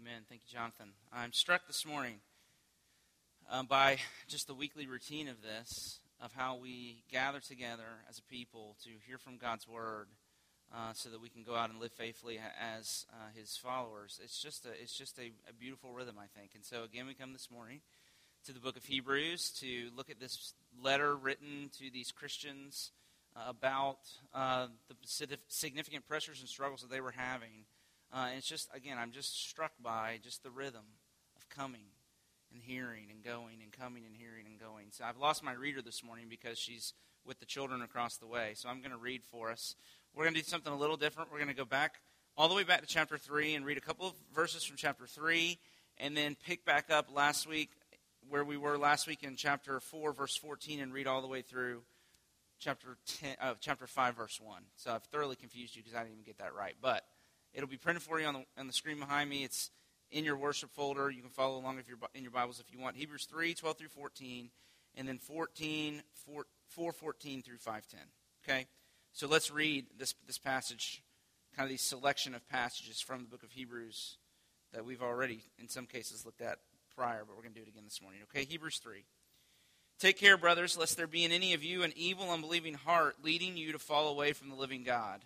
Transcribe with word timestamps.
Amen. 0.00 0.22
Thank 0.28 0.42
you, 0.46 0.56
Jonathan. 0.56 0.90
I'm 1.12 1.32
struck 1.32 1.66
this 1.66 1.84
morning 1.84 2.20
uh, 3.50 3.64
by 3.64 3.96
just 4.28 4.46
the 4.46 4.54
weekly 4.54 4.86
routine 4.86 5.26
of 5.26 5.42
this, 5.42 5.98
of 6.20 6.32
how 6.34 6.56
we 6.56 7.02
gather 7.10 7.40
together 7.40 8.04
as 8.08 8.18
a 8.18 8.22
people 8.22 8.76
to 8.84 8.90
hear 9.08 9.18
from 9.18 9.38
God's 9.38 9.66
Word 9.66 10.06
uh, 10.72 10.92
so 10.92 11.08
that 11.08 11.20
we 11.20 11.28
can 11.28 11.42
go 11.42 11.56
out 11.56 11.70
and 11.70 11.80
live 11.80 11.90
faithfully 11.90 12.38
as 12.60 13.06
uh, 13.12 13.30
His 13.34 13.56
followers. 13.56 14.20
It's 14.22 14.40
just, 14.40 14.66
a, 14.66 14.68
it's 14.80 14.96
just 14.96 15.18
a, 15.18 15.32
a 15.48 15.52
beautiful 15.58 15.92
rhythm, 15.92 16.14
I 16.16 16.26
think. 16.38 16.52
And 16.54 16.64
so, 16.64 16.84
again, 16.84 17.08
we 17.08 17.14
come 17.14 17.32
this 17.32 17.50
morning 17.50 17.80
to 18.46 18.52
the 18.52 18.60
book 18.60 18.76
of 18.76 18.84
Hebrews 18.84 19.50
to 19.60 19.88
look 19.96 20.10
at 20.10 20.20
this 20.20 20.54
letter 20.80 21.16
written 21.16 21.70
to 21.78 21.90
these 21.90 22.12
Christians 22.12 22.92
uh, 23.34 23.48
about 23.48 23.98
uh, 24.32 24.68
the 24.88 25.38
significant 25.48 26.06
pressures 26.06 26.38
and 26.38 26.48
struggles 26.48 26.82
that 26.82 26.90
they 26.90 27.00
were 27.00 27.14
having. 27.16 27.64
Uh, 28.12 28.28
it's 28.36 28.48
just, 28.48 28.68
again, 28.74 28.96
I'm 28.98 29.10
just 29.10 29.48
struck 29.48 29.72
by 29.82 30.18
just 30.22 30.42
the 30.42 30.50
rhythm 30.50 30.84
of 31.36 31.48
coming 31.48 31.86
and 32.52 32.62
hearing 32.62 33.08
and 33.10 33.22
going 33.22 33.58
and 33.62 33.72
coming 33.72 34.04
and 34.06 34.16
hearing 34.16 34.46
and 34.46 34.58
going. 34.58 34.86
So 34.90 35.04
I've 35.04 35.18
lost 35.18 35.42
my 35.42 35.52
reader 35.52 35.82
this 35.82 36.02
morning 36.02 36.26
because 36.30 36.58
she's 36.58 36.94
with 37.26 37.38
the 37.40 37.46
children 37.46 37.82
across 37.82 38.16
the 38.16 38.26
way. 38.26 38.52
So 38.54 38.68
I'm 38.68 38.80
going 38.80 38.92
to 38.92 38.96
read 38.98 39.22
for 39.30 39.50
us. 39.50 39.76
We're 40.14 40.24
going 40.24 40.34
to 40.34 40.40
do 40.40 40.46
something 40.46 40.72
a 40.72 40.78
little 40.78 40.96
different. 40.96 41.30
We're 41.30 41.38
going 41.38 41.48
to 41.48 41.54
go 41.54 41.66
back 41.66 41.96
all 42.36 42.48
the 42.48 42.54
way 42.54 42.64
back 42.64 42.80
to 42.80 42.86
chapter 42.86 43.18
3 43.18 43.54
and 43.54 43.66
read 43.66 43.76
a 43.76 43.82
couple 43.82 44.06
of 44.06 44.14
verses 44.34 44.64
from 44.64 44.76
chapter 44.76 45.06
3 45.06 45.58
and 45.98 46.16
then 46.16 46.36
pick 46.46 46.64
back 46.64 46.90
up 46.90 47.08
last 47.14 47.46
week 47.46 47.70
where 48.28 48.44
we 48.44 48.56
were 48.56 48.78
last 48.78 49.06
week 49.06 49.22
in 49.22 49.36
chapter 49.36 49.80
4, 49.80 50.12
verse 50.12 50.36
14, 50.36 50.80
and 50.80 50.92
read 50.92 51.06
all 51.06 51.20
the 51.20 51.28
way 51.28 51.42
through 51.42 51.82
chapter 52.58 52.96
10, 53.20 53.36
uh, 53.40 53.54
chapter 53.60 53.86
5, 53.86 54.16
verse 54.16 54.40
1. 54.40 54.62
So 54.76 54.92
I've 54.92 55.04
thoroughly 55.04 55.36
confused 55.36 55.76
you 55.76 55.82
because 55.82 55.96
I 55.96 56.00
didn't 56.00 56.14
even 56.14 56.24
get 56.24 56.38
that 56.38 56.54
right. 56.54 56.74
But 56.80 57.04
it'll 57.52 57.68
be 57.68 57.76
printed 57.76 58.02
for 58.02 58.20
you 58.20 58.26
on 58.26 58.34
the, 58.34 58.44
on 58.58 58.66
the 58.66 58.72
screen 58.72 58.98
behind 58.98 59.28
me. 59.28 59.44
It's 59.44 59.70
in 60.10 60.24
your 60.24 60.36
worship 60.36 60.70
folder. 60.70 61.10
You 61.10 61.22
can 61.22 61.30
follow 61.30 61.58
along 61.58 61.78
if 61.78 61.88
you're 61.88 61.98
in 62.14 62.22
your 62.22 62.32
Bibles 62.32 62.60
if 62.60 62.72
you 62.72 62.80
want. 62.80 62.96
Hebrews 62.96 63.26
3, 63.30 63.54
12 63.54 63.76
through 63.76 63.88
14, 63.88 64.50
and 64.96 65.08
then 65.08 65.18
14, 65.18 66.02
4, 66.26 66.46
4 66.68 66.92
14 66.92 67.42
through 67.42 67.58
510. 67.58 68.00
Okay? 68.44 68.66
So 69.12 69.26
let's 69.26 69.50
read 69.50 69.86
this, 69.98 70.14
this 70.26 70.38
passage, 70.38 71.02
kind 71.56 71.66
of 71.66 71.70
these 71.70 71.82
selection 71.82 72.34
of 72.34 72.48
passages 72.48 73.00
from 73.00 73.22
the 73.22 73.28
book 73.28 73.42
of 73.42 73.50
Hebrews 73.50 74.16
that 74.72 74.84
we've 74.84 75.02
already, 75.02 75.42
in 75.58 75.68
some 75.68 75.86
cases, 75.86 76.24
looked 76.24 76.42
at 76.42 76.58
prior, 76.94 77.24
but 77.26 77.36
we're 77.36 77.42
going 77.42 77.54
to 77.54 77.60
do 77.60 77.66
it 77.66 77.70
again 77.70 77.84
this 77.84 78.02
morning. 78.02 78.20
Okay? 78.24 78.44
Hebrews 78.44 78.78
3. 78.78 79.04
Take 79.98 80.18
care, 80.18 80.36
brothers, 80.36 80.78
lest 80.78 80.96
there 80.96 81.08
be 81.08 81.24
in 81.24 81.32
any 81.32 81.54
of 81.54 81.64
you 81.64 81.82
an 81.82 81.92
evil, 81.96 82.30
unbelieving 82.30 82.74
heart 82.74 83.16
leading 83.22 83.56
you 83.56 83.72
to 83.72 83.78
fall 83.78 84.08
away 84.08 84.32
from 84.32 84.48
the 84.48 84.54
living 84.54 84.84
God. 84.84 85.24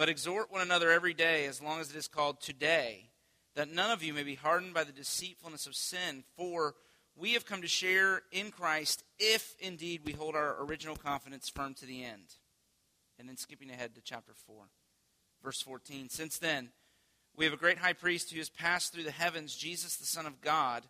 But 0.00 0.08
exhort 0.08 0.50
one 0.50 0.62
another 0.62 0.90
every 0.90 1.12
day, 1.12 1.44
as 1.44 1.60
long 1.60 1.78
as 1.78 1.90
it 1.90 1.96
is 1.96 2.08
called 2.08 2.40
today, 2.40 3.10
that 3.54 3.70
none 3.70 3.90
of 3.90 4.02
you 4.02 4.14
may 4.14 4.22
be 4.22 4.34
hardened 4.34 4.72
by 4.72 4.82
the 4.82 4.92
deceitfulness 4.92 5.66
of 5.66 5.74
sin. 5.74 6.24
For 6.38 6.74
we 7.14 7.34
have 7.34 7.44
come 7.44 7.60
to 7.60 7.68
share 7.68 8.22
in 8.32 8.50
Christ 8.50 9.04
if 9.18 9.54
indeed 9.60 10.00
we 10.02 10.12
hold 10.12 10.36
our 10.36 10.56
original 10.64 10.96
confidence 10.96 11.50
firm 11.50 11.74
to 11.74 11.84
the 11.84 12.02
end. 12.02 12.36
And 13.18 13.28
then 13.28 13.36
skipping 13.36 13.68
ahead 13.68 13.94
to 13.94 14.00
chapter 14.00 14.32
4, 14.46 14.64
verse 15.44 15.60
14. 15.60 16.08
Since 16.08 16.38
then, 16.38 16.70
we 17.36 17.44
have 17.44 17.52
a 17.52 17.58
great 17.58 17.76
high 17.76 17.92
priest 17.92 18.30
who 18.30 18.38
has 18.38 18.48
passed 18.48 18.94
through 18.94 19.04
the 19.04 19.10
heavens, 19.10 19.54
Jesus, 19.54 19.96
the 19.96 20.06
Son 20.06 20.24
of 20.24 20.40
God. 20.40 20.84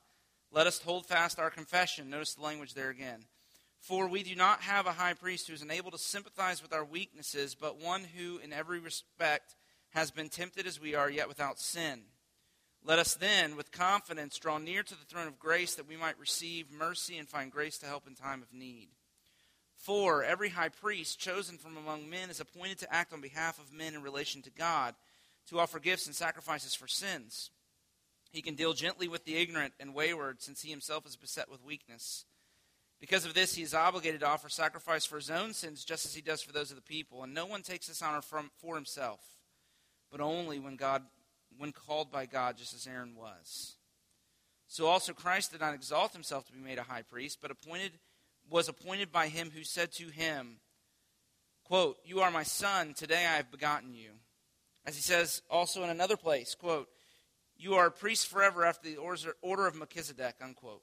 Let 0.52 0.68
us 0.68 0.80
hold 0.80 1.06
fast 1.06 1.40
our 1.40 1.50
confession. 1.50 2.10
Notice 2.10 2.34
the 2.34 2.44
language 2.44 2.74
there 2.74 2.90
again. 2.90 3.24
For 3.80 4.06
we 4.06 4.22
do 4.22 4.36
not 4.36 4.60
have 4.60 4.86
a 4.86 4.92
high 4.92 5.14
priest 5.14 5.48
who 5.48 5.54
is 5.54 5.62
unable 5.62 5.90
to 5.90 5.98
sympathize 5.98 6.62
with 6.62 6.72
our 6.72 6.84
weaknesses, 6.84 7.54
but 7.54 7.80
one 7.80 8.04
who, 8.04 8.38
in 8.38 8.52
every 8.52 8.78
respect, 8.78 9.54
has 9.90 10.10
been 10.10 10.28
tempted 10.28 10.66
as 10.66 10.80
we 10.80 10.94
are, 10.94 11.10
yet 11.10 11.28
without 11.28 11.58
sin. 11.58 12.02
Let 12.84 12.98
us 12.98 13.14
then, 13.14 13.56
with 13.56 13.72
confidence, 13.72 14.38
draw 14.38 14.58
near 14.58 14.82
to 14.82 14.94
the 14.94 15.04
throne 15.04 15.26
of 15.26 15.38
grace 15.38 15.74
that 15.74 15.88
we 15.88 15.96
might 15.96 16.18
receive 16.18 16.70
mercy 16.70 17.18
and 17.18 17.28
find 17.28 17.50
grace 17.50 17.78
to 17.78 17.86
help 17.86 18.06
in 18.06 18.14
time 18.14 18.42
of 18.42 18.52
need. 18.52 18.88
For 19.74 20.22
every 20.22 20.50
high 20.50 20.68
priest 20.68 21.18
chosen 21.18 21.56
from 21.56 21.76
among 21.76 22.08
men 22.08 22.28
is 22.28 22.40
appointed 22.40 22.78
to 22.80 22.94
act 22.94 23.12
on 23.12 23.22
behalf 23.22 23.58
of 23.58 23.72
men 23.72 23.94
in 23.94 24.02
relation 24.02 24.42
to 24.42 24.50
God, 24.50 24.94
to 25.48 25.58
offer 25.58 25.78
gifts 25.78 26.06
and 26.06 26.14
sacrifices 26.14 26.74
for 26.74 26.86
sins. 26.86 27.50
He 28.30 28.42
can 28.42 28.54
deal 28.54 28.74
gently 28.74 29.08
with 29.08 29.24
the 29.24 29.36
ignorant 29.36 29.72
and 29.80 29.94
wayward, 29.94 30.42
since 30.42 30.62
he 30.62 30.70
himself 30.70 31.06
is 31.06 31.16
beset 31.16 31.50
with 31.50 31.64
weakness. 31.64 32.26
Because 33.00 33.24
of 33.24 33.32
this, 33.32 33.54
he 33.54 33.62
is 33.62 33.74
obligated 33.74 34.20
to 34.20 34.28
offer 34.28 34.48
sacrifice 34.48 35.06
for 35.06 35.16
his 35.16 35.30
own 35.30 35.54
sins, 35.54 35.84
just 35.84 36.04
as 36.04 36.14
he 36.14 36.20
does 36.20 36.42
for 36.42 36.52
those 36.52 36.70
of 36.70 36.76
the 36.76 36.82
people. 36.82 37.22
And 37.22 37.32
no 37.32 37.46
one 37.46 37.62
takes 37.62 37.86
this 37.86 38.02
honor 38.02 38.20
from, 38.20 38.50
for 38.60 38.74
himself, 38.74 39.20
but 40.10 40.20
only 40.20 40.58
when 40.58 40.76
God, 40.76 41.02
when 41.56 41.72
called 41.72 42.12
by 42.12 42.26
God, 42.26 42.58
just 42.58 42.74
as 42.74 42.86
Aaron 42.86 43.14
was. 43.14 43.76
So 44.68 44.86
also 44.86 45.12
Christ 45.12 45.52
did 45.52 45.60
not 45.60 45.74
exalt 45.74 46.12
himself 46.12 46.46
to 46.46 46.52
be 46.52 46.60
made 46.60 46.78
a 46.78 46.84
high 46.84 47.02
priest, 47.02 47.38
but 47.40 47.50
appointed 47.50 47.92
was 48.48 48.68
appointed 48.68 49.12
by 49.12 49.28
him 49.28 49.50
who 49.54 49.62
said 49.62 49.92
to 49.92 50.08
him, 50.08 50.60
quote, 51.64 51.98
"You 52.04 52.20
are 52.20 52.30
my 52.30 52.42
son; 52.42 52.94
today 52.94 53.26
I 53.26 53.36
have 53.36 53.50
begotten 53.50 53.94
you." 53.94 54.10
As 54.84 54.96
he 54.96 55.02
says 55.02 55.42
also 55.48 55.84
in 55.84 55.90
another 55.90 56.16
place, 56.16 56.54
quote, 56.54 56.88
you 57.60 57.74
are 57.74 57.86
a 57.86 57.90
priest 57.90 58.28
forever 58.28 58.64
after 58.64 58.88
the 58.88 58.96
order 58.96 59.66
of 59.66 59.74
Melchizedek, 59.74 60.36
unquote. 60.40 60.82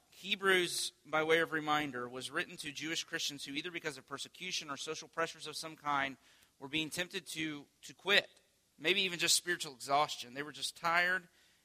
Hebrews, 0.21 0.91
by 1.03 1.23
way 1.23 1.39
of 1.39 1.51
reminder, 1.51 2.07
was 2.07 2.29
written 2.29 2.55
to 2.57 2.71
Jewish 2.71 3.03
Christians 3.03 3.43
who, 3.43 3.53
either 3.53 3.71
because 3.71 3.97
of 3.97 4.07
persecution 4.07 4.69
or 4.69 4.77
social 4.77 5.07
pressures 5.07 5.47
of 5.47 5.55
some 5.55 5.75
kind, 5.75 6.15
were 6.59 6.67
being 6.67 6.91
tempted 6.91 7.25
to, 7.29 7.63
to 7.87 7.93
quit, 7.95 8.27
maybe 8.79 9.01
even 9.01 9.17
just 9.17 9.35
spiritual 9.35 9.73
exhaustion. 9.73 10.35
They 10.35 10.43
were 10.43 10.51
just 10.51 10.79
tired 10.79 11.23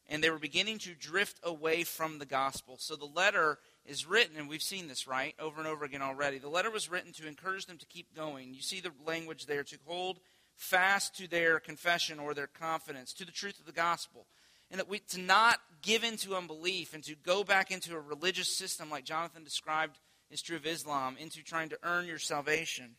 and 0.09 0.25
they 0.25 0.31
were 0.31 0.39
beginning 0.39 0.79
to 0.79 0.95
drift 0.95 1.39
away 1.43 1.85
from 1.85 2.19
the 2.19 2.25
gospel. 2.25 2.77
So 2.79 2.97
the 2.97 3.05
letter 3.05 3.59
is 3.85 4.07
written, 4.07 4.39
and 4.39 4.49
we've 4.49 4.63
seen 4.63 4.89
this, 4.89 5.07
right, 5.07 5.35
over 5.39 5.59
and 5.59 5.69
over 5.69 5.85
again 5.85 6.01
already. 6.01 6.39
The 6.39 6.49
letter 6.49 6.71
was 6.71 6.91
written 6.91 7.13
to 7.15 7.29
encourage 7.29 7.67
them 7.67 7.77
to 7.77 7.87
keep 7.87 8.15
going. 8.17 8.55
You 8.55 8.63
see 8.63 8.81
the 8.81 8.93
language 9.05 9.45
there 9.45 9.65
to 9.65 9.77
hold 9.85 10.19
fast 10.55 11.15
to 11.17 11.29
their 11.29 11.61
confession 11.61 12.19
or 12.19 12.33
their 12.33 12.47
confidence, 12.47 13.13
to 13.15 13.27
the 13.27 13.33
truth 13.33 13.59
of 13.59 13.67
the 13.67 13.73
gospel 13.73 14.27
and 14.71 14.79
that 14.81 14.89
we 14.89 14.99
to 14.99 15.21
not 15.21 15.59
give 15.83 16.05
into 16.05 16.35
unbelief 16.35 16.95
and 16.95 17.05
to 17.05 17.15
go 17.15 17.45
back 17.45 17.71
into 17.71 17.95
a 17.95 18.01
religious 18.01 18.57
system 18.57 18.91
like 18.91 19.05
Jonathan 19.05 19.45
described 19.45 19.99
is 20.31 20.43
true 20.43 20.57
of 20.57 20.67
Islam 20.67 21.17
into 21.19 21.43
trying 21.43 21.69
to 21.69 21.79
earn 21.83 22.07
your 22.07 22.19
salvation. 22.19 22.97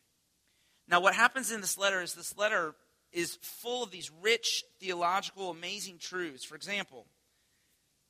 Now 0.88 1.02
what 1.02 1.16
happens 1.16 1.52
in 1.52 1.62
this 1.62 1.78
letter 1.78 2.02
is 2.02 2.14
this 2.14 2.38
letter 2.38 2.76
is 3.12 3.38
full 3.42 3.84
of 3.84 3.92
these 3.92 4.12
rich 4.22 4.64
theological 4.80 5.50
amazing 5.50 5.98
truths. 6.00 6.46
For 6.46 6.56
example, 6.56 7.06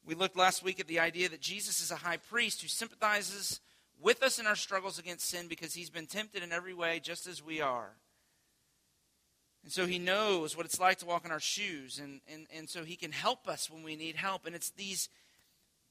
we 0.05 0.15
looked 0.15 0.37
last 0.37 0.63
week 0.63 0.79
at 0.79 0.87
the 0.87 0.99
idea 0.99 1.29
that 1.29 1.41
Jesus 1.41 1.81
is 1.81 1.91
a 1.91 1.95
high 1.95 2.17
priest 2.17 2.61
who 2.61 2.67
sympathizes 2.67 3.59
with 3.99 4.21
us 4.21 4.39
in 4.39 4.47
our 4.47 4.55
struggles 4.55 4.99
against 4.99 5.27
sin 5.27 5.47
because 5.47 5.73
he's 5.73 5.89
been 5.89 6.05
tempted 6.05 6.43
in 6.43 6.51
every 6.51 6.73
way 6.73 6.99
just 6.99 7.27
as 7.27 7.43
we 7.43 7.61
are. 7.61 7.91
And 9.67 9.71
so 9.73 9.85
he 9.85 9.99
knows 9.99 10.55
what 10.55 10.65
it's 10.65 10.79
like 10.79 10.99
to 10.99 11.05
walk 11.05 11.25
in 11.25 11.31
our 11.31 11.41
shoes. 11.41 11.99
And, 11.99 12.21
and, 12.31 12.47
and 12.55 12.69
so 12.69 12.85
he 12.85 12.95
can 12.95 13.11
help 13.11 13.49
us 13.49 13.69
when 13.69 13.83
we 13.83 13.97
need 13.97 14.15
help. 14.15 14.45
And 14.45 14.55
it's 14.55 14.69
these, 14.69 15.09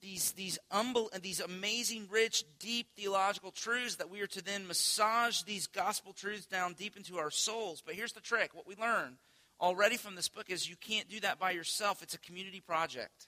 these, 0.01 0.31
these, 0.31 0.57
humble, 0.71 1.11
these 1.21 1.39
amazing, 1.39 2.07
rich, 2.09 2.43
deep 2.57 2.87
theological 2.95 3.51
truths 3.51 3.97
that 3.97 4.09
we 4.09 4.19
are 4.21 4.25
to 4.25 4.43
then 4.43 4.65
massage 4.65 5.43
these 5.43 5.67
gospel 5.67 6.11
truths 6.11 6.47
down 6.47 6.73
deep 6.73 6.97
into 6.97 7.19
our 7.19 7.29
souls. 7.29 7.83
But 7.85 7.93
here's 7.93 8.13
the 8.13 8.19
trick 8.19 8.55
what 8.55 8.65
we 8.65 8.73
learn 8.81 9.17
already 9.61 9.97
from 9.97 10.15
this 10.15 10.27
book 10.27 10.49
is 10.49 10.67
you 10.67 10.75
can't 10.75 11.07
do 11.07 11.19
that 11.19 11.37
by 11.37 11.51
yourself. 11.51 12.01
It's 12.01 12.15
a 12.15 12.19
community 12.19 12.61
project. 12.61 13.27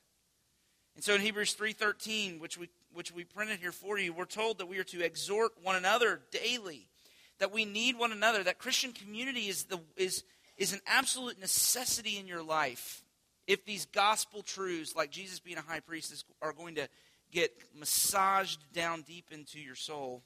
And 0.95 1.03
so 1.03 1.13
in 1.13 1.21
Hebrews 1.21 1.53
3:13, 1.53 2.39
which 2.39 2.57
we 2.57 2.69
which 2.91 3.11
we 3.11 3.23
printed 3.23 3.59
here 3.59 3.71
for 3.71 3.99
you, 3.99 4.13
we're 4.13 4.25
told 4.25 4.57
that 4.57 4.65
we 4.65 4.79
are 4.79 4.83
to 4.85 5.05
exhort 5.05 5.51
one 5.61 5.75
another 5.75 6.21
daily, 6.31 6.89
that 7.37 7.51
we 7.51 7.65
need 7.65 7.99
one 7.99 8.11
another, 8.11 8.43
that 8.43 8.57
Christian 8.57 8.93
community 8.93 9.41
is 9.41 9.65
the 9.65 9.79
is 9.95 10.23
is 10.59 10.73
an 10.73 10.81
absolute 10.85 11.39
necessity 11.39 12.19
in 12.19 12.27
your 12.27 12.43
life 12.43 13.03
if 13.47 13.65
these 13.65 13.85
gospel 13.87 14.43
truths, 14.43 14.95
like 14.95 15.09
Jesus 15.09 15.39
being 15.39 15.57
a 15.57 15.61
high 15.61 15.79
priest, 15.79 16.23
are 16.39 16.53
going 16.53 16.75
to 16.75 16.87
get 17.31 17.51
massaged 17.75 18.59
down 18.73 19.01
deep 19.01 19.25
into 19.31 19.59
your 19.59 19.73
soul. 19.73 20.21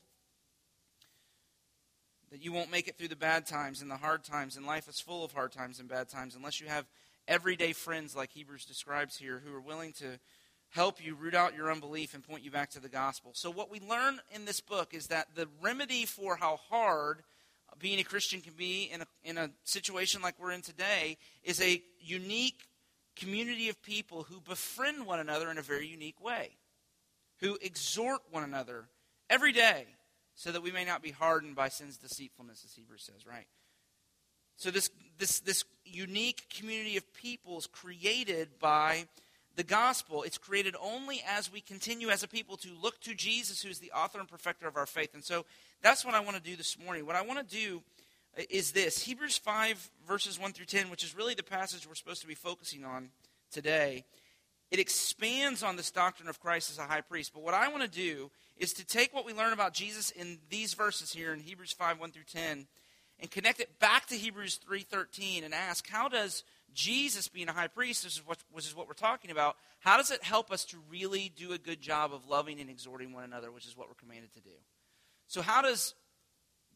That 2.32 2.44
you 2.44 2.52
won't 2.52 2.72
make 2.72 2.90
it 2.90 2.98
through 2.98 3.08
the 3.10 3.16
bad 3.16 3.46
times 3.46 3.82
and 3.82 3.90
the 3.90 3.96
hard 3.96 4.26
times, 4.26 4.58
and 4.58 4.66
life 4.66 4.90
is 4.90 5.00
full 5.00 5.24
of 5.24 5.32
hard 5.32 5.54
times 5.54 5.80
and 5.80 5.88
bad 5.88 6.10
times 6.10 6.36
unless 6.36 6.60
you 6.60 6.68
have 6.68 6.86
everyday 7.28 7.72
friends, 7.72 8.14
like 8.14 8.32
Hebrews 8.32 8.66
describes 8.66 9.16
here, 9.16 9.42
who 9.46 9.56
are 9.56 9.62
willing 9.62 9.94
to 9.94 10.20
help 10.72 11.02
you 11.02 11.16
root 11.16 11.36
out 11.36 11.56
your 11.56 11.72
unbelief 11.72 12.14
and 12.14 12.28
point 12.28 12.44
you 12.44 12.52
back 12.52 12.72
to 12.72 12.82
the 12.82 12.90
gospel. 12.90 13.32
So, 13.36 13.52
what 13.52 13.72
we 13.72 13.80
learn 13.80 14.20
in 14.34 14.46
this 14.46 14.60
book 14.60 14.94
is 14.94 15.08
that 15.08 15.28
the 15.36 15.48
remedy 15.62 16.06
for 16.06 16.36
how 16.36 16.58
hard 16.70 17.24
being 17.80 18.00
a 18.00 18.04
Christian 18.04 18.42
can 18.42 18.54
be 18.54 18.90
in 18.94 19.02
a, 19.02 19.06
in 19.24 19.38
a 19.38 19.50
situation 19.64 20.22
like 20.22 20.36
we're 20.40 20.52
in 20.52 20.62
today 20.62 21.18
is 21.44 21.62
a 21.62 21.82
unique 22.00 22.68
community 23.16 23.70
of 23.70 23.82
people 23.84 24.24
who 24.24 24.40
befriend 24.42 25.06
one 25.06 25.20
another 25.20 25.52
in 25.52 25.58
a 25.58 25.62
very 25.62 25.88
unique 25.88 26.24
way, 26.24 26.52
who 27.40 27.58
exhort 27.62 28.22
one 28.32 28.44
another 28.44 28.86
every 29.30 29.52
day 29.52 29.86
so 30.36 30.52
that 30.52 30.64
we 30.64 30.72
may 30.72 30.86
not 30.86 31.02
be 31.02 31.12
hardened 31.12 31.56
by 31.56 31.70
sin's 31.70 31.98
deceitfulness, 31.98 32.64
as 32.66 32.74
Hebrews 32.74 33.04
says, 33.04 33.26
right? 33.28 33.48
So 34.56 34.72
this 34.72 34.90
this 35.18 35.40
this 35.40 35.64
unique 35.86 36.44
community 36.50 36.98
of 36.98 37.14
people 37.14 37.58
is 37.58 37.68
created 37.68 38.60
by 38.60 39.06
the 39.56 39.64
gospel. 39.64 40.24
It's 40.24 40.38
created 40.38 40.76
only 40.82 41.24
as 41.28 41.52
we 41.52 41.62
continue 41.62 42.10
as 42.10 42.24
a 42.24 42.28
people 42.28 42.58
to 42.58 42.70
look 42.82 43.00
to 43.02 43.14
Jesus, 43.14 43.62
who 43.62 43.70
is 43.70 43.80
the 43.80 43.92
author 43.92 44.20
and 44.20 44.28
perfecter 44.28 44.68
of 44.68 44.78
our 44.78 44.86
faith. 44.86 45.14
And 45.14 45.24
so 45.24 45.46
that's 45.82 46.04
what 46.04 46.16
I 46.16 46.20
want 46.22 46.38
to 46.38 46.42
do 46.42 46.56
this 46.56 46.78
morning. 46.80 47.06
What 47.06 47.16
I 47.16 47.22
want 47.22 47.48
to 47.48 47.56
do 47.56 47.84
uh, 48.38 48.44
is 48.50 48.72
this 48.72 49.04
Hebrews 49.04 49.38
5, 49.38 49.92
verses 50.08 50.40
1 50.40 50.54
through 50.54 50.66
10, 50.66 50.90
which 50.90 51.04
is 51.04 51.16
really 51.16 51.36
the 51.36 51.44
passage 51.44 51.88
we're 51.88 51.96
supposed 51.96 52.22
to 52.22 52.28
be 52.28 52.36
focusing 52.36 52.84
on 52.84 53.10
today. 53.52 54.06
It 54.72 54.80
expands 54.80 55.62
on 55.62 55.76
this 55.76 55.92
doctrine 55.92 56.28
of 56.28 56.40
Christ 56.40 56.72
as 56.72 56.80
a 56.80 56.84
high 56.84 57.02
priest. 57.02 57.32
But 57.34 57.44
what 57.44 57.54
I 57.54 57.68
want 57.68 57.84
to 57.84 57.88
do 57.88 58.32
is 58.58 58.74
to 58.74 58.86
take 58.86 59.14
what 59.14 59.26
we 59.26 59.34
learn 59.34 59.54
about 59.54 59.74
Jesus 59.74 60.10
in 60.10 60.40
these 60.50 60.74
verses 60.74 61.14
here 61.14 61.32
in 61.32 61.40
Hebrews 61.40 61.74
5, 61.74 62.00
1 62.00 62.12
through 62.12 62.24
10, 62.32 62.66
and 63.20 63.30
connect 63.30 63.60
it 63.60 63.80
back 63.80 64.08
to 64.08 64.16
Hebrews 64.16 64.60
3.13 64.68 65.46
and 65.46 65.54
ask, 65.54 65.88
how 65.88 66.10
does 66.10 66.44
Jesus 66.74 67.28
being 67.28 67.50
a 67.50 67.54
high 67.54 67.68
priest, 67.68 68.04
which 68.04 68.18
is, 68.18 68.28
what, 68.28 68.38
which 68.52 68.66
is 68.66 68.76
what 68.76 68.88
we're 68.88 68.94
talking 68.94 69.32
about, 69.32 69.58
how 69.80 69.98
does 69.98 70.12
it 70.12 70.24
help 70.24 70.52
us 70.52 70.66
to 70.66 70.78
really 70.90 71.32
do 71.36 71.54
a 71.54 71.58
good 71.58 71.82
job 71.82 72.14
of 72.14 72.28
loving 72.28 72.60
and 72.60 72.70
exhorting 72.70 73.14
one 73.14 73.24
another, 73.24 73.52
which 73.52 73.66
is 73.66 73.76
what 73.78 73.88
we're 73.88 73.96
commanded 73.96 74.34
to 74.34 74.42
do? 74.42 74.56
So, 75.28 75.42
how 75.42 75.62
does 75.62 75.96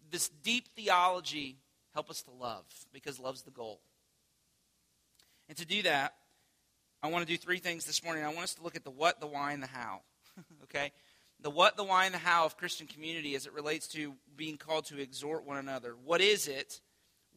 this 0.10 0.30
deep 0.30 0.68
theology 0.76 1.58
help 1.94 2.10
us 2.10 2.22
to 2.24 2.32
love? 2.32 2.66
Because 2.94 3.20
love's 3.20 3.44
the 3.44 3.52
goal. 3.52 3.82
And 5.50 5.58
to 5.58 5.66
do 5.66 5.84
that, 5.84 6.14
I 7.02 7.08
want 7.08 7.26
to 7.26 7.32
do 7.32 7.38
three 7.38 7.60
things 7.60 7.86
this 7.86 8.04
morning. 8.04 8.24
I 8.24 8.28
want 8.28 8.44
us 8.44 8.56
to 8.56 8.64
look 8.64 8.76
at 8.76 8.84
the 8.84 8.92
what, 8.92 9.20
the 9.20 9.28
why, 9.28 9.54
and 9.54 9.62
the 9.62 9.68
how. 9.68 10.02
okay? 10.64 10.92
The 11.42 11.50
what, 11.50 11.78
the 11.78 11.84
why, 11.84 12.06
and 12.06 12.14
the 12.14 12.20
how 12.20 12.46
of 12.46 12.58
Christian 12.58 12.88
community 12.88 13.36
as 13.36 13.46
it 13.46 13.54
relates 13.54 13.88
to 13.90 14.16
being 14.36 14.58
called 14.58 14.86
to 14.86 15.00
exhort 15.00 15.46
one 15.46 15.58
another. 15.58 15.96
What 16.04 16.22
is 16.22 16.48
it? 16.48 16.82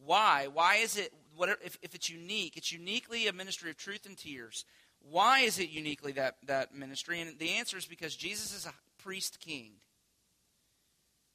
Why? 0.03 0.47
Why 0.51 0.77
is 0.77 0.97
it, 0.97 1.13
what, 1.41 1.57
if, 1.65 1.75
if 1.81 1.95
it's 1.95 2.07
unique, 2.07 2.55
it's 2.55 2.71
uniquely 2.71 3.25
a 3.25 3.33
ministry 3.33 3.71
of 3.71 3.77
truth 3.77 4.05
and 4.05 4.15
tears. 4.15 4.63
Why 5.09 5.39
is 5.39 5.57
it 5.57 5.71
uniquely 5.71 6.11
that, 6.11 6.35
that 6.45 6.75
ministry? 6.75 7.19
And 7.19 7.39
the 7.39 7.53
answer 7.53 7.77
is 7.77 7.87
because 7.87 8.15
Jesus 8.15 8.55
is 8.55 8.67
a 8.67 8.73
priest 9.01 9.39
king. 9.39 9.71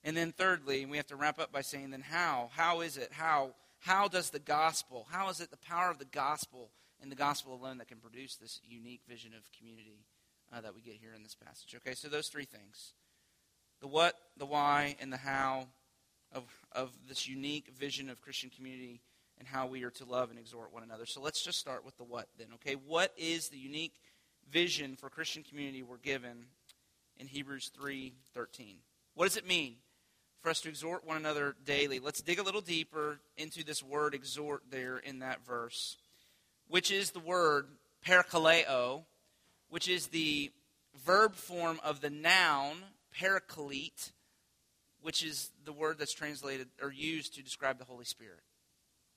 And 0.05 0.17
then 0.17 0.31
thirdly, 0.31 0.83
and 0.83 0.93
we 0.93 0.97
have 0.99 1.09
to 1.09 1.17
wrap 1.17 1.41
up 1.41 1.51
by 1.51 1.63
saying, 1.63 1.91
then 1.91 2.03
how? 2.03 2.51
How 2.55 2.83
is 2.83 2.97
it? 2.97 3.11
How? 3.11 3.51
How 3.81 4.07
does 4.07 4.31
the 4.31 4.39
gospel, 4.39 5.09
how 5.11 5.29
is 5.29 5.41
it 5.41 5.51
the 5.51 5.57
power 5.57 5.91
of 5.91 5.99
the 5.99 6.05
gospel 6.05 6.71
and 7.03 7.11
the 7.11 7.17
gospel 7.17 7.55
alone 7.55 7.79
that 7.79 7.89
can 7.89 7.99
produce 7.99 8.37
this 8.37 8.61
unique 8.65 9.01
vision 9.09 9.33
of 9.37 9.43
community 9.59 10.05
uh, 10.53 10.61
that 10.61 10.73
we 10.73 10.83
get 10.83 10.95
here 10.95 11.15
in 11.17 11.25
this 11.25 11.35
passage? 11.35 11.75
Okay, 11.75 11.95
so 11.95 12.07
those 12.07 12.29
three 12.29 12.45
things 12.45 12.93
the 13.81 13.89
what, 13.89 14.15
the 14.37 14.47
why, 14.47 14.95
and 15.01 15.13
the 15.13 15.17
how 15.17 15.67
of, 16.33 16.45
of 16.71 16.93
this 17.09 17.29
unique 17.29 17.73
vision 17.77 18.09
of 18.09 18.23
Christian 18.23 18.51
community 18.51 19.01
and 19.39 19.47
how 19.47 19.67
we 19.67 19.85
are 19.85 19.91
to 19.91 20.05
love 20.05 20.31
and 20.31 20.39
exhort 20.39 20.73
one 20.73 20.83
another. 20.83 21.07
So 21.07 21.21
let's 21.21 21.43
just 21.43 21.59
start 21.59 21.85
with 21.85 21.97
the 21.97 22.05
what 22.05 22.29
then, 22.39 22.49
okay? 22.55 22.75
What 22.75 23.13
is 23.17 23.49
the 23.49 23.59
unique 23.59 23.95
vision 24.51 24.97
for 24.97 25.11
Christian 25.11 25.43
community 25.43 25.83
we're 25.83 25.99
given 25.99 26.47
in 27.19 27.27
Hebrews 27.27 27.71
3:13? 27.79 28.79
What 29.15 29.27
does 29.27 29.37
it 29.37 29.47
mean 29.47 29.77
for 30.41 30.51
us 30.51 30.61
to 30.63 30.69
exhort 30.69 31.05
one 31.05 31.17
another 31.17 31.57
daily? 31.65 31.99
Let's 31.99 32.23
dig 32.23 32.39
a 32.39 32.43
little 32.43 32.61
deeper 32.61 33.21
into 33.37 33.65
this 33.65 33.83
word 33.83 34.15
exhort 34.15 34.65
there 34.71 34.99
in 34.99 35.21
that 35.21 35.45
verse, 35.45 35.97
which 36.69 36.91
is 36.91 37.11
the 37.11 37.21
word 37.21 37.69
parakaleo, 38.05 39.05
which 39.69 39.89
is 39.89 40.09
the 40.09 40.53
verb 41.05 41.35
form 41.35 41.81
of 41.83 42.01
the 42.01 42.11
noun 42.11 42.77
paraklete, 43.19 44.13
which 45.01 45.23
is 45.23 45.51
the 45.65 45.73
word 45.73 45.99
that's 45.99 46.15
translated 46.15 46.69
or 46.81 46.93
used 46.93 47.35
to 47.35 47.43
describe 47.43 47.79
the 47.79 47.85
Holy 47.85 48.05
Spirit. 48.05 48.41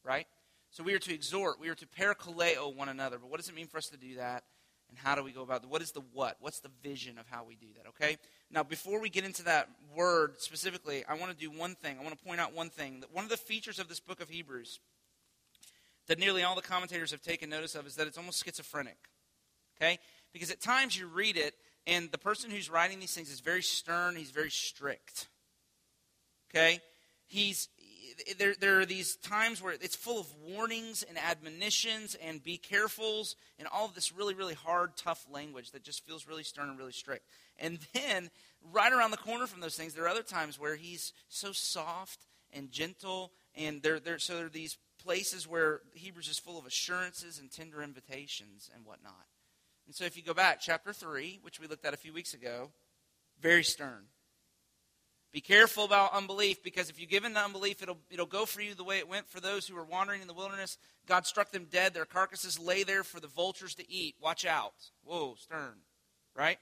Right? 0.10 0.26
So 0.72 0.84
we 0.84 0.96
are 0.96 1.00
to 1.00 1.14
exhort, 1.14 1.60
we 1.60 1.70
are 1.70 1.76
to 1.76 1.86
parakaleo 1.86 2.76
one 2.76 2.90
another. 2.90 3.20
But 3.20 3.30
what 3.30 3.40
does 3.40 3.48
it 3.48 3.54
mean 3.54 3.68
for 3.68 3.78
us 3.78 3.90
to 3.90 3.98
do 3.98 4.16
that? 4.16 4.44
And 4.90 4.98
how 4.98 5.14
do 5.14 5.24
we 5.24 5.32
go 5.32 5.44
about 5.44 5.64
it? 5.64 5.70
What 5.70 5.84
is 5.84 5.92
the 5.92 6.02
what? 6.14 6.38
What's 6.40 6.62
the 6.62 6.72
vision 6.82 7.20
of 7.20 7.28
how 7.30 7.44
we 7.44 7.56
do 7.56 7.68
that? 7.78 7.88
Okay? 7.90 8.18
Now, 8.50 8.64
before 8.64 9.00
we 9.00 9.10
get 9.10 9.24
into 9.24 9.44
that 9.44 9.70
word 9.96 10.34
specifically, 10.40 11.06
I 11.08 11.14
want 11.14 11.32
to 11.32 11.38
do 11.38 11.52
one 11.52 11.76
thing. 11.76 11.98
I 12.00 12.04
want 12.04 12.18
to 12.18 12.26
point 12.26 12.40
out 12.40 12.56
one 12.56 12.72
thing. 12.72 13.02
That 13.02 13.14
one 13.14 13.24
of 13.24 13.30
the 13.30 13.38
features 13.38 13.78
of 13.78 13.88
this 13.88 14.00
book 14.00 14.20
of 14.20 14.30
Hebrews 14.30 14.80
that 16.08 16.18
nearly 16.18 16.42
all 16.42 16.56
the 16.56 16.64
commentators 16.64 17.12
have 17.12 17.22
taken 17.22 17.52
notice 17.52 17.76
of 17.76 17.86
is 17.86 17.96
that 17.98 18.08
it's 18.08 18.18
almost 18.18 18.44
schizophrenic. 18.44 18.98
Okay? 19.80 20.00
Because 20.34 20.50
at 20.50 20.60
times 20.60 20.98
you 20.98 21.06
read 21.06 21.38
it, 21.38 21.54
and 21.86 22.12
the 22.12 22.18
person 22.18 22.50
who's 22.50 22.68
writing 22.68 23.00
these 23.00 23.14
things 23.14 23.30
is 23.30 23.42
very 23.42 23.62
stern, 23.62 24.16
he's 24.16 24.32
very 24.32 24.50
strict. 24.50 25.28
Okay? 26.50 26.80
He's 27.30 27.70
there, 28.38 28.54
there 28.60 28.80
are 28.80 28.86
these 28.86 29.16
times 29.18 29.62
where 29.62 29.74
it's 29.74 29.96
full 29.96 30.20
of 30.20 30.28
warnings 30.46 31.04
and 31.04 31.18
admonitions 31.18 32.16
and 32.22 32.44
be 32.44 32.58
carefuls 32.58 33.36
and 33.58 33.68
all 33.68 33.86
of 33.86 33.96
this 33.96 34.12
really, 34.12 34.34
really 34.34 34.54
hard, 34.54 34.98
tough 34.98 35.26
language 35.32 35.72
that 35.72 35.84
just 35.84 36.06
feels 36.06 36.28
really 36.28 36.44
stern 36.44 36.70
and 36.70 36.78
really 36.78 36.92
strict. 36.92 37.26
And 37.58 37.80
then, 37.94 38.30
right 38.74 38.92
around 38.92 39.12
the 39.12 39.18
corner 39.18 39.48
from 39.48 39.62
those 39.62 39.76
things, 39.76 39.94
there 39.94 40.04
are 40.06 40.10
other 40.10 40.24
times 40.24 40.60
where 40.60 40.76
he's 40.76 41.14
so 41.30 41.52
soft 41.52 42.26
and 42.52 42.72
gentle, 42.72 43.32
and 43.56 43.82
there, 43.82 44.00
there, 44.00 44.20
so 44.20 44.36
there 44.36 44.48
are 44.48 44.50
these 44.50 44.78
places 45.02 45.48
where 45.48 45.82
Hebrews 45.94 46.28
is 46.28 46.40
full 46.40 46.58
of 46.58 46.66
assurances 46.66 47.40
and 47.40 47.52
tender 47.52 47.82
invitations 47.82 48.70
and 48.74 48.86
whatnot. 48.86 49.28
And 49.86 49.96
so, 49.96 50.04
if 50.04 50.18
you 50.18 50.24
go 50.24 50.34
back, 50.34 50.60
chapter 50.62 50.94
3, 50.94 51.40
which 51.42 51.60
we 51.60 51.68
looked 51.68 51.86
at 51.86 51.94
a 51.94 51.98
few 51.98 52.12
weeks 52.12 52.34
ago, 52.34 52.72
very 53.40 53.64
stern 53.64 54.06
be 55.32 55.42
careful 55.42 55.86
about 55.86 56.14
unbelief 56.14 56.64
because 56.64 56.90
if 56.90 57.00
you 57.00 57.06
give 57.06 57.24
in 57.24 57.34
to 57.34 57.40
unbelief, 57.40 57.84
it'll, 57.84 58.00
it'll 58.10 58.26
go 58.26 58.46
for 58.46 58.62
you 58.62 58.74
the 58.74 58.84
way 58.84 58.98
it 58.98 59.08
went 59.08 59.30
for 59.30 59.40
those 59.40 59.68
who 59.68 59.76
were 59.76 59.84
wandering 59.84 60.22
in 60.22 60.28
the 60.28 60.34
wilderness. 60.34 60.78
God 61.06 61.28
struck 61.28 61.52
them 61.52 61.68
dead. 61.70 61.94
Their 61.94 62.06
carcasses 62.06 62.58
lay 62.58 62.84
there 62.84 63.04
for 63.04 63.20
the 63.20 63.28
vultures 63.28 63.76
to 63.76 63.92
eat. 63.92 64.16
Watch 64.20 64.44
out. 64.44 64.74
Whoa, 65.04 65.36
stern. 65.36 65.76
Right? 66.36 66.58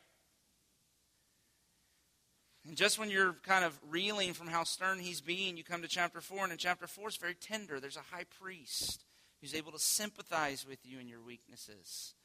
And 2.68 2.76
just 2.76 3.00
when 3.00 3.10
you're 3.10 3.38
kind 3.44 3.64
of 3.64 3.80
reeling 3.90 4.34
from 4.34 4.48
how 4.48 4.66
stern 4.66 5.00
he's 5.00 5.22
being, 5.22 5.56
you 5.56 5.64
come 5.64 5.82
to 5.82 5.88
chapter 5.88 6.20
4, 6.20 6.44
and 6.44 6.52
in 6.52 6.58
chapter 6.58 6.88
4 6.88 7.08
it's 7.08 7.18
very 7.18 7.36
tender. 7.36 7.80
There's 7.80 7.96
a 7.96 8.16
high 8.16 8.26
priest 8.42 9.06
who's 9.40 9.56
able 9.56 9.72
to 9.72 9.80
sympathize 9.80 10.66
with 10.68 10.80
you 10.84 11.00
in 11.00 11.08
your 11.08 11.22
weaknesses. 11.22 12.16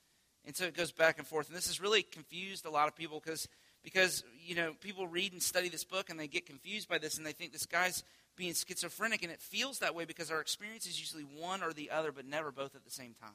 And 0.45 0.57
so 0.57 0.65
it 0.65 0.77
goes 0.77 0.91
back 0.91 1.19
and 1.19 1.27
forth. 1.27 1.47
And 1.47 1.57
this 1.57 1.69
has 1.69 1.81
really 1.81 2.03
confused 2.03 2.67
a 2.67 2.71
lot 2.71 2.89
of 2.89 2.97
people 2.97 3.21
because 3.25 3.47
because 3.83 4.23
you 4.45 4.55
know 4.55 4.73
people 4.81 5.07
read 5.07 5.33
and 5.33 5.43
study 5.43 5.69
this 5.69 5.85
book 5.85 6.11
and 6.11 6.19
they 6.19 6.29
get 6.29 6.47
confused 6.47 6.89
by 6.89 6.99
this 6.99 7.17
and 7.17 7.27
they 7.27 7.33
think 7.33 7.53
this 7.53 7.67
guy's 7.67 8.03
being 8.37 8.55
schizophrenic 8.55 9.23
and 9.23 9.33
it 9.33 9.41
feels 9.41 9.81
that 9.81 9.95
way 9.95 10.05
because 10.05 10.31
our 10.31 10.41
experience 10.41 10.87
is 10.87 10.99
usually 10.99 11.25
one 11.25 11.63
or 11.63 11.73
the 11.73 11.91
other 11.91 12.13
but 12.13 12.27
never 12.27 12.51
both 12.51 12.75
at 12.75 12.85
the 12.85 12.91
same 12.91 13.15
time. 13.21 13.31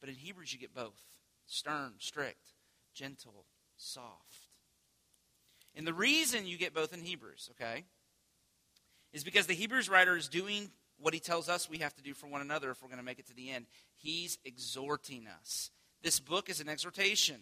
But 0.00 0.08
in 0.08 0.16
hebrews 0.16 0.52
you 0.52 0.58
get 0.58 0.74
both. 0.74 1.00
Stern 1.46 1.94
strict 1.98 2.48
gentle 2.94 3.46
soft. 3.76 4.48
And 5.74 5.86
the 5.86 5.94
reason 5.94 6.46
you 6.46 6.58
get 6.58 6.74
both 6.74 6.92
in 6.92 7.00
hebrews 7.00 7.50
okay 7.52 7.84
is 9.12 9.24
because 9.24 9.46
the 9.46 9.54
hebrews 9.54 9.88
writer 9.88 10.16
is 10.16 10.28
doing 10.28 10.70
what 10.98 11.14
he 11.14 11.20
tells 11.20 11.48
us 11.48 11.68
we 11.68 11.78
have 11.78 11.94
to 11.94 12.02
do 12.02 12.14
for 12.14 12.26
one 12.26 12.40
another 12.40 12.70
if 12.70 12.82
we're 12.82 12.88
going 12.88 12.98
to 12.98 13.04
make 13.04 13.18
it 13.18 13.26
to 13.26 13.34
the 13.34 13.50
end. 13.50 13.66
He's 13.96 14.38
exhorting 14.44 15.26
us 15.26 15.70
this 16.04 16.20
book 16.20 16.48
is 16.48 16.60
an 16.60 16.68
exhortation. 16.68 17.40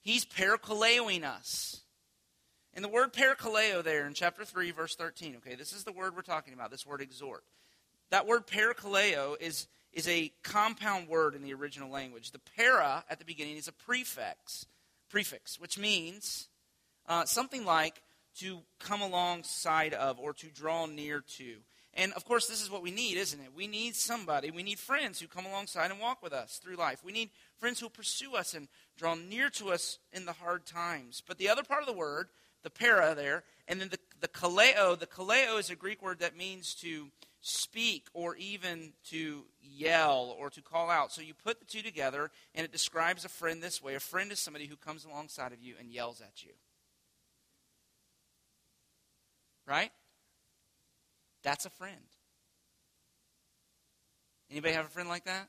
He's 0.00 0.24
parakaleoing 0.24 1.22
us. 1.22 1.82
And 2.74 2.84
the 2.84 2.88
word 2.88 3.12
parakaleo 3.12 3.82
there 3.84 4.06
in 4.06 4.14
chapter 4.14 4.44
3, 4.44 4.70
verse 4.72 4.96
13, 4.96 5.36
okay, 5.36 5.54
this 5.54 5.72
is 5.72 5.84
the 5.84 5.92
word 5.92 6.16
we're 6.16 6.22
talking 6.22 6.54
about, 6.54 6.70
this 6.70 6.86
word 6.86 7.00
exhort. 7.00 7.44
That 8.10 8.26
word 8.26 8.46
parakaleo 8.46 9.36
is, 9.40 9.66
is 9.92 10.08
a 10.08 10.32
compound 10.42 11.08
word 11.08 11.34
in 11.34 11.42
the 11.42 11.54
original 11.54 11.90
language. 11.90 12.32
The 12.32 12.40
para 12.56 13.04
at 13.08 13.18
the 13.18 13.24
beginning 13.24 13.56
is 13.56 13.68
a 13.68 13.72
prefix, 13.72 14.66
prefix, 15.10 15.60
which 15.60 15.78
means 15.78 16.48
uh, 17.06 17.24
something 17.24 17.64
like 17.64 18.02
to 18.38 18.60
come 18.78 19.02
alongside 19.02 19.94
of 19.94 20.18
or 20.18 20.32
to 20.34 20.46
draw 20.46 20.86
near 20.86 21.22
to. 21.36 21.56
And 21.96 22.12
of 22.12 22.26
course, 22.26 22.46
this 22.46 22.62
is 22.62 22.70
what 22.70 22.82
we 22.82 22.90
need, 22.90 23.16
isn't 23.16 23.40
it? 23.40 23.52
We 23.56 23.66
need 23.66 23.96
somebody. 23.96 24.50
We 24.50 24.62
need 24.62 24.78
friends 24.78 25.18
who 25.18 25.26
come 25.26 25.46
alongside 25.46 25.90
and 25.90 25.98
walk 25.98 26.22
with 26.22 26.34
us 26.34 26.60
through 26.62 26.76
life. 26.76 27.02
We 27.02 27.12
need 27.12 27.30
friends 27.56 27.80
who 27.80 27.88
pursue 27.88 28.36
us 28.36 28.52
and 28.52 28.68
draw 28.98 29.14
near 29.14 29.48
to 29.50 29.70
us 29.70 29.98
in 30.12 30.26
the 30.26 30.34
hard 30.34 30.66
times. 30.66 31.22
But 31.26 31.38
the 31.38 31.48
other 31.48 31.62
part 31.62 31.80
of 31.80 31.86
the 31.86 31.94
word, 31.94 32.28
the 32.62 32.68
para 32.68 33.14
there, 33.14 33.44
and 33.66 33.80
then 33.80 33.88
the, 33.88 33.98
the 34.20 34.28
kaleo, 34.28 34.98
the 34.98 35.06
kaleo 35.06 35.58
is 35.58 35.70
a 35.70 35.74
Greek 35.74 36.02
word 36.02 36.18
that 36.18 36.36
means 36.36 36.74
to 36.76 37.08
speak 37.40 38.08
or 38.12 38.36
even 38.36 38.92
to 39.08 39.44
yell 39.62 40.36
or 40.38 40.50
to 40.50 40.60
call 40.60 40.90
out. 40.90 41.12
So 41.12 41.22
you 41.22 41.32
put 41.32 41.60
the 41.60 41.64
two 41.64 41.80
together, 41.80 42.30
and 42.54 42.66
it 42.66 42.72
describes 42.72 43.24
a 43.24 43.30
friend 43.30 43.62
this 43.62 43.82
way 43.82 43.94
a 43.94 44.00
friend 44.00 44.30
is 44.30 44.38
somebody 44.38 44.66
who 44.66 44.76
comes 44.76 45.06
alongside 45.06 45.52
of 45.54 45.62
you 45.62 45.76
and 45.80 45.90
yells 45.90 46.20
at 46.20 46.44
you. 46.44 46.52
Right? 49.66 49.90
That's 51.46 51.64
a 51.64 51.70
friend. 51.70 51.94
Anybody 54.50 54.74
have 54.74 54.86
a 54.86 54.88
friend 54.88 55.08
like 55.08 55.26
that? 55.26 55.46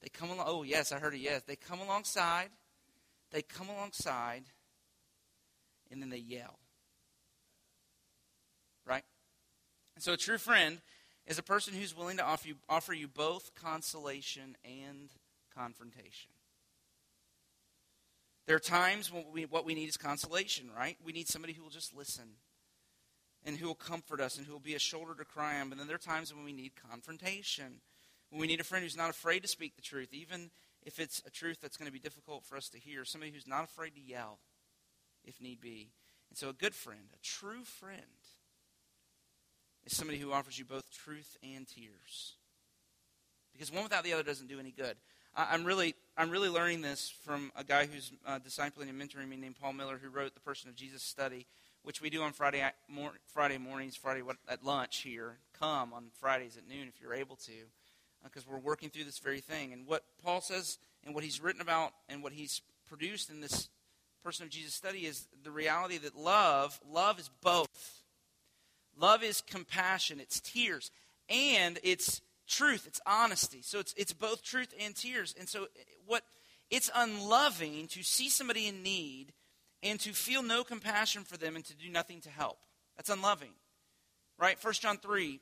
They 0.00 0.08
come 0.08 0.30
along. 0.30 0.46
Oh, 0.48 0.62
yes, 0.62 0.92
I 0.92 0.98
heard 0.98 1.12
a 1.12 1.18
yes. 1.18 1.42
They 1.42 1.56
come 1.56 1.80
alongside. 1.80 2.48
They 3.30 3.42
come 3.42 3.68
alongside, 3.68 4.44
and 5.90 6.00
then 6.00 6.08
they 6.08 6.16
yell. 6.16 6.58
Right? 8.86 9.02
And 9.94 10.02
so 10.02 10.14
a 10.14 10.16
true 10.16 10.38
friend 10.38 10.80
is 11.26 11.38
a 11.38 11.42
person 11.42 11.74
who's 11.74 11.94
willing 11.94 12.16
to 12.16 12.24
offer 12.24 12.48
you, 12.48 12.54
offer 12.66 12.94
you 12.94 13.06
both 13.06 13.54
consolation 13.54 14.56
and 14.64 15.10
confrontation. 15.54 16.30
There 18.46 18.56
are 18.56 18.60
times 18.60 19.12
when 19.12 19.24
we, 19.34 19.44
what 19.44 19.66
we 19.66 19.74
need 19.74 19.90
is 19.90 19.98
consolation, 19.98 20.70
right? 20.74 20.96
We 21.04 21.12
need 21.12 21.28
somebody 21.28 21.52
who 21.52 21.62
will 21.62 21.68
just 21.68 21.94
listen 21.94 22.24
and 23.44 23.56
who 23.56 23.66
will 23.66 23.74
comfort 23.74 24.20
us 24.20 24.38
and 24.38 24.46
who 24.46 24.52
will 24.52 24.60
be 24.60 24.74
a 24.74 24.78
shoulder 24.80 25.14
to 25.14 25.24
cry 25.24 25.60
on. 25.60 25.68
But 25.68 25.78
then 25.78 25.86
there 25.86 25.96
are 25.96 25.98
times 25.98 26.34
when 26.34 26.44
we 26.44 26.52
need 26.52 26.72
confrontation, 26.90 27.80
when 28.30 28.40
we 28.40 28.46
need 28.46 28.60
a 28.60 28.64
friend 28.64 28.82
who's 28.82 28.96
not 28.96 29.10
afraid 29.10 29.42
to 29.42 29.48
speak 29.48 29.76
the 29.76 29.82
truth, 29.82 30.12
even 30.12 30.50
if 30.82 30.98
it's 30.98 31.22
a 31.26 31.30
truth 31.30 31.58
that's 31.60 31.76
going 31.76 31.86
to 31.86 31.92
be 31.92 31.98
difficult 31.98 32.44
for 32.44 32.56
us 32.56 32.68
to 32.70 32.78
hear, 32.78 33.04
somebody 33.04 33.32
who's 33.32 33.46
not 33.46 33.64
afraid 33.64 33.94
to 33.94 34.00
yell 34.00 34.38
if 35.24 35.40
need 35.40 35.60
be. 35.60 35.90
And 36.30 36.38
so, 36.38 36.48
a 36.48 36.52
good 36.52 36.74
friend, 36.74 37.10
a 37.14 37.22
true 37.22 37.64
friend, 37.64 38.00
is 39.84 39.96
somebody 39.96 40.18
who 40.18 40.32
offers 40.32 40.58
you 40.58 40.64
both 40.64 40.90
truth 40.90 41.36
and 41.42 41.66
tears. 41.66 42.34
Because 43.52 43.72
one 43.72 43.84
without 43.84 44.04
the 44.04 44.12
other 44.12 44.22
doesn't 44.22 44.48
do 44.48 44.58
any 44.58 44.72
good. 44.72 44.96
I'm 45.36 45.64
really, 45.64 45.94
I'm 46.16 46.30
really 46.30 46.48
learning 46.48 46.82
this 46.82 47.12
from 47.24 47.50
a 47.56 47.64
guy 47.64 47.86
who's 47.86 48.12
uh, 48.26 48.38
discipling 48.38 48.88
and 48.88 49.00
mentoring 49.00 49.28
me 49.28 49.36
named 49.36 49.56
Paul 49.60 49.72
Miller, 49.72 49.98
who 50.00 50.08
wrote 50.08 50.34
the 50.34 50.40
Person 50.40 50.68
of 50.68 50.76
Jesus 50.76 51.02
study, 51.02 51.46
which 51.84 52.00
we 52.00 52.10
do 52.10 52.22
on 52.22 52.32
Friday, 52.32 52.62
mor- 52.88 53.12
Friday 53.32 53.58
mornings, 53.58 53.94
Friday 53.94 54.22
at 54.48 54.64
lunch 54.64 55.02
here. 55.02 55.38
Come 55.58 55.92
on 55.92 56.06
Fridays 56.18 56.56
at 56.56 56.68
noon 56.68 56.88
if 56.88 57.00
you're 57.00 57.14
able 57.14 57.36
to, 57.36 57.52
because 58.24 58.42
uh, 58.42 58.50
we're 58.50 58.58
working 58.58 58.90
through 58.90 59.04
this 59.04 59.18
very 59.18 59.40
thing. 59.40 59.72
And 59.72 59.86
what 59.86 60.02
Paul 60.22 60.40
says 60.40 60.78
and 61.04 61.14
what 61.14 61.22
he's 61.22 61.40
written 61.40 61.60
about 61.60 61.92
and 62.08 62.22
what 62.22 62.32
he's 62.32 62.60
produced 62.88 63.30
in 63.30 63.40
this 63.40 63.68
Person 64.24 64.44
of 64.44 64.50
Jesus 64.50 64.72
study 64.72 65.00
is 65.00 65.26
the 65.42 65.50
reality 65.50 65.98
that 65.98 66.16
love, 66.16 66.80
love 66.90 67.20
is 67.20 67.28
both. 67.42 68.02
Love 68.98 69.22
is 69.22 69.42
compassion, 69.42 70.18
it's 70.18 70.40
tears, 70.40 70.90
and 71.28 71.78
it's 71.82 72.22
truth, 72.48 72.86
it's 72.86 73.02
honesty. 73.04 73.60
So 73.60 73.80
it's 73.80 73.92
it's 73.98 74.14
both 74.14 74.42
truth 74.42 74.72
and 74.80 74.96
tears. 74.96 75.34
And 75.38 75.46
so 75.46 75.66
what 76.06 76.22
it's 76.70 76.90
unloving 76.94 77.86
to 77.88 78.02
see 78.02 78.30
somebody 78.30 78.66
in 78.66 78.82
need 78.82 79.34
and 79.84 80.00
to 80.00 80.12
feel 80.12 80.42
no 80.42 80.64
compassion 80.64 81.22
for 81.22 81.36
them 81.36 81.54
and 81.54 81.64
to 81.66 81.76
do 81.76 81.88
nothing 81.88 82.20
to 82.22 82.30
help. 82.30 82.58
That's 82.96 83.10
unloving. 83.10 83.50
Right? 84.38 84.56
1 84.60 84.74
John 84.74 84.96
3, 84.96 85.40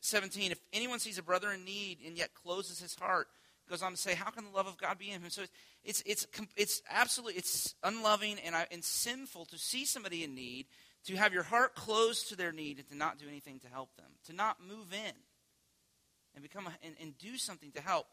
17. 0.00 0.52
If 0.52 0.60
anyone 0.72 0.98
sees 0.98 1.16
a 1.16 1.22
brother 1.22 1.52
in 1.52 1.64
need 1.64 1.98
and 2.04 2.18
yet 2.18 2.34
closes 2.34 2.80
his 2.80 2.94
heart, 2.96 3.28
goes 3.70 3.82
on 3.82 3.92
to 3.92 3.96
say, 3.96 4.14
how 4.14 4.30
can 4.30 4.44
the 4.44 4.50
love 4.50 4.66
of 4.66 4.78
God 4.78 4.98
be 4.98 5.10
in 5.10 5.20
him? 5.20 5.30
So 5.30 5.42
it's, 5.42 5.52
it's, 5.84 6.02
it's, 6.06 6.26
it's 6.56 6.82
absolutely, 6.90 7.38
it's 7.38 7.74
unloving 7.82 8.38
and, 8.44 8.54
uh, 8.54 8.64
and 8.70 8.82
sinful 8.82 9.46
to 9.46 9.58
see 9.58 9.84
somebody 9.84 10.24
in 10.24 10.34
need 10.34 10.66
to 11.04 11.16
have 11.16 11.32
your 11.32 11.42
heart 11.42 11.74
closed 11.74 12.28
to 12.28 12.36
their 12.36 12.52
need 12.52 12.78
and 12.78 12.88
to 12.88 12.96
not 12.96 13.18
do 13.18 13.26
anything 13.28 13.60
to 13.60 13.68
help 13.68 13.94
them, 13.96 14.10
to 14.26 14.32
not 14.32 14.56
move 14.60 14.92
in 14.92 15.12
and 16.34 16.42
become 16.42 16.66
a, 16.66 16.72
and, 16.82 16.94
and 17.00 17.16
do 17.18 17.36
something 17.36 17.70
to 17.72 17.80
help. 17.80 18.06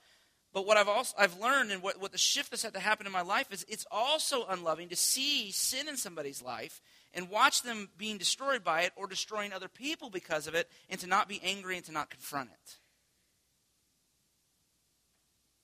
But 0.55 0.65
what 0.65 0.77
I've 0.77 0.88
also 0.88 1.13
I've 1.17 1.38
learned 1.38 1.74
and 1.74 1.83
what, 1.83 2.00
what 2.00 2.13
the 2.13 2.17
shift 2.17 2.50
that's 2.50 2.63
had 2.63 2.74
to 2.75 2.79
happen 2.79 3.05
in 3.05 3.12
my 3.12 3.24
life 3.24 3.51
is 3.51 3.65
it's 3.67 3.85
also 3.91 4.45
unloving 4.45 4.88
to 4.88 4.95
see 4.95 5.51
sin 5.51 5.89
in 5.89 5.97
somebody's 5.97 6.41
life 6.41 6.81
and 7.13 7.29
watch 7.29 7.62
them 7.62 7.89
being 7.97 8.17
destroyed 8.17 8.63
by 8.63 8.83
it 8.83 8.93
or 8.95 9.05
destroying 9.05 9.51
other 9.51 9.67
people 9.67 10.09
because 10.09 10.47
of 10.47 10.55
it 10.55 10.69
and 10.89 10.97
to 11.01 11.07
not 11.07 11.27
be 11.27 11.41
angry 11.43 11.75
and 11.75 11.85
to 11.88 11.91
not 11.91 12.09
confront 12.09 12.51
it. 12.51 12.77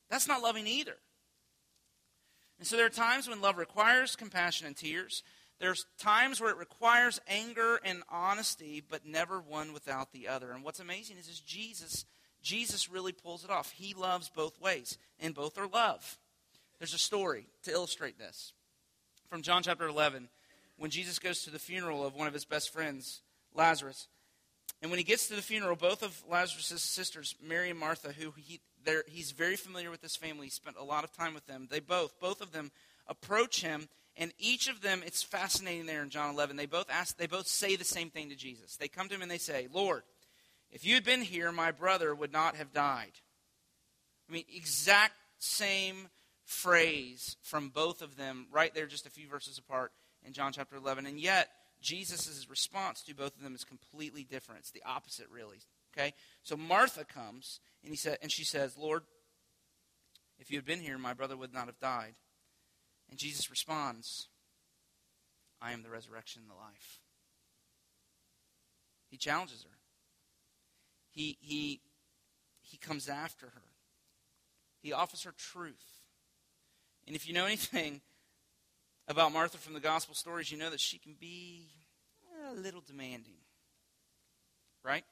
That's 0.09 0.27
not 0.27 0.41
loving 0.41 0.67
either. 0.67 0.97
And 2.59 2.67
so 2.67 2.75
there 2.75 2.85
are 2.85 2.89
times 2.89 3.29
when 3.29 3.39
love 3.39 3.57
requires 3.57 4.17
compassion 4.17 4.67
and 4.67 4.75
tears. 4.75 5.23
There's 5.61 5.85
times 5.99 6.41
where 6.41 6.51
it 6.51 6.57
requires 6.57 7.21
anger 7.29 7.79
and 7.85 8.03
honesty, 8.09 8.83
but 8.89 9.05
never 9.05 9.39
one 9.39 9.71
without 9.71 10.11
the 10.11 10.27
other. 10.27 10.51
And 10.51 10.65
what's 10.65 10.81
amazing 10.81 11.15
is, 11.17 11.29
is 11.29 11.39
Jesus, 11.39 12.03
Jesus 12.41 12.89
really 12.89 13.11
pulls 13.11 13.43
it 13.43 13.49
off. 13.49 13.71
He 13.71 13.93
loves 13.93 14.29
both 14.29 14.59
ways, 14.59 14.97
and 15.19 15.33
both 15.33 15.57
are 15.57 15.67
love. 15.67 16.17
There's 16.79 16.93
a 16.93 16.99
story 16.99 17.47
to 17.63 17.71
illustrate 17.71 18.17
this 18.17 18.53
from 19.29 19.41
John 19.41 19.63
chapter 19.63 19.87
11 19.87 20.29
when 20.77 20.89
Jesus 20.89 21.19
goes 21.19 21.43
to 21.43 21.51
the 21.51 21.59
funeral 21.59 22.05
of 22.05 22.15
one 22.15 22.27
of 22.27 22.33
his 22.33 22.45
best 22.45 22.73
friends, 22.73 23.21
Lazarus. 23.53 24.07
And 24.81 24.89
when 24.89 24.97
he 24.97 25.03
gets 25.03 25.27
to 25.27 25.35
the 25.35 25.43
funeral, 25.43 25.75
both 25.75 26.01
of 26.01 26.23
Lazarus' 26.27 26.81
sisters, 26.81 27.35
Mary 27.41 27.69
and 27.69 27.79
Martha, 27.79 28.13
who 28.13 28.33
he, 28.35 28.59
he's 29.07 29.31
very 29.31 29.55
familiar 29.55 29.91
with 29.91 30.01
this 30.01 30.15
family, 30.15 30.47
he 30.47 30.51
spent 30.51 30.77
a 30.77 30.83
lot 30.83 31.03
of 31.03 31.15
time 31.15 31.35
with 31.35 31.45
them, 31.45 31.67
they 31.69 31.79
both, 31.79 32.19
both 32.19 32.41
of 32.41 32.51
them 32.51 32.71
approach 33.07 33.61
him 33.61 33.87
and 34.17 34.33
each 34.37 34.67
of 34.67 34.81
them, 34.81 35.03
it's 35.05 35.23
fascinating 35.23 35.85
there 35.85 36.03
in 36.03 36.09
John 36.09 36.33
11. 36.33 36.55
They 36.55 36.65
both 36.65 36.89
ask, 36.89 37.17
they 37.17 37.27
both 37.27 37.47
say 37.47 37.75
the 37.75 37.85
same 37.85 38.09
thing 38.09 38.29
to 38.29 38.35
Jesus. 38.35 38.75
They 38.75 38.87
come 38.87 39.07
to 39.07 39.15
him 39.15 39.21
and 39.21 39.31
they 39.31 39.37
say, 39.37 39.67
Lord, 39.71 40.03
if 40.71 40.85
you 40.85 40.95
had 40.95 41.03
been 41.03 41.21
here, 41.21 41.51
my 41.51 41.71
brother 41.71 42.15
would 42.15 42.31
not 42.31 42.55
have 42.55 42.73
died. 42.73 43.11
I 44.29 44.33
mean, 44.33 44.45
exact 44.53 45.13
same 45.39 46.07
phrase 46.45 47.37
from 47.41 47.69
both 47.69 48.01
of 48.01 48.15
them, 48.15 48.47
right 48.51 48.73
there, 48.73 48.85
just 48.85 49.05
a 49.05 49.11
few 49.11 49.27
verses 49.27 49.57
apart 49.57 49.91
in 50.25 50.33
John 50.33 50.53
chapter 50.53 50.75
11. 50.75 51.05
And 51.05 51.19
yet, 51.19 51.49
Jesus' 51.81 52.47
response 52.49 53.01
to 53.03 53.15
both 53.15 53.35
of 53.35 53.43
them 53.43 53.55
is 53.55 53.63
completely 53.63 54.23
different. 54.23 54.59
It's 54.59 54.71
the 54.71 54.83
opposite, 54.85 55.27
really. 55.29 55.59
Okay? 55.97 56.13
So 56.43 56.55
Martha 56.55 57.03
comes 57.03 57.59
and, 57.83 57.91
he 57.91 57.97
said, 57.97 58.17
and 58.21 58.31
she 58.31 58.43
says, 58.43 58.77
Lord, 58.77 59.03
if 60.39 60.49
you 60.49 60.57
had 60.57 60.65
been 60.65 60.79
here, 60.79 60.97
my 60.97 61.13
brother 61.13 61.35
would 61.35 61.53
not 61.53 61.65
have 61.65 61.79
died. 61.79 62.15
And 63.09 63.19
Jesus 63.19 63.49
responds, 63.49 64.29
I 65.61 65.73
am 65.73 65.83
the 65.83 65.89
resurrection 65.89 66.43
and 66.43 66.49
the 66.49 66.55
life. 66.55 66.99
He 69.09 69.17
challenges 69.17 69.63
her. 69.63 69.77
He, 71.11 71.37
he, 71.41 71.81
he 72.61 72.77
comes 72.77 73.09
after 73.09 73.47
her. 73.47 73.61
He 74.81 74.93
offers 74.93 75.23
her 75.23 75.33
truth. 75.37 75.85
And 77.05 77.15
if 77.15 77.27
you 77.27 77.33
know 77.33 77.45
anything 77.45 78.01
about 79.07 79.31
Martha 79.33 79.57
from 79.57 79.73
the 79.73 79.79
gospel 79.79 80.15
stories, 80.15 80.51
you 80.51 80.57
know 80.57 80.69
that 80.69 80.79
she 80.79 80.97
can 80.97 81.15
be 81.19 81.67
a 82.49 82.53
little 82.53 82.81
demanding. 82.85 83.35
Right? 84.83 85.03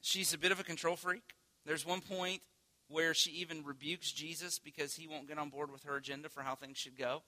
She's 0.00 0.34
a 0.34 0.38
bit 0.38 0.52
of 0.52 0.60
a 0.60 0.64
control 0.64 0.96
freak. 0.96 1.22
There's 1.64 1.86
one 1.86 2.00
point 2.00 2.42
where 2.88 3.14
she 3.14 3.30
even 3.30 3.64
rebukes 3.64 4.12
Jesus 4.12 4.58
because 4.58 4.94
he 4.94 5.08
won't 5.08 5.26
get 5.26 5.38
on 5.38 5.48
board 5.48 5.72
with 5.72 5.84
her 5.84 5.96
agenda 5.96 6.28
for 6.28 6.42
how 6.42 6.54
things 6.54 6.76
should 6.76 6.98
go. 6.98 7.22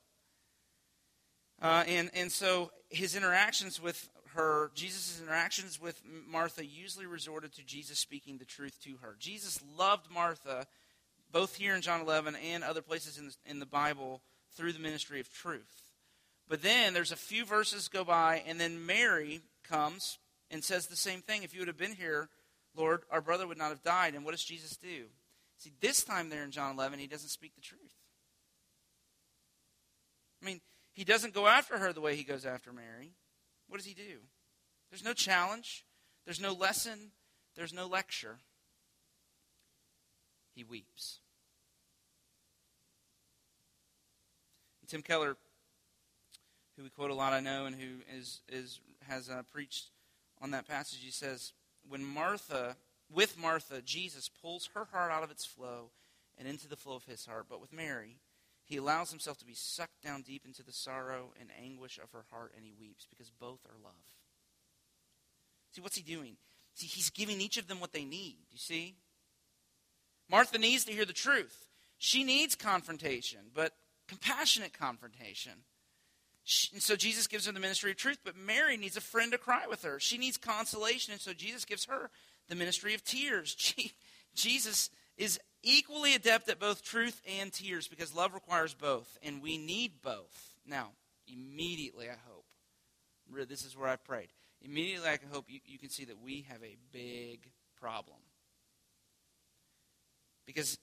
Uh, 1.63 1.85
and, 1.87 2.11
and 2.15 2.31
so 2.31 2.71
his 2.91 3.17
interactions 3.17 3.81
with 3.81 4.09
her, 4.35 4.71
Jesus' 4.75 5.21
interactions 5.21 5.81
with 5.81 6.01
Martha 6.29 6.65
usually 6.65 7.07
resorted 7.07 7.53
to 7.55 7.65
Jesus 7.65 7.99
speaking 7.99 8.39
the 8.39 8.45
truth 8.45 8.79
to 8.85 8.97
her. 9.03 9.17
Jesus 9.19 9.61
loved 9.77 10.11
Martha, 10.11 10.67
both 11.33 11.57
here 11.57 11.75
in 11.75 11.83
John 11.83 12.01
11 12.01 12.37
and 12.37 12.63
other 12.63 12.83
places 12.83 13.19
in 13.19 13.27
the, 13.27 13.35
in 13.47 13.59
the 13.59 13.67
Bible, 13.67 14.23
through 14.57 14.73
the 14.73 14.79
ministry 14.79 15.21
of 15.21 15.33
truth. 15.33 15.83
But 16.49 16.63
then 16.63 16.95
there's 16.95 17.13
a 17.13 17.17
few 17.17 17.45
verses 17.45 17.89
go 17.89 18.05
by, 18.05 18.43
and 18.47 18.61
then 18.61 18.87
Mary 18.87 19.41
comes 19.69 20.19
and 20.51 20.63
says 20.63 20.87
the 20.87 20.97
same 20.97 21.21
thing. 21.21 21.43
If 21.43 21.55
you 21.55 21.61
would 21.61 21.69
have 21.69 21.79
been 21.79 21.95
here, 21.95 22.29
Lord, 22.77 23.03
our 23.11 23.21
brother 23.21 23.47
would 23.47 23.59
not 23.59 23.71
have 23.71 23.83
died. 23.83 24.15
And 24.15 24.25
what 24.25 24.33
does 24.33 24.45
Jesus 24.45 24.77
do? 24.77 25.07
See, 25.59 25.73
this 25.81 26.05
time 26.05 26.29
there 26.29 26.45
in 26.45 26.51
John 26.51 26.75
11, 26.75 26.99
he 26.99 27.07
doesn't 27.07 27.31
speak 27.31 27.55
the 27.55 27.63
truth. 27.63 27.95
I 30.43 30.47
mean, 30.47 30.61
he 30.93 31.05
doesn't 31.05 31.35
go 31.35 31.47
after 31.47 31.79
her 31.79 31.93
the 31.93 32.01
way 32.01 32.17
he 32.17 32.25
goes 32.25 32.45
after 32.45 32.73
Mary. 32.73 33.13
What 33.69 33.79
does 33.79 33.87
he 33.87 33.95
do? 33.95 34.19
There's 34.91 35.05
no 35.05 35.13
challenge, 35.13 35.85
there's 36.25 36.41
no 36.41 36.53
lesson, 36.53 37.11
there's 37.57 37.73
no 37.73 37.87
lecture. 37.87 38.39
He 40.55 40.63
weeps. 40.63 41.19
And 44.81 44.89
Tim 44.89 45.03
Keller, 45.03 45.37
who 46.77 46.85
we 46.85 46.91
quote 46.91 47.11
a 47.11 47.15
lot, 47.15 47.33
I 47.33 47.41
know, 47.41 47.67
and 47.67 47.75
who 47.75 48.03
is, 48.17 48.41
is, 48.49 48.79
has 49.09 49.29
uh, 49.29 49.43
preached 49.53 49.91
on 50.41 50.53
that 50.53 50.69
passage, 50.69 51.01
he 51.03 51.11
says, 51.11 51.53
When 51.89 52.05
Martha 52.05 52.77
with 53.13 53.39
Martha, 53.39 53.83
Jesus 53.83 54.29
pulls 54.29 54.71
her 54.75 54.87
heart 54.93 55.13
out 55.13 55.23
of 55.23 55.31
its 55.31 55.45
flow 55.45 55.91
and 56.39 56.49
into 56.49 56.69
the 56.69 56.77
flow 56.77 56.95
of 56.95 57.05
his 57.05 57.27
heart. 57.27 57.47
But 57.49 57.61
with 57.61 57.73
Mary, 57.73 58.19
he 58.65 58.77
allows 58.77 59.11
himself 59.11 59.39
to 59.39 59.45
be 59.45 59.55
sucked 59.55 60.03
down 60.03 60.23
deep 60.23 60.47
into 60.47 60.63
the 60.63 60.73
sorrow 60.73 61.33
and 61.39 61.51
anguish 61.63 61.99
of 62.03 62.11
her 62.13 62.25
heart, 62.31 62.53
and 62.57 62.65
he 62.65 62.73
weeps 62.79 63.07
because 63.09 63.31
both 63.31 63.61
are 63.67 63.83
love. 63.83 63.93
See, 65.73 65.81
what's 65.81 65.97
he 65.97 66.03
doing? 66.03 66.37
See, 66.75 66.87
he's 66.87 67.11
giving 67.11 67.41
each 67.41 67.57
of 67.57 67.69
them 67.69 67.81
what 67.81 67.93
they 67.93 68.05
need. 68.05 68.39
You 68.51 68.59
see? 68.59 68.97
Martha 70.31 70.59
needs 70.59 70.85
to 70.87 70.93
hear 70.93 71.05
the 71.05 71.13
truth. 71.13 71.69
She 71.99 72.25
needs 72.25 72.55
confrontation, 72.55 73.41
but 73.55 73.73
compassionate 74.09 74.73
confrontation. 74.73 75.53
And 76.73 76.83
so 76.83 76.97
Jesus 76.97 77.27
gives 77.27 77.47
her 77.47 77.53
the 77.53 77.61
ministry 77.61 77.91
of 77.91 77.97
truth, 77.97 78.19
but 78.25 78.37
Mary 78.37 78.77
needs 78.77 78.97
a 78.97 79.01
friend 79.01 79.33
to 79.33 79.39
cry 79.39 79.67
with 79.69 79.83
her. 79.83 79.99
She 79.99 80.19
needs 80.19 80.37
consolation, 80.37 81.13
and 81.13 81.21
so 81.21 81.33
Jesus 81.33 81.65
gives 81.65 81.87
her 81.87 82.11
the 82.49 82.55
ministry 82.55 82.95
of 82.95 83.05
tears. 83.05 83.55
Jesus 84.35 84.91
is 85.17 85.39
equally 85.65 86.15
adept 86.15 86.49
at 86.49 86.61
both 86.61 86.85
truth 86.85 87.21
and 87.41 87.53
tears 87.53 87.89
because 87.89 88.15
love 88.15 88.35
requires 88.35 88.75
both, 88.75 89.19
and 89.23 89.43
we 89.43 89.59
need 89.59 90.03
both. 90.03 90.55
Now, 90.67 90.91
immediately, 91.27 92.09
I 92.09 92.17
hope, 92.29 92.45
this 93.49 93.65
is 93.65 93.77
where 93.77 93.89
I've 93.89 94.05
prayed. 94.05 94.29
Immediately, 94.63 95.09
I 95.09 95.19
hope 95.33 95.47
you, 95.49 95.61
you 95.67 95.79
can 95.79 95.91
see 95.91 96.05
that 96.05 96.23
we 96.23 96.47
have 96.49 96.63
a 96.63 96.77
big 96.93 97.51
problem. 97.81 98.19
Because 100.47 100.79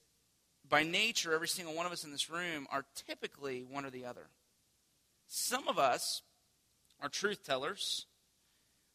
by 0.68 0.84
nature, 0.84 1.34
every 1.34 1.48
single 1.48 1.76
one 1.76 1.86
of 1.86 1.92
us 1.92 2.04
in 2.04 2.12
this 2.12 2.30
room 2.30 2.68
are 2.72 2.86
typically 3.08 3.64
one 3.70 3.86
or 3.86 3.90
the 3.90 4.06
other. 4.06 4.28
Some 5.28 5.68
of 5.68 5.80
us 5.80 6.22
are 7.02 7.10
truth 7.10 7.46
tellers. 7.46 8.06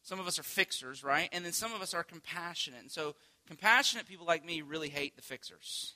Some 0.07 0.21
of 0.21 0.27
us 0.27 0.39
are 0.39 0.43
fixers, 0.43 1.03
right? 1.03 1.27
And 1.33 1.43
then 1.43 1.51
some 1.51 1.73
of 1.73 1.81
us 1.81 1.93
are 1.93 2.01
compassionate. 2.01 2.79
And 2.79 2.89
so, 2.89 3.13
compassionate 3.45 4.07
people 4.07 4.25
like 4.25 4.45
me 4.45 4.61
really 4.61 4.87
hate 4.87 5.17
the 5.17 5.21
fixers, 5.21 5.95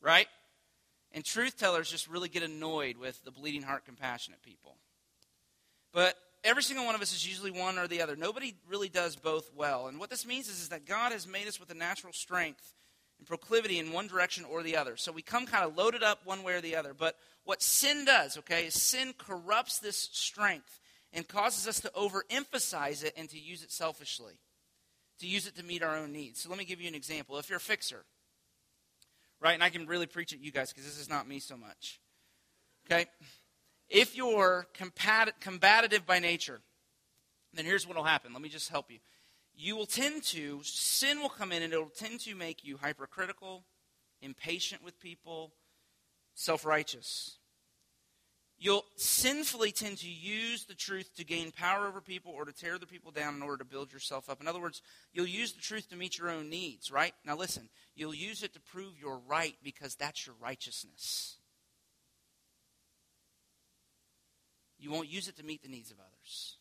right? 0.00 0.28
And 1.10 1.24
truth 1.24 1.58
tellers 1.58 1.90
just 1.90 2.08
really 2.08 2.28
get 2.28 2.44
annoyed 2.44 2.96
with 2.96 3.24
the 3.24 3.32
bleeding 3.32 3.62
heart, 3.62 3.84
compassionate 3.84 4.40
people. 4.44 4.76
But 5.92 6.14
every 6.44 6.62
single 6.62 6.86
one 6.86 6.94
of 6.94 7.02
us 7.02 7.12
is 7.12 7.26
usually 7.26 7.50
one 7.50 7.76
or 7.76 7.88
the 7.88 8.02
other. 8.02 8.14
Nobody 8.14 8.54
really 8.68 8.88
does 8.88 9.16
both 9.16 9.50
well. 9.52 9.88
And 9.88 9.98
what 9.98 10.08
this 10.08 10.24
means 10.24 10.48
is, 10.48 10.60
is 10.60 10.68
that 10.68 10.86
God 10.86 11.10
has 11.10 11.26
made 11.26 11.48
us 11.48 11.58
with 11.58 11.72
a 11.72 11.74
natural 11.74 12.12
strength 12.12 12.72
and 13.18 13.26
proclivity 13.26 13.80
in 13.80 13.90
one 13.90 14.06
direction 14.06 14.44
or 14.44 14.62
the 14.62 14.76
other. 14.76 14.96
So 14.96 15.10
we 15.10 15.22
come 15.22 15.46
kind 15.46 15.64
of 15.64 15.76
loaded 15.76 16.04
up 16.04 16.20
one 16.24 16.44
way 16.44 16.52
or 16.52 16.60
the 16.60 16.76
other. 16.76 16.94
But 16.94 17.16
what 17.42 17.62
sin 17.62 18.04
does, 18.04 18.38
okay, 18.38 18.66
is 18.66 18.80
sin 18.80 19.12
corrupts 19.18 19.80
this 19.80 20.08
strength 20.12 20.78
and 21.12 21.26
causes 21.26 21.68
us 21.68 21.80
to 21.80 21.90
overemphasize 21.90 23.04
it 23.04 23.14
and 23.16 23.28
to 23.30 23.38
use 23.38 23.62
it 23.62 23.70
selfishly, 23.70 24.34
to 25.20 25.26
use 25.26 25.46
it 25.46 25.56
to 25.56 25.64
meet 25.64 25.82
our 25.82 25.96
own 25.96 26.12
needs. 26.12 26.40
So 26.40 26.48
let 26.48 26.58
me 26.58 26.64
give 26.64 26.80
you 26.80 26.88
an 26.88 26.94
example. 26.94 27.38
If 27.38 27.48
you're 27.48 27.58
a 27.58 27.60
fixer, 27.60 28.04
right, 29.40 29.54
and 29.54 29.62
I 29.62 29.70
can 29.70 29.86
really 29.86 30.06
preach 30.06 30.32
at 30.32 30.40
you 30.40 30.50
guys 30.50 30.72
because 30.72 30.84
this 30.84 30.98
is 30.98 31.08
not 31.08 31.28
me 31.28 31.38
so 31.38 31.56
much, 31.56 32.00
okay? 32.86 33.06
If 33.88 34.16
you're 34.16 34.66
combative 35.40 36.06
by 36.06 36.18
nature, 36.18 36.60
then 37.52 37.66
here's 37.66 37.86
what 37.86 37.96
will 37.96 38.04
happen. 38.04 38.32
Let 38.32 38.40
me 38.40 38.48
just 38.48 38.70
help 38.70 38.90
you 38.90 38.98
you 39.54 39.76
will 39.76 39.86
tend 39.86 40.22
to, 40.24 40.60
sin 40.62 41.20
will 41.20 41.28
come 41.28 41.52
in 41.52 41.62
and 41.62 41.72
it 41.72 41.78
will 41.78 41.90
tend 41.90 42.20
to 42.20 42.34
make 42.34 42.64
you 42.64 42.78
hypercritical, 42.78 43.64
impatient 44.20 44.82
with 44.82 44.98
people, 45.00 45.52
self 46.34 46.64
righteous. 46.64 47.38
You'll 48.62 48.84
sinfully 48.94 49.72
tend 49.72 49.98
to 49.98 50.08
use 50.08 50.66
the 50.66 50.76
truth 50.76 51.10
to 51.16 51.24
gain 51.24 51.50
power 51.50 51.88
over 51.88 52.00
people 52.00 52.32
or 52.32 52.44
to 52.44 52.52
tear 52.52 52.78
the 52.78 52.86
people 52.86 53.10
down 53.10 53.34
in 53.34 53.42
order 53.42 53.56
to 53.56 53.64
build 53.64 53.92
yourself 53.92 54.30
up. 54.30 54.40
In 54.40 54.46
other 54.46 54.60
words, 54.60 54.82
you'll 55.12 55.26
use 55.26 55.52
the 55.52 55.60
truth 55.60 55.90
to 55.90 55.96
meet 55.96 56.16
your 56.16 56.30
own 56.30 56.48
needs, 56.48 56.92
right? 56.92 57.12
Now 57.26 57.34
listen, 57.34 57.68
you'll 57.96 58.14
use 58.14 58.44
it 58.44 58.54
to 58.54 58.60
prove 58.60 58.92
you're 59.00 59.20
right 59.26 59.56
because 59.64 59.96
that's 59.96 60.28
your 60.28 60.36
righteousness. 60.40 61.38
You 64.78 64.92
won't 64.92 65.10
use 65.10 65.26
it 65.26 65.36
to 65.38 65.44
meet 65.44 65.64
the 65.64 65.68
needs 65.68 65.90
of 65.90 65.98
others. 65.98 66.54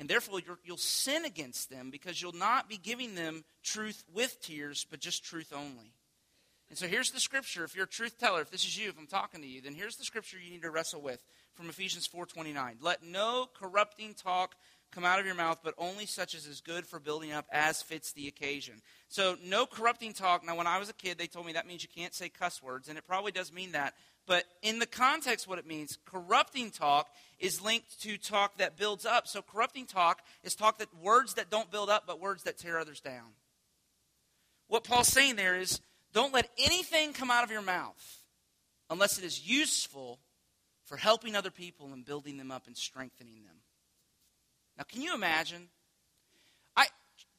And 0.00 0.08
therefore, 0.08 0.40
you'll 0.64 0.76
sin 0.78 1.24
against 1.24 1.70
them 1.70 1.90
because 1.90 2.20
you'll 2.20 2.32
not 2.32 2.68
be 2.68 2.76
giving 2.76 3.14
them 3.14 3.44
truth 3.62 4.02
with 4.12 4.40
tears, 4.42 4.84
but 4.90 4.98
just 4.98 5.24
truth 5.24 5.52
only. 5.54 5.92
And 6.68 6.78
so 6.78 6.86
here's 6.86 7.10
the 7.10 7.20
scripture. 7.20 7.64
If 7.64 7.74
you're 7.74 7.86
a 7.86 7.88
truth 7.88 8.18
teller, 8.18 8.42
if 8.42 8.50
this 8.50 8.64
is 8.64 8.78
you, 8.78 8.90
if 8.90 8.98
I'm 8.98 9.06
talking 9.06 9.40
to 9.40 9.46
you, 9.46 9.62
then 9.62 9.74
here's 9.74 9.96
the 9.96 10.04
scripture 10.04 10.38
you 10.38 10.50
need 10.50 10.62
to 10.62 10.70
wrestle 10.70 11.00
with 11.00 11.22
from 11.54 11.68
Ephesians 11.68 12.06
4:29. 12.06 12.76
Let 12.80 13.02
no 13.02 13.48
corrupting 13.58 14.14
talk 14.14 14.54
come 14.90 15.04
out 15.04 15.18
of 15.18 15.26
your 15.26 15.34
mouth, 15.34 15.60
but 15.62 15.74
only 15.76 16.06
such 16.06 16.34
as 16.34 16.46
is 16.46 16.60
good 16.60 16.86
for 16.86 16.98
building 16.98 17.32
up 17.32 17.46
as 17.52 17.82
fits 17.82 18.12
the 18.12 18.28
occasion. 18.28 18.80
So 19.08 19.36
no 19.44 19.66
corrupting 19.66 20.14
talk. 20.14 20.44
Now, 20.44 20.56
when 20.56 20.66
I 20.66 20.78
was 20.78 20.88
a 20.88 20.94
kid, 20.94 21.18
they 21.18 21.26
told 21.26 21.46
me 21.46 21.52
that 21.52 21.66
means 21.66 21.82
you 21.82 21.88
can't 21.94 22.14
say 22.14 22.28
cuss 22.28 22.62
words, 22.62 22.88
and 22.88 22.96
it 22.96 23.06
probably 23.06 23.32
does 23.32 23.52
mean 23.52 23.72
that. 23.72 23.94
But 24.26 24.44
in 24.62 24.78
the 24.78 24.86
context, 24.86 25.48
what 25.48 25.58
it 25.58 25.66
means, 25.66 25.98
corrupting 26.04 26.70
talk 26.70 27.08
is 27.38 27.62
linked 27.62 28.00
to 28.02 28.18
talk 28.18 28.58
that 28.58 28.76
builds 28.76 29.06
up. 29.06 29.26
So 29.26 29.40
corrupting 29.42 29.86
talk 29.86 30.22
is 30.42 30.54
talk 30.54 30.78
that 30.78 30.94
words 31.02 31.34
that 31.34 31.50
don't 31.50 31.70
build 31.70 31.88
up, 31.88 32.04
but 32.06 32.20
words 32.20 32.42
that 32.44 32.58
tear 32.58 32.78
others 32.78 33.00
down. 33.00 33.34
What 34.68 34.84
Paul's 34.84 35.08
saying 35.08 35.36
there 35.36 35.58
is 35.58 35.80
don't 36.12 36.32
let 36.32 36.48
anything 36.58 37.12
come 37.12 37.30
out 37.30 37.44
of 37.44 37.50
your 37.50 37.62
mouth 37.62 38.22
unless 38.90 39.18
it 39.18 39.24
is 39.24 39.48
useful 39.48 40.18
for 40.84 40.96
helping 40.96 41.36
other 41.36 41.50
people 41.50 41.92
and 41.92 42.04
building 42.04 42.38
them 42.38 42.50
up 42.50 42.66
and 42.66 42.76
strengthening 42.76 43.42
them. 43.44 43.56
Now, 44.76 44.84
can 44.84 45.02
you 45.02 45.14
imagine? 45.14 45.68
I 46.76 46.86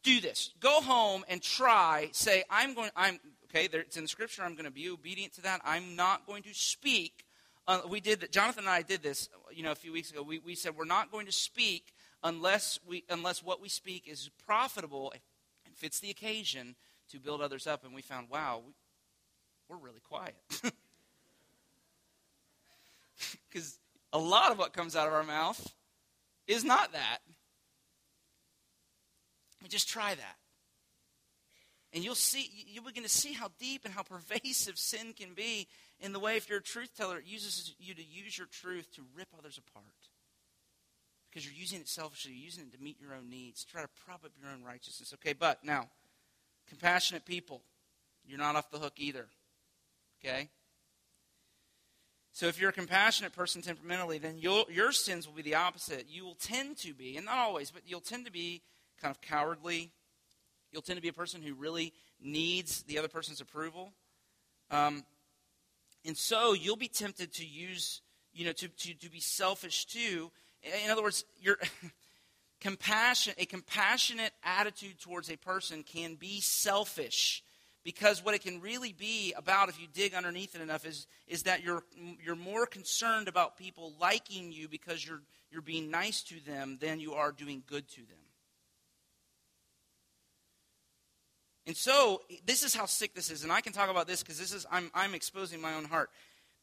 do 0.04 0.20
this. 0.22 0.52
Go 0.60 0.82
home 0.82 1.26
and 1.28 1.42
try. 1.42 2.10
Say, 2.12 2.44
I'm 2.50 2.74
going. 2.74 2.92
I'm 2.96 3.20
Okay, 3.50 3.66
there, 3.66 3.82
it's 3.82 3.98
in 3.98 4.04
the 4.04 4.08
scripture. 4.08 4.44
I'm 4.44 4.54
going 4.54 4.66
to 4.66 4.72
be 4.72 4.90
obedient 4.90 5.34
to 5.34 5.42
that. 5.42 5.62
I'm 5.66 5.96
not 5.96 6.28
going 6.28 6.44
to 6.44 6.54
speak. 6.54 7.26
Uh, 7.68 7.82
we 7.90 8.00
did 8.00 8.20
that. 8.20 8.32
Jonathan 8.32 8.66
and 8.66 8.70
I 8.70 8.84
did 8.84 9.02
this. 9.02 9.28
You 9.52 9.64
know, 9.64 9.72
a 9.72 9.76
few 9.76 9.92
weeks 9.92 10.12
ago. 10.12 10.22
We, 10.22 10.38
we 10.38 10.54
said 10.54 10.76
we're 10.76 10.86
not 10.86 11.12
going 11.12 11.26
to 11.26 11.32
speak 11.32 11.94
unless 12.24 12.80
we 12.88 13.06
unless 13.10 13.42
what 13.42 13.60
we 13.60 13.70
speak 13.70 14.08
is 14.08 14.30
profitable 14.46 15.12
and 15.66 15.76
fits 15.76 16.00
the 16.00 16.12
occasion 16.12 16.76
to 17.12 17.20
build 17.20 17.42
others 17.42 17.68
up. 17.68 17.84
And 17.84 17.94
we 17.94 18.02
found, 18.02 18.30
wow, 18.30 18.62
we, 18.66 18.74
we're 19.68 19.84
really 19.84 20.02
quiet. 20.02 20.36
Because 23.50 23.78
a 24.14 24.18
lot 24.18 24.52
of 24.54 24.58
what 24.58 24.72
comes 24.72 24.96
out 24.96 25.06
of 25.06 25.14
our 25.14 25.24
mouth 25.24 25.74
is 26.48 26.64
not 26.64 26.94
that. 26.94 27.18
We 29.62 29.68
just 29.68 29.90
try 29.90 30.16
that. 30.16 30.36
And 31.92 32.04
you'll 32.04 32.16
see, 32.16 32.50
you'll 32.72 32.86
begin 32.86 33.04
to 33.04 33.10
see 33.10 33.34
how 33.34 33.50
deep 33.60 33.84
and 33.84 33.94
how 33.94 34.04
pervasive 34.04 34.78
sin 34.78 35.14
can 35.14 35.34
be 35.34 35.68
in 36.00 36.14
the 36.14 36.20
way, 36.20 36.38
if 36.38 36.48
you're 36.48 36.60
a 36.60 36.64
truth 36.64 36.96
teller, 36.96 37.18
it 37.18 37.26
uses 37.26 37.76
you 37.78 37.94
to 37.94 38.04
use 38.04 38.38
your 38.38 38.48
truth 38.48 38.90
to 38.96 39.02
rip 39.16 39.28
others 39.38 39.58
apart. 39.58 39.86
Because 41.30 41.46
you're 41.46 41.60
using 41.60 41.82
it 41.82 41.90
selfishly, 41.90 42.32
you're 42.32 42.46
using 42.46 42.64
it 42.64 42.78
to 42.78 42.82
meet 42.84 43.00
your 43.02 43.14
own 43.14 43.30
needs, 43.30 43.64
to 43.64 43.72
try 43.72 43.82
to 43.82 43.90
prop 44.06 44.24
up 44.24 44.32
your 44.42 44.50
own 44.50 44.64
righteousness. 44.64 45.14
Okay, 45.16 45.34
but 45.34 45.64
now, 45.64 45.90
compassionate 46.70 47.26
people, 47.26 47.62
you're 48.26 48.40
not 48.40 48.56
off 48.56 48.72
the 48.72 48.80
hook 48.80 48.94
either. 48.98 49.26
Okay? 50.24 50.50
So 52.32 52.48
if 52.48 52.60
you're 52.60 52.70
a 52.70 52.74
compassionate 52.74 53.34
person 53.34 53.62
temperamentally, 53.62 54.18
then 54.18 54.38
your 54.38 54.92
sins 54.92 55.28
will 55.28 55.36
be 55.36 55.42
the 55.42 55.56
opposite. 55.56 56.06
You 56.10 56.24
will 56.24 56.36
tend 56.36 56.78
to 56.78 56.94
be, 56.94 57.18
and 57.18 57.26
not 57.26 57.38
always, 57.40 57.72
but 57.72 57.82
you'll 57.86 58.00
tend 58.00 58.26
to 58.26 58.32
be 58.32 58.62
kind 59.02 59.12
of 59.12 59.20
cowardly, 59.22 59.92
You'll 60.72 60.82
tend 60.82 60.98
to 60.98 61.02
be 61.02 61.08
a 61.08 61.14
person 61.14 61.42
who 61.42 61.54
really 61.54 61.94
needs 62.22 62.84
the 62.84 63.00
other 63.00 63.08
person's 63.08 63.42
approval. 63.42 63.92
Um, 64.70 65.04
and 66.06 66.16
so 66.16 66.54
you'll 66.54 66.76
be 66.76 66.88
tempted 66.88 67.34
to 67.34 67.46
use, 67.46 68.02
you 68.34 68.46
know, 68.46 68.52
to, 68.54 68.68
to, 68.68 68.94
to 68.94 69.10
be 69.10 69.20
selfish 69.20 69.86
too. 69.86 70.32
In 70.84 70.92
other 70.92 71.02
words, 71.02 71.26
your 71.42 71.58
compassion, 72.60 73.34
a 73.38 73.46
compassionate 73.46 74.34
attitude 74.44 75.00
towards 75.00 75.30
a 75.30 75.38
person 75.38 75.84
can 75.84 76.16
be 76.16 76.42
selfish 76.42 77.44
because 77.84 78.24
what 78.24 78.36
it 78.36 78.44
can 78.44 78.60
really 78.60 78.92
be 78.92 79.34
about 79.34 79.70
if 79.70 79.80
you 79.80 79.88
dig 79.92 80.14
underneath 80.14 80.56
it 80.56 80.62
enough 80.62 80.86
is, 80.86 81.08
is 81.28 81.44
that 81.44 81.64
you're, 81.64 81.84
you're 82.24 82.36
more 82.36 82.66
concerned 82.66 83.28
about 83.28 83.58
people 83.58 83.94
liking 84.00 84.52
you 84.52 84.68
because 84.68 85.06
you're, 85.06 85.22
you're 85.50 85.62
being 85.62 85.90
nice 85.90 86.22
to 86.24 86.40
them 86.46 86.78
than 86.82 87.00
you 87.00 87.14
are 87.14 87.32
doing 87.32 87.64
good 87.66 87.88
to 87.90 88.02
them. 88.02 88.18
And 91.66 91.78
so, 91.78 92.24
this 92.46 92.64
is 92.64 92.74
how 92.74 92.88
sick 92.88 93.14
this 93.14 93.30
is. 93.30 93.44
And 93.44 93.52
I 93.52 93.62
can 93.62 93.74
talk 93.74 93.92
about 93.92 94.08
this 94.08 94.24
because 94.24 94.40
this 94.40 94.52
is, 94.52 94.66
I'm, 94.72 94.90
I'm 94.96 95.14
exposing 95.14 95.62
my 95.62 95.76
own 95.76 95.86
heart. 95.86 96.10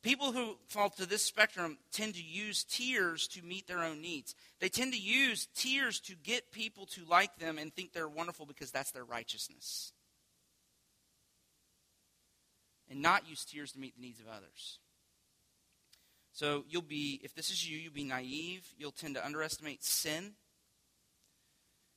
People 0.06 0.30
who 0.30 0.56
fall 0.68 0.88
to 0.90 1.04
this 1.04 1.22
spectrum 1.22 1.78
tend 1.90 2.14
to 2.14 2.22
use 2.22 2.62
tears 2.62 3.26
to 3.26 3.42
meet 3.42 3.66
their 3.66 3.82
own 3.82 4.00
needs. 4.00 4.36
They 4.60 4.68
tend 4.68 4.92
to 4.92 5.00
use 5.00 5.48
tears 5.56 5.98
to 6.02 6.14
get 6.14 6.52
people 6.52 6.86
to 6.94 7.04
like 7.06 7.36
them 7.40 7.58
and 7.58 7.74
think 7.74 7.92
they're 7.92 8.06
wonderful 8.06 8.46
because 8.46 8.70
that's 8.70 8.92
their 8.92 9.04
righteousness. 9.04 9.92
And 12.88 13.02
not 13.02 13.28
use 13.28 13.44
tears 13.44 13.72
to 13.72 13.80
meet 13.80 13.96
the 13.96 14.00
needs 14.00 14.20
of 14.20 14.28
others. 14.28 14.78
So 16.32 16.64
you'll 16.68 16.82
be, 16.82 17.20
if 17.24 17.34
this 17.34 17.50
is 17.50 17.68
you, 17.68 17.76
you'll 17.76 17.92
be 17.92 18.04
naive. 18.04 18.64
You'll 18.78 18.92
tend 18.92 19.16
to 19.16 19.26
underestimate 19.26 19.82
sin 19.82 20.34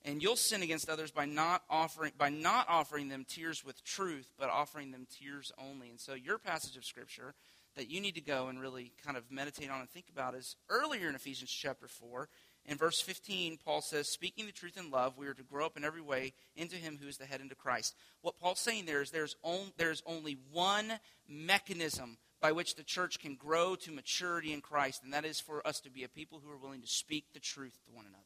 and 0.04 0.24
you'll 0.24 0.36
sin 0.36 0.64
against 0.64 0.90
others 0.90 1.12
by 1.12 1.26
not 1.26 1.62
offering 1.70 2.14
by 2.18 2.30
not 2.30 2.66
offering 2.70 3.10
them 3.10 3.26
tears 3.28 3.66
with 3.66 3.84
truth 3.84 4.32
but 4.40 4.50
offering 4.50 4.92
them 4.92 5.06
tears 5.20 5.52
only 5.58 5.90
and 5.90 6.00
so 6.00 6.14
your 6.14 6.38
passage 6.38 6.78
of 6.78 6.86
scripture 6.86 7.34
that 7.76 7.90
you 7.90 8.02
need 8.02 8.16
to 8.16 8.22
go 8.22 8.48
and 8.48 8.60
really 8.60 8.92
kind 9.04 9.18
of 9.18 9.32
meditate 9.32 9.70
on 9.70 9.80
and 9.80 9.90
think 9.90 10.08
about 10.12 10.36
is 10.36 10.56
earlier 10.70 11.08
in 11.08 11.16
ephesians 11.16 11.52
chapter 11.52 11.88
4 11.88 12.30
In 12.66 12.78
verse 12.78 13.02
15, 13.02 13.58
Paul 13.64 13.82
says, 13.82 14.08
Speaking 14.08 14.46
the 14.46 14.52
truth 14.52 14.78
in 14.78 14.92
love, 14.92 15.18
we 15.18 15.28
are 15.28 15.34
to 15.34 15.44
grow 15.44 15.66
up 15.66 15.78
in 15.78 15.84
every 15.84 16.02
way 16.02 16.34
into 16.56 16.76
him 16.76 17.00
who 17.02 17.08
is 17.08 17.18
the 17.18 17.26
head, 17.26 17.42
into 17.42 17.56
Christ. 17.56 17.96
What 18.22 18.40
Paul's 18.40 18.60
saying 18.60 18.86
there 18.86 19.02
is 19.02 19.12
there's, 19.12 19.36
on, 19.44 19.72
there's 19.78 20.04
only 20.06 20.38
one 20.52 21.00
mechanism 21.28 22.18
by 22.42 22.52
which 22.52 22.76
the 22.76 22.84
church 22.84 23.20
can 23.20 23.36
grow 23.36 23.76
to 23.76 23.92
maturity 23.92 24.54
in 24.54 24.62
Christ, 24.62 25.04
and 25.04 25.14
that 25.14 25.26
is 25.26 25.40
for 25.40 25.66
us 25.68 25.80
to 25.82 25.90
be 25.90 26.04
a 26.04 26.10
people 26.10 26.42
who 26.44 26.52
are 26.52 26.58
willing 26.58 26.82
to 26.82 26.88
speak 26.88 27.26
the 27.34 27.40
truth 27.40 27.78
to 27.86 27.92
one 27.92 28.06
another. 28.06 28.24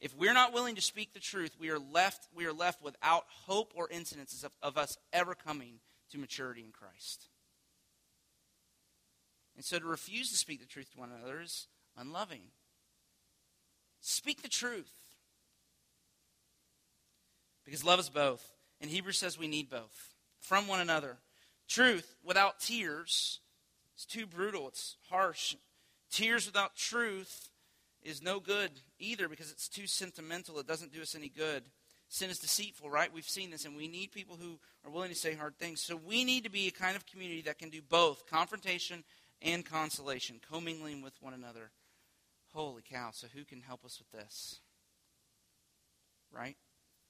If 0.00 0.16
we're 0.16 0.34
not 0.34 0.52
willing 0.52 0.76
to 0.76 0.82
speak 0.82 1.12
the 1.12 1.18
truth, 1.18 1.56
we 1.58 1.70
are 1.70 1.78
left, 1.78 2.28
we 2.32 2.46
are 2.46 2.52
left 2.52 2.82
without 2.82 3.24
hope 3.46 3.72
or 3.74 3.88
incidences 3.88 4.44
of, 4.44 4.52
of 4.62 4.78
us 4.78 4.96
ever 5.12 5.34
coming 5.34 5.80
to 6.10 6.18
maturity 6.18 6.62
in 6.62 6.70
Christ. 6.70 7.26
And 9.58 9.64
so 9.64 9.80
to 9.80 9.86
refuse 9.86 10.30
to 10.30 10.36
speak 10.36 10.60
the 10.60 10.66
truth 10.66 10.92
to 10.92 11.00
one 11.00 11.10
another 11.10 11.40
is 11.40 11.66
unloving. 11.96 12.42
Speak 14.00 14.40
the 14.40 14.48
truth. 14.48 14.92
Because 17.64 17.82
love 17.82 17.98
is 17.98 18.08
both. 18.08 18.52
And 18.80 18.88
Hebrews 18.88 19.18
says 19.18 19.36
we 19.36 19.48
need 19.48 19.68
both 19.68 20.14
from 20.38 20.68
one 20.68 20.78
another. 20.78 21.16
Truth 21.68 22.14
without 22.22 22.60
tears 22.60 23.40
is 23.98 24.04
too 24.04 24.26
brutal, 24.26 24.68
it's 24.68 24.94
harsh. 25.10 25.56
Tears 26.08 26.46
without 26.46 26.76
truth 26.76 27.50
is 28.00 28.22
no 28.22 28.38
good 28.38 28.70
either 29.00 29.28
because 29.28 29.50
it's 29.50 29.68
too 29.68 29.88
sentimental. 29.88 30.60
It 30.60 30.68
doesn't 30.68 30.92
do 30.92 31.02
us 31.02 31.16
any 31.16 31.28
good. 31.28 31.64
Sin 32.08 32.30
is 32.30 32.38
deceitful, 32.38 32.88
right? 32.88 33.12
We've 33.12 33.28
seen 33.28 33.50
this, 33.50 33.64
and 33.64 33.76
we 33.76 33.88
need 33.88 34.12
people 34.12 34.38
who 34.40 34.60
are 34.84 34.90
willing 34.92 35.10
to 35.10 35.16
say 35.16 35.34
hard 35.34 35.58
things. 35.58 35.82
So 35.82 35.96
we 35.96 36.22
need 36.22 36.44
to 36.44 36.50
be 36.50 36.68
a 36.68 36.70
kind 36.70 36.94
of 36.94 37.04
community 37.06 37.42
that 37.42 37.58
can 37.58 37.70
do 37.70 37.82
both 37.82 38.24
confrontation 38.30 39.02
and 39.42 39.64
consolation, 39.64 40.40
commingling 40.50 41.02
with 41.02 41.14
one 41.20 41.34
another. 41.34 41.70
Holy 42.52 42.82
cow. 42.82 43.10
So, 43.12 43.26
who 43.34 43.44
can 43.44 43.60
help 43.60 43.84
us 43.84 43.98
with 43.98 44.10
this? 44.10 44.60
Right? 46.32 46.56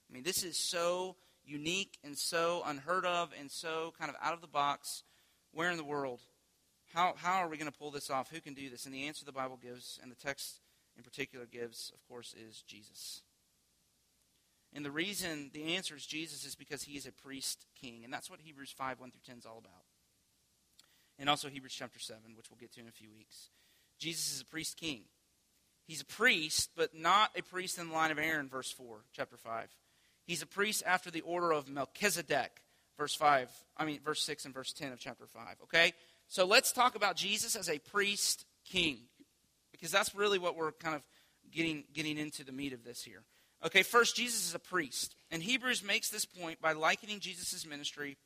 I 0.09 0.13
mean, 0.13 0.23
this 0.23 0.43
is 0.43 0.59
so 0.59 1.17
unique 1.45 1.99
and 2.05 2.17
so 2.17 2.63
unheard 2.67 3.05
of 3.05 3.33
and 3.39 3.51
so 3.51 3.93
kind 3.99 4.11
of 4.11 4.17
out 4.23 4.35
of 4.35 4.41
the 4.41 4.47
box. 4.47 5.03
Where 5.53 5.71
in 5.71 5.77
the 5.77 5.85
world? 5.85 6.21
How, 6.93 7.15
how 7.17 7.39
are 7.39 7.49
we 7.49 7.57
going 7.57 7.71
to 7.71 7.79
pull 7.79 7.91
this 7.91 8.11
off? 8.11 8.31
Who 8.31 8.41
can 8.41 8.55
do 8.55 8.71
this? 8.71 8.87
And 8.87 8.95
the 8.95 9.07
answer 9.07 9.25
the 9.25 9.33
Bible 9.33 9.59
gives, 9.61 9.99
and 10.03 10.11
the 10.11 10.17
text 10.17 10.61
in 10.97 11.03
particular 11.03 11.47
gives, 11.47 11.93
of 11.95 12.07
course, 12.09 12.35
is 12.35 12.63
Jesus. 12.63 13.23
And 14.75 14.85
the 14.85 14.91
reason 14.91 15.51
the 15.53 15.77
answer 15.77 15.97
is 15.97 16.05
Jesus 16.07 16.45
is 16.45 16.55
because 16.55 16.83
he 16.83 16.97
is 16.97 17.07
a 17.07 17.13
priest 17.13 17.67
king. 17.81 18.05
And 18.05 18.13
that's 18.13 18.31
what 18.31 18.41
Hebrews 18.41 18.73
5 18.77 19.01
1 19.01 19.11
through 19.11 19.21
10 19.27 19.39
is 19.39 19.47
all 19.47 19.59
about. 19.59 19.85
And 21.19 21.29
also 21.29 21.49
Hebrews 21.49 21.75
chapter 21.75 21.99
7, 21.99 22.21
which 22.37 22.47
we'll 22.51 22.59
get 22.59 22.73
to 22.75 22.81
in 22.81 22.89
a 22.89 22.93
few 22.93 23.11
weeks. 23.11 23.51
Jesus 23.99 24.33
is 24.33 24.41
a 24.41 24.45
priest 24.45 24.77
king. 24.77 25.03
He's 25.87 26.03
a 26.03 26.07
priest, 26.07 26.71
but 26.77 26.95
not 26.95 27.31
a 27.37 27.43
priest 27.43 27.79
in 27.79 27.89
the 27.89 27.95
line 27.95 28.11
of 28.11 28.19
Aaron, 28.19 28.49
verse 28.49 28.71
4, 28.71 28.99
chapter 29.13 29.37
5. 29.37 29.69
He's 30.27 30.43
a 30.43 30.47
priest 30.47 30.83
after 30.87 31.11
the 31.11 31.23
order 31.23 31.51
of 31.51 31.69
Melchizedek, 31.69 32.51
verse 32.99 33.15
5. 33.15 33.51
I 33.77 33.85
mean, 33.85 34.01
verse 34.05 34.23
6 34.23 34.45
and 34.45 34.55
verse 34.55 34.73
10 34.73 34.93
of 34.93 35.01
chapter 35.01 35.27
5. 35.27 35.57
Okay? 35.65 35.95
So 36.29 36.45
let's 36.45 36.73
talk 36.73 36.95
about 36.95 37.17
Jesus 37.17 37.57
as 37.57 37.71
a 37.71 37.79
priest 37.79 38.45
king, 38.71 38.99
because 39.73 39.91
that's 39.91 40.15
really 40.15 40.39
what 40.39 40.57
we're 40.57 40.73
kind 40.73 40.95
of 40.95 41.03
getting, 41.51 41.85
getting 41.95 42.19
into 42.19 42.45
the 42.45 42.53
meat 42.53 42.75
of 42.75 42.85
this 42.85 43.03
here. 43.03 43.23
Okay, 43.65 43.83
first, 43.83 44.15
Jesus 44.15 44.47
is 44.47 44.55
a 44.55 44.59
priest. 44.59 45.17
And 45.31 45.43
Hebrews 45.43 45.83
makes 45.83 46.11
this 46.11 46.25
point 46.25 46.61
by 46.61 46.75
likening 46.75 47.19
Jesus' 47.19 47.67
ministry 47.67 48.19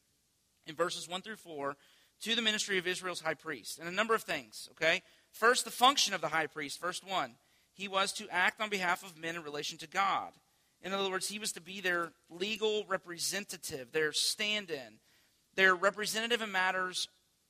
in 0.66 0.74
verses 0.74 1.08
1 1.08 1.22
through 1.22 1.36
4 1.36 1.76
to 2.22 2.34
the 2.34 2.42
ministry 2.42 2.78
of 2.78 2.86
Israel's 2.86 3.20
high 3.20 3.34
priest. 3.34 3.78
And 3.78 3.88
a 3.88 3.92
number 3.92 4.14
of 4.14 4.22
things, 4.22 4.68
okay? 4.72 5.02
First, 5.30 5.64
the 5.64 5.70
function 5.70 6.14
of 6.14 6.20
the 6.20 6.28
high 6.28 6.46
priest, 6.46 6.80
First 6.80 7.06
1 7.08 7.34
he 7.74 7.88
was 7.88 8.12
to 8.12 8.28
act 8.30 8.60
on 8.60 8.68
behalf 8.68 9.02
of 9.02 9.18
men 9.18 9.36
in 9.36 9.42
relation 9.42 9.78
to 9.78 9.86
God. 9.86 10.32
In 10.82 10.92
other 10.92 11.10
words, 11.10 11.28
he 11.28 11.38
was 11.38 11.52
to 11.52 11.60
be 11.60 11.80
their 11.80 12.12
legal 12.28 12.84
representative, 12.88 13.92
their 13.92 14.12
stand 14.12 14.70
in, 14.70 14.98
their 15.54 15.74
representative 15.74 16.42
in 16.42 16.52
matters 16.52 17.08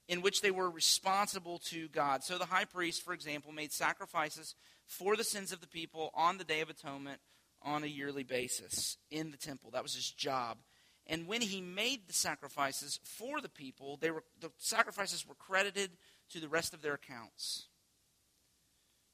in 0.09 0.21
which 0.21 0.43
they 0.43 0.51
were 0.51 0.71
responsible 0.71 1.59
to 1.59 1.89
God. 1.89 2.23
So 2.23 2.37
the 2.37 2.47
high 2.47 2.65
priest, 2.65 3.03
for 3.03 3.15
example, 3.15 3.53
made 3.53 3.73
sacrifices 3.73 4.55
for 4.87 5.17
the 5.17 5.25
sins 5.25 5.53
of 5.53 5.61
the 5.61 5.69
people 5.69 6.11
on 6.15 6.39
the 6.39 6.45
Day 6.45 6.61
of 6.61 6.69
Atonement 6.69 7.21
on 7.63 7.85
a 7.85 7.87
yearly 7.87 8.25
basis 8.25 8.99
in 9.11 9.31
the 9.31 9.37
temple. 9.37 9.71
That 9.71 9.83
was 9.83 9.95
his 9.95 10.11
job. 10.11 10.59
And 11.07 11.27
when 11.27 11.41
he 11.41 11.61
made 11.61 12.07
the 12.07 12.13
sacrifices 12.13 13.01
for 13.03 13.41
the 13.41 13.49
people, 13.49 13.97
they 13.97 14.11
were, 14.11 14.25
the 14.41 14.51
sacrifices 14.59 15.27
were 15.27 15.35
credited 15.35 15.91
to 16.31 16.41
the 16.41 16.49
rest 16.49 16.75
of 16.75 16.83
their 16.83 16.95
accounts. 16.95 17.67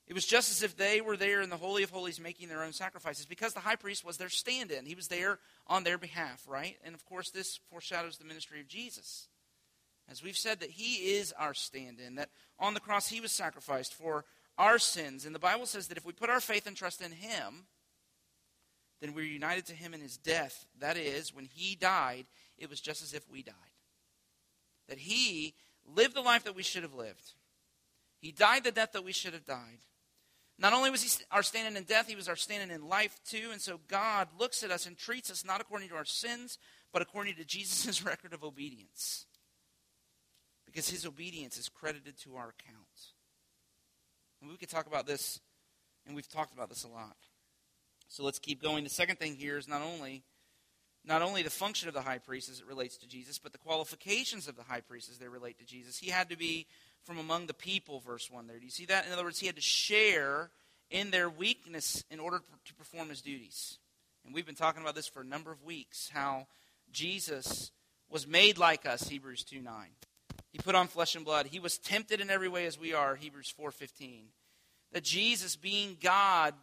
It 0.06 0.14
was 0.14 0.26
just 0.26 0.50
as 0.50 0.62
if 0.62 0.76
they 0.76 1.02
were 1.02 1.18
there 1.18 1.42
in 1.42 1.50
the 1.50 1.56
Holy 1.56 1.82
of 1.82 1.90
Holies 1.90 2.18
making 2.18 2.48
their 2.48 2.62
own 2.64 2.72
sacrifices 2.72 3.26
because 3.26 3.52
the 3.52 3.60
high 3.60 3.76
priest 3.76 4.04
was 4.04 4.16
their 4.16 4.30
stand 4.30 4.70
in. 4.70 4.86
He 4.86 4.94
was 4.94 5.08
there 5.08 5.38
on 5.66 5.84
their 5.84 5.98
behalf, 5.98 6.44
right? 6.48 6.76
And 6.82 6.94
of 6.94 7.04
course, 7.04 7.30
this 7.30 7.60
foreshadows 7.70 8.16
the 8.16 8.24
ministry 8.24 8.60
of 8.60 8.68
Jesus. 8.68 9.28
As 10.10 10.22
we've 10.22 10.36
said, 10.36 10.60
that 10.60 10.70
he 10.70 11.12
is 11.16 11.34
our 11.38 11.52
stand 11.52 12.00
in, 12.00 12.14
that 12.14 12.30
on 12.58 12.72
the 12.72 12.80
cross 12.80 13.08
he 13.08 13.20
was 13.20 13.32
sacrificed 13.32 13.92
for 13.92 14.24
our 14.56 14.78
sins. 14.78 15.26
And 15.26 15.34
the 15.34 15.38
Bible 15.38 15.66
says 15.66 15.88
that 15.88 15.98
if 15.98 16.06
we 16.06 16.12
put 16.12 16.30
our 16.30 16.40
faith 16.40 16.66
and 16.66 16.74
trust 16.74 17.02
in 17.02 17.12
him, 17.12 17.66
then 19.00 19.14
we're 19.14 19.24
united 19.24 19.66
to 19.66 19.74
him 19.74 19.94
in 19.94 20.00
his 20.00 20.16
death. 20.16 20.66
That 20.80 20.96
is, 20.96 21.34
when 21.34 21.44
he 21.44 21.76
died, 21.76 22.26
it 22.58 22.68
was 22.68 22.80
just 22.80 23.02
as 23.02 23.14
if 23.14 23.28
we 23.30 23.42
died. 23.42 23.54
That 24.88 24.98
he 24.98 25.54
lived 25.86 26.14
the 26.14 26.20
life 26.20 26.44
that 26.44 26.56
we 26.56 26.62
should 26.62 26.82
have 26.82 26.94
lived. 26.94 27.32
He 28.20 28.32
died 28.32 28.64
the 28.64 28.72
death 28.72 28.92
that 28.92 29.04
we 29.04 29.12
should 29.12 29.34
have 29.34 29.44
died. 29.44 29.78
Not 30.58 30.72
only 30.72 30.90
was 30.90 31.02
he 31.02 31.24
our 31.30 31.44
standing 31.44 31.76
in 31.76 31.84
death, 31.84 32.08
he 32.08 32.16
was 32.16 32.28
our 32.28 32.36
standing 32.36 32.74
in 32.74 32.88
life 32.88 33.16
too. 33.24 33.50
And 33.52 33.60
so 33.60 33.78
God 33.86 34.28
looks 34.38 34.64
at 34.64 34.72
us 34.72 34.86
and 34.86 34.96
treats 34.96 35.30
us 35.30 35.44
not 35.44 35.60
according 35.60 35.88
to 35.90 35.94
our 35.94 36.04
sins, 36.04 36.58
but 36.92 37.02
according 37.02 37.36
to 37.36 37.44
Jesus' 37.44 38.02
record 38.04 38.32
of 38.32 38.42
obedience. 38.42 39.26
Because 40.66 40.90
his 40.90 41.06
obedience 41.06 41.56
is 41.56 41.68
credited 41.68 42.18
to 42.22 42.34
our 42.34 42.48
account. 42.48 43.14
And 44.40 44.50
we 44.50 44.56
could 44.56 44.68
talk 44.68 44.86
about 44.86 45.06
this, 45.06 45.40
and 46.06 46.14
we've 46.14 46.28
talked 46.28 46.52
about 46.52 46.68
this 46.68 46.84
a 46.84 46.88
lot. 46.88 47.16
So 48.08 48.24
let's 48.24 48.38
keep 48.38 48.62
going. 48.62 48.84
The 48.84 48.90
second 48.90 49.18
thing 49.18 49.36
here 49.36 49.58
is 49.58 49.68
not 49.68 49.82
only 49.82 50.22
not 51.04 51.22
only 51.22 51.42
the 51.42 51.50
function 51.50 51.88
of 51.88 51.94
the 51.94 52.02
high 52.02 52.18
priest 52.18 52.50
as 52.50 52.60
it 52.60 52.66
relates 52.66 52.98
to 52.98 53.08
Jesus, 53.08 53.38
but 53.38 53.52
the 53.52 53.58
qualifications 53.58 54.46
of 54.46 54.56
the 54.56 54.62
high 54.62 54.80
priest 54.80 55.08
as 55.08 55.18
they 55.18 55.28
relate 55.28 55.58
to 55.58 55.64
Jesus. 55.64 55.96
He 55.96 56.10
had 56.10 56.28
to 56.28 56.36
be 56.36 56.66
from 57.02 57.18
among 57.18 57.46
the 57.46 57.54
people, 57.54 58.00
verse 58.00 58.30
1 58.30 58.46
there. 58.46 58.58
Do 58.58 58.64
you 58.64 58.70
see 58.70 58.84
that? 58.86 59.06
In 59.06 59.12
other 59.12 59.24
words, 59.24 59.38
he 59.38 59.46
had 59.46 59.56
to 59.56 59.62
share 59.62 60.50
in 60.90 61.10
their 61.10 61.30
weakness 61.30 62.04
in 62.10 62.20
order 62.20 62.42
to 62.64 62.74
perform 62.74 63.08
his 63.08 63.22
duties. 63.22 63.78
And 64.24 64.34
we've 64.34 64.44
been 64.44 64.54
talking 64.54 64.82
about 64.82 64.94
this 64.94 65.08
for 65.08 65.20
a 65.20 65.24
number 65.24 65.50
of 65.50 65.64
weeks 65.64 66.10
how 66.12 66.46
Jesus 66.92 67.70
was 68.10 68.26
made 68.26 68.58
like 68.58 68.86
us, 68.86 69.08
Hebrews 69.08 69.44
2 69.44 69.60
9. 69.60 69.86
He 70.50 70.58
put 70.58 70.74
on 70.74 70.88
flesh 70.88 71.14
and 71.14 71.24
blood. 71.24 71.46
He 71.46 71.60
was 71.60 71.78
tempted 71.78 72.20
in 72.20 72.30
every 72.30 72.48
way 72.48 72.66
as 72.66 72.78
we 72.78 72.92
are, 72.92 73.16
Hebrews 73.16 73.52
4:15. 73.58 74.30
That 74.92 75.04
Jesus 75.04 75.56
being 75.56 75.98
God 76.00 76.54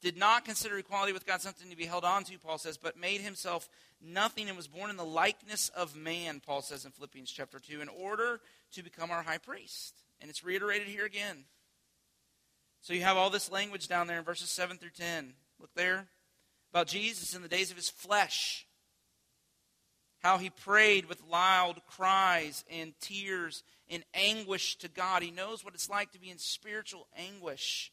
did 0.00 0.16
not 0.16 0.44
consider 0.44 0.78
equality 0.78 1.12
with 1.12 1.26
God 1.26 1.42
something 1.42 1.70
to 1.70 1.76
be 1.76 1.84
held 1.84 2.04
on 2.04 2.24
to, 2.24 2.38
Paul 2.38 2.58
says, 2.58 2.76
but 2.76 2.98
made 2.98 3.20
himself 3.20 3.68
nothing 4.00 4.48
and 4.48 4.56
was 4.56 4.66
born 4.66 4.90
in 4.90 4.96
the 4.96 5.04
likeness 5.04 5.68
of 5.70 5.94
man, 5.94 6.40
Paul 6.44 6.62
says 6.62 6.84
in 6.84 6.90
Philippians 6.92 7.30
chapter 7.30 7.58
2, 7.58 7.80
in 7.80 7.88
order 7.88 8.40
to 8.72 8.82
become 8.82 9.10
our 9.10 9.22
high 9.22 9.38
priest. 9.38 9.94
And 10.20 10.30
it's 10.30 10.44
reiterated 10.44 10.86
here 10.86 11.04
again. 11.04 11.44
So 12.82 12.94
you 12.94 13.02
have 13.02 13.16
all 13.16 13.30
this 13.30 13.50
language 13.50 13.88
down 13.88 14.06
there 14.06 14.18
in 14.18 14.24
verses 14.24 14.50
7 14.50 14.78
through 14.78 14.90
10. 14.90 15.34
Look 15.58 15.74
there. 15.74 16.06
About 16.72 16.86
Jesus 16.86 17.34
in 17.34 17.42
the 17.42 17.48
days 17.48 17.70
of 17.70 17.76
his 17.76 17.90
flesh. 17.90 18.66
How 20.20 20.38
he 20.38 20.50
prayed 20.50 21.06
with 21.06 21.22
loud 21.30 21.80
cries 21.86 22.64
and 22.70 22.94
tears 23.00 23.62
and 23.88 24.04
anguish 24.14 24.76
to 24.78 24.88
God. 24.88 25.22
He 25.22 25.30
knows 25.30 25.64
what 25.64 25.74
it's 25.74 25.90
like 25.90 26.12
to 26.12 26.20
be 26.20 26.30
in 26.30 26.38
spiritual 26.38 27.06
anguish. 27.16 27.92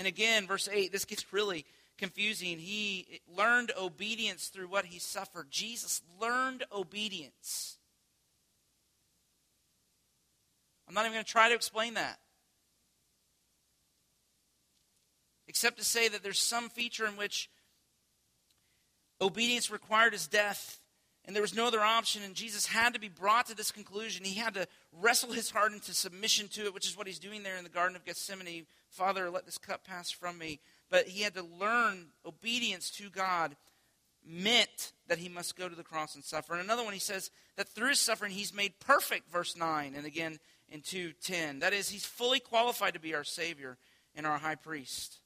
And 0.00 0.08
again, 0.08 0.46
verse 0.46 0.66
8, 0.72 0.92
this 0.92 1.04
gets 1.04 1.30
really 1.30 1.66
confusing. 1.98 2.58
He 2.58 3.20
learned 3.36 3.70
obedience 3.78 4.46
through 4.46 4.68
what 4.68 4.86
he 4.86 4.98
suffered. 4.98 5.50
Jesus 5.50 6.00
learned 6.18 6.64
obedience. 6.72 7.76
I'm 10.88 10.94
not 10.94 11.02
even 11.02 11.12
going 11.12 11.24
to 11.24 11.30
try 11.30 11.50
to 11.50 11.54
explain 11.54 11.94
that. 11.94 12.18
Except 15.46 15.76
to 15.76 15.84
say 15.84 16.08
that 16.08 16.22
there's 16.22 16.40
some 16.40 16.70
feature 16.70 17.06
in 17.06 17.18
which 17.18 17.50
obedience 19.20 19.70
required 19.70 20.14
his 20.14 20.26
death 20.26 20.79
and 21.30 21.36
there 21.36 21.42
was 21.42 21.54
no 21.54 21.68
other 21.68 21.80
option, 21.80 22.24
and 22.24 22.34
Jesus 22.34 22.66
had 22.66 22.92
to 22.94 22.98
be 22.98 23.08
brought 23.08 23.46
to 23.46 23.54
this 23.54 23.70
conclusion. 23.70 24.24
He 24.24 24.34
had 24.34 24.54
to 24.54 24.66
wrestle 25.00 25.30
his 25.30 25.48
heart 25.48 25.72
into 25.72 25.94
submission 25.94 26.48
to 26.48 26.64
it, 26.64 26.74
which 26.74 26.88
is 26.88 26.96
what 26.96 27.06
he's 27.06 27.20
doing 27.20 27.44
there 27.44 27.56
in 27.56 27.62
the 27.62 27.70
Garden 27.70 27.94
of 27.94 28.04
Gethsemane. 28.04 28.66
Father, 28.88 29.30
let 29.30 29.46
this 29.46 29.56
cup 29.56 29.84
pass 29.86 30.10
from 30.10 30.38
me. 30.38 30.58
But 30.90 31.06
he 31.06 31.22
had 31.22 31.34
to 31.34 31.44
learn 31.44 32.06
obedience 32.26 32.90
to 32.96 33.10
God 33.10 33.54
meant 34.26 34.90
that 35.06 35.18
he 35.18 35.28
must 35.28 35.56
go 35.56 35.68
to 35.68 35.76
the 35.76 35.84
cross 35.84 36.16
and 36.16 36.24
suffer. 36.24 36.54
And 36.54 36.62
another 36.64 36.82
one, 36.82 36.94
he 36.94 36.98
says 36.98 37.30
that 37.54 37.68
through 37.68 37.90
his 37.90 38.00
suffering, 38.00 38.32
he's 38.32 38.52
made 38.52 38.80
perfect, 38.80 39.30
verse 39.30 39.56
9, 39.56 39.94
and 39.96 40.04
again 40.04 40.40
in 40.68 40.80
2.10. 40.80 41.60
That 41.60 41.72
is, 41.72 41.90
he's 41.90 42.04
fully 42.04 42.40
qualified 42.40 42.94
to 42.94 43.00
be 43.00 43.14
our 43.14 43.22
Savior 43.22 43.78
and 44.16 44.26
our 44.26 44.38
high 44.38 44.56
priest. 44.56 45.19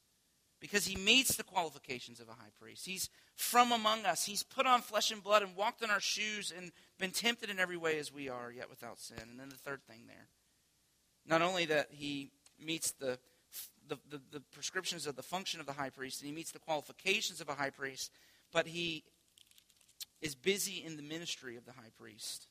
Because 0.65 0.87
he 0.87 0.97
meets 0.97 1.37
the 1.37 1.43
qualifications 1.43 2.21
of 2.21 2.29
a 2.31 2.33
high 2.33 2.49
priest. 2.59 2.87
He's 2.87 3.11
from 3.37 3.71
among 3.71 4.07
us. 4.07 4.25
He's 4.25 4.43
put 4.43 4.67
on 4.67 4.81
flesh 4.81 5.11
and 5.11 5.23
blood 5.23 5.43
and 5.43 5.55
walked 5.55 5.83
in 5.83 5.91
our 5.91 6.01
shoes 6.01 6.51
and 6.57 6.73
been 6.99 7.11
tempted 7.11 7.51
in 7.51 7.59
every 7.59 7.77
way 7.77 7.99
as 7.99 8.11
we 8.11 8.31
are, 8.31 8.51
yet 8.51 8.71
without 8.71 8.99
sin. 8.99 9.19
And 9.21 9.39
then 9.39 9.51
the 9.51 9.57
third 9.57 9.83
thing 9.87 10.05
there. 10.07 10.29
Not 11.27 11.43
only 11.43 11.67
that 11.67 11.89
he 11.91 12.31
meets 12.59 12.93
the, 12.93 13.19
the, 13.87 13.99
the, 14.09 14.23
the 14.33 14.41
prescriptions 14.41 15.07
of 15.07 15.17
the 15.17 15.23
function 15.23 15.61
of 15.61 15.67
the 15.67 15.75
high 15.75 15.91
priest 15.91 16.23
and 16.23 16.31
he 16.31 16.35
meets 16.35 16.53
the 16.53 16.59
qualifications 16.59 17.43
of 17.43 17.51
a 17.51 17.55
high 17.55 17.69
priest, 17.69 18.11
but 18.51 18.67
he 18.67 19.05
is 20.23 20.35
busy 20.35 20.83
in 20.83 20.97
the 20.97 21.03
ministry 21.03 21.59
of 21.59 21.67
the 21.67 21.73
high 21.73 21.91
priest 21.99 22.49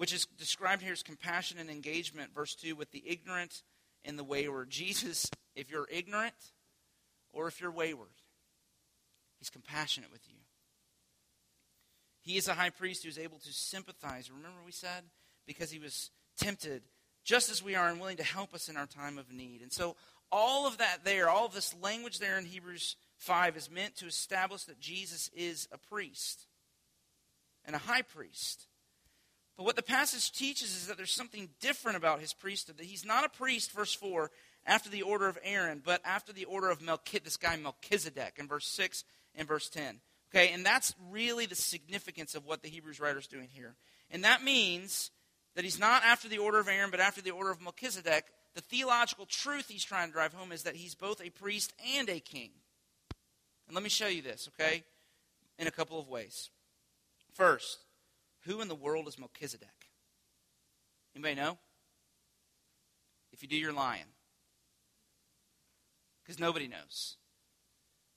which 0.00 0.14
is 0.14 0.24
described 0.38 0.80
here 0.80 0.94
as 0.94 1.02
compassion 1.02 1.58
and 1.58 1.68
engagement, 1.68 2.34
verse 2.34 2.54
2, 2.54 2.74
with 2.74 2.90
the 2.90 3.04
ignorant 3.06 3.62
and 4.04 4.18
the 4.18 4.24
wayward. 4.24 4.70
Jesus, 4.70 5.30
if 5.54 5.70
you're 5.70 5.88
ignorant 5.90 6.34
or 7.32 7.48
if 7.48 7.60
you're 7.60 7.70
wayward, 7.70 8.08
he's 9.38 9.50
compassionate 9.50 10.12
with 10.12 10.22
you. 10.28 10.36
He 12.22 12.36
is 12.36 12.48
a 12.48 12.54
high 12.54 12.70
priest 12.70 13.02
who 13.02 13.08
is 13.08 13.18
able 13.18 13.38
to 13.38 13.52
sympathize. 13.52 14.30
Remember 14.30 14.58
we 14.64 14.72
said? 14.72 15.04
Because 15.46 15.70
he 15.70 15.78
was 15.78 16.10
tempted 16.38 16.82
just 17.24 17.50
as 17.50 17.62
we 17.62 17.74
are 17.74 17.88
and 17.88 18.00
willing 18.00 18.16
to 18.18 18.22
help 18.22 18.54
us 18.54 18.68
in 18.68 18.76
our 18.76 18.86
time 18.86 19.18
of 19.18 19.32
need. 19.32 19.62
And 19.62 19.72
so 19.72 19.96
all 20.32 20.66
of 20.66 20.78
that 20.78 20.98
there, 21.04 21.28
all 21.28 21.46
of 21.46 21.54
this 21.54 21.74
language 21.82 22.18
there 22.18 22.38
in 22.38 22.44
Hebrews 22.44 22.96
5 23.18 23.56
is 23.56 23.70
meant 23.70 23.96
to 23.96 24.06
establish 24.06 24.64
that 24.64 24.80
Jesus 24.80 25.30
is 25.34 25.68
a 25.72 25.78
priest 25.78 26.46
and 27.64 27.74
a 27.74 27.80
high 27.80 28.02
priest. 28.02 28.66
But 29.56 29.64
what 29.64 29.76
the 29.76 29.82
passage 29.82 30.32
teaches 30.32 30.74
is 30.74 30.86
that 30.86 30.96
there's 30.96 31.12
something 31.12 31.50
different 31.60 31.98
about 31.98 32.20
his 32.20 32.32
priesthood. 32.32 32.78
That 32.78 32.86
he's 32.86 33.04
not 33.04 33.24
a 33.24 33.28
priest, 33.28 33.72
verse 33.72 33.92
4, 33.92 34.30
after 34.66 34.88
the 34.88 35.02
order 35.02 35.28
of 35.28 35.38
Aaron, 35.42 35.82
but 35.84 36.00
after 36.04 36.32
the 36.32 36.44
order 36.44 36.70
of 36.70 36.80
Melchizedek, 36.80 37.24
this 37.24 37.36
guy 37.36 37.56
Melchizedek, 37.56 38.34
in 38.38 38.48
verse 38.48 38.66
6 38.66 39.04
and 39.34 39.46
verse 39.46 39.68
10. 39.68 40.00
Okay, 40.32 40.52
and 40.52 40.64
that's 40.64 40.94
really 41.10 41.46
the 41.46 41.56
significance 41.56 42.34
of 42.34 42.46
what 42.46 42.62
the 42.62 42.68
Hebrews 42.68 43.00
writer 43.00 43.18
is 43.18 43.26
doing 43.26 43.48
here. 43.52 43.74
And 44.10 44.24
that 44.24 44.44
means 44.44 45.10
that 45.56 45.64
he's 45.64 45.78
not 45.78 46.04
after 46.04 46.28
the 46.28 46.38
order 46.38 46.58
of 46.58 46.68
Aaron, 46.68 46.90
but 46.90 47.00
after 47.00 47.20
the 47.20 47.32
order 47.32 47.50
of 47.50 47.60
Melchizedek. 47.60 48.24
The 48.54 48.60
theological 48.60 49.26
truth 49.26 49.68
he's 49.68 49.84
trying 49.84 50.08
to 50.08 50.12
drive 50.12 50.32
home 50.32 50.52
is 50.52 50.62
that 50.64 50.76
he's 50.76 50.94
both 50.94 51.24
a 51.24 51.30
priest 51.30 51.72
and 51.96 52.08
a 52.08 52.20
king. 52.20 52.50
And 53.66 53.74
let 53.74 53.82
me 53.82 53.88
show 53.88 54.08
you 54.08 54.22
this, 54.22 54.48
okay, 54.54 54.82
in 55.58 55.66
a 55.66 55.70
couple 55.70 55.98
of 55.98 56.08
ways. 56.08 56.50
First, 57.32 57.78
who 58.44 58.60
in 58.60 58.68
the 58.68 58.74
world 58.74 59.08
is 59.08 59.18
Melchizedek? 59.18 59.68
Anybody 61.14 61.34
know? 61.34 61.58
If 63.32 63.42
you 63.42 63.48
do, 63.48 63.56
you're 63.56 63.72
lying. 63.72 64.04
Because 66.22 66.38
nobody 66.38 66.68
knows. 66.68 67.16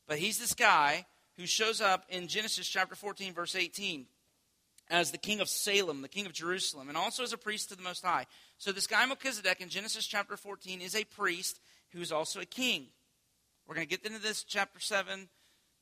But 0.07 0.19
he's 0.19 0.39
this 0.39 0.53
guy 0.53 1.05
who 1.37 1.45
shows 1.45 1.81
up 1.81 2.05
in 2.09 2.27
Genesis 2.27 2.67
chapter 2.67 2.95
14, 2.95 3.33
verse 3.33 3.55
18, 3.55 4.05
as 4.89 5.11
the 5.11 5.17
king 5.17 5.39
of 5.39 5.49
Salem, 5.49 6.01
the 6.01 6.07
king 6.07 6.25
of 6.25 6.33
Jerusalem, 6.33 6.89
and 6.89 6.97
also 6.97 7.23
as 7.23 7.33
a 7.33 7.37
priest 7.37 7.69
to 7.69 7.75
the 7.75 7.83
Most 7.83 8.03
High. 8.03 8.25
So 8.57 8.71
this 8.71 8.87
guy 8.87 9.05
Melchizedek 9.05 9.61
in 9.61 9.69
Genesis 9.69 10.05
chapter 10.05 10.37
14 10.37 10.81
is 10.81 10.95
a 10.95 11.03
priest 11.03 11.59
who 11.91 12.01
is 12.01 12.11
also 12.11 12.39
a 12.39 12.45
king. 12.45 12.87
We're 13.65 13.75
going 13.75 13.87
to 13.87 13.97
get 13.97 14.05
into 14.05 14.21
this 14.21 14.43
chapter 14.43 14.79
7 14.79 15.29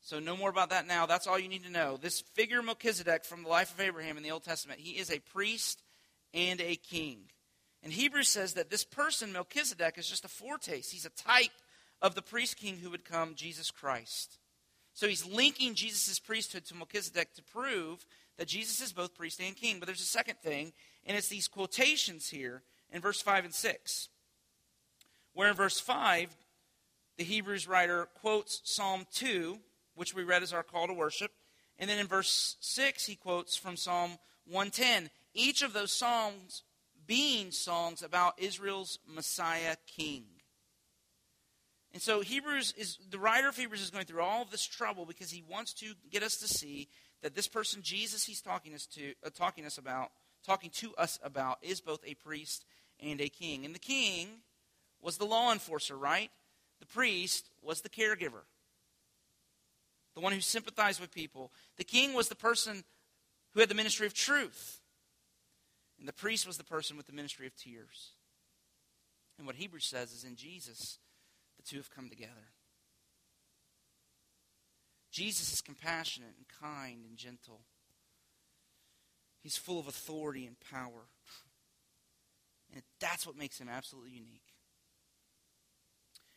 so, 0.04 0.20
no 0.20 0.36
more 0.36 0.50
about 0.50 0.72
that 0.72 0.88
now. 0.88 1.06
That's 1.06 1.28
all 1.28 1.38
you 1.38 1.48
need 1.48 1.64
to 1.66 1.72
know. 1.72 1.96
This 1.96 2.22
figure 2.34 2.64
Melchizedek 2.64 3.24
from 3.24 3.44
the 3.44 3.50
life 3.50 3.72
of 3.72 3.80
Abraham 3.80 4.18
in 4.18 4.24
the 4.24 4.32
Old 4.32 4.44
Testament, 4.44 4.80
he 4.80 4.98
is 4.98 5.12
a 5.12 5.20
priest 5.20 5.84
and 6.34 6.60
a 6.60 6.76
king. 6.76 7.26
And 7.84 7.94
Hebrews 7.94 8.28
says 8.28 8.54
that 8.54 8.70
this 8.70 8.84
person, 8.84 9.32
Melchizedek, 9.32 9.98
is 9.98 10.10
just 10.10 10.26
a 10.26 10.30
foretaste. 10.30 10.92
He's 10.92 11.06
a 11.06 11.10
type 11.10 11.52
of 12.02 12.16
the 12.16 12.22
priest 12.22 12.58
king 12.58 12.78
who 12.78 12.90
would 12.90 13.06
come, 13.06 13.36
Jesus 13.36 13.70
Christ. 13.70 14.40
So 14.94 15.08
he's 15.08 15.26
linking 15.26 15.76
Jesus' 15.76 16.20
priesthood 16.20 16.66
to 16.66 16.76
Melchizedek 16.76 17.34
to 17.36 17.44
prove 17.44 18.06
that 18.38 18.48
Jesus 18.48 18.82
is 18.82 18.94
both 18.94 19.16
priest 19.16 19.40
and 19.40 19.56
king. 19.56 19.80
But 19.80 19.86
there's 19.86 20.02
a 20.02 20.06
second 20.06 20.40
thing, 20.40 20.74
and 21.06 21.16
it's 21.16 21.30
these 21.30 21.48
quotations 21.48 22.30
here 22.30 22.64
in 22.92 23.02
verse 23.02 23.22
5 23.22 23.46
and 23.46 23.54
6. 23.54 24.10
Where 25.34 25.50
in 25.50 25.56
verse 25.56 25.80
5, 25.80 26.36
the 27.18 27.24
Hebrews 27.24 27.68
writer 27.68 28.08
quotes 28.16 28.62
Psalm 28.64 29.06
2 29.14 29.60
which 30.02 30.16
we 30.16 30.24
read 30.24 30.42
as 30.42 30.52
our 30.52 30.64
call 30.64 30.88
to 30.88 30.94
worship. 30.96 31.32
And 31.78 31.88
then 31.88 32.00
in 32.00 32.08
verse 32.08 32.58
6, 32.60 33.06
he 33.06 33.14
quotes 33.14 33.56
from 33.56 33.78
Psalm 33.78 34.18
110. 34.48 35.12
Each 35.36 35.62
of 35.62 35.74
those 35.74 35.92
songs 35.92 36.64
being 37.06 37.52
songs 37.52 38.02
about 38.02 38.34
Israel's 38.40 38.98
Messiah 39.08 39.76
king. 39.86 40.24
And 41.94 42.02
so 42.02 42.22
Hebrews 42.22 42.74
is 42.80 42.98
the 43.12 43.20
writer 43.20 43.48
of 43.48 43.56
Hebrews 43.56 43.84
is 43.84 43.92
going 43.92 44.06
through 44.06 44.24
all 44.24 44.42
of 44.42 44.50
this 44.50 44.66
trouble 44.66 45.06
because 45.06 45.30
he 45.30 45.44
wants 45.48 45.72
to 45.76 45.94
get 46.10 46.24
us 46.24 46.38
to 46.38 46.48
see 46.48 46.88
that 47.22 47.36
this 47.36 47.48
person 47.48 47.84
Jesus 47.84 48.24
he's 48.24 48.42
talking 48.42 48.74
us 48.74 48.88
to 48.96 49.14
uh, 49.24 49.30
talking 49.30 49.68
us 49.68 49.78
about 49.78 50.10
talking 50.44 50.72
to 50.72 50.96
us 50.96 51.20
about 51.22 51.60
is 51.62 51.80
both 51.80 52.02
a 52.08 52.16
priest 52.16 52.66
and 53.00 53.22
a 53.22 53.30
king. 53.30 53.66
And 53.66 53.76
the 53.76 53.80
king 53.80 54.30
was 55.00 55.18
the 55.18 55.26
law 55.26 55.52
enforcer, 55.52 55.96
right? 55.96 56.32
The 56.80 56.88
priest 56.88 57.52
was 57.62 57.82
the 57.82 57.90
caregiver 57.90 58.46
the 60.16 60.22
one 60.22 60.34
who 60.34 60.42
sympathized 60.42 61.00
with 61.00 61.14
people. 61.14 61.52
The 61.78 61.84
king 61.84 62.14
was 62.14 62.30
the 62.30 62.36
person 62.36 62.84
who 63.54 63.60
had 63.60 63.70
the 63.70 63.76
ministry 63.76 64.08
of 64.08 64.14
truth. 64.14 64.80
And 66.00 66.08
the 66.08 66.14
priest 66.14 66.48
was 66.48 66.58
the 66.58 66.64
person 66.64 66.98
with 66.98 67.06
the 67.06 67.14
ministry 67.14 67.48
of 67.48 67.56
tears. 67.56 68.12
And 69.38 69.46
what 69.46 69.56
Hebrews 69.56 69.86
says 69.86 70.12
is 70.12 70.24
in 70.24 70.36
Jesus, 70.36 71.00
the 71.58 71.64
two 71.64 71.78
have 71.78 71.94
come 71.94 72.10
together. 72.10 72.54
Jesus 75.12 75.52
is 75.52 75.62
compassionate 75.62 76.34
and 76.38 76.46
kind 76.62 77.06
and 77.06 77.18
gentle. 77.18 77.62
He's 79.42 79.58
full 79.58 79.80
of 79.80 79.88
authority 79.88 80.46
and 80.46 80.56
power. 80.72 81.08
And 82.74 82.84
that's 83.00 83.28
what 83.28 83.38
makes 83.38 83.60
him 83.60 83.68
absolutely 83.68 84.12
unique. 84.12 84.51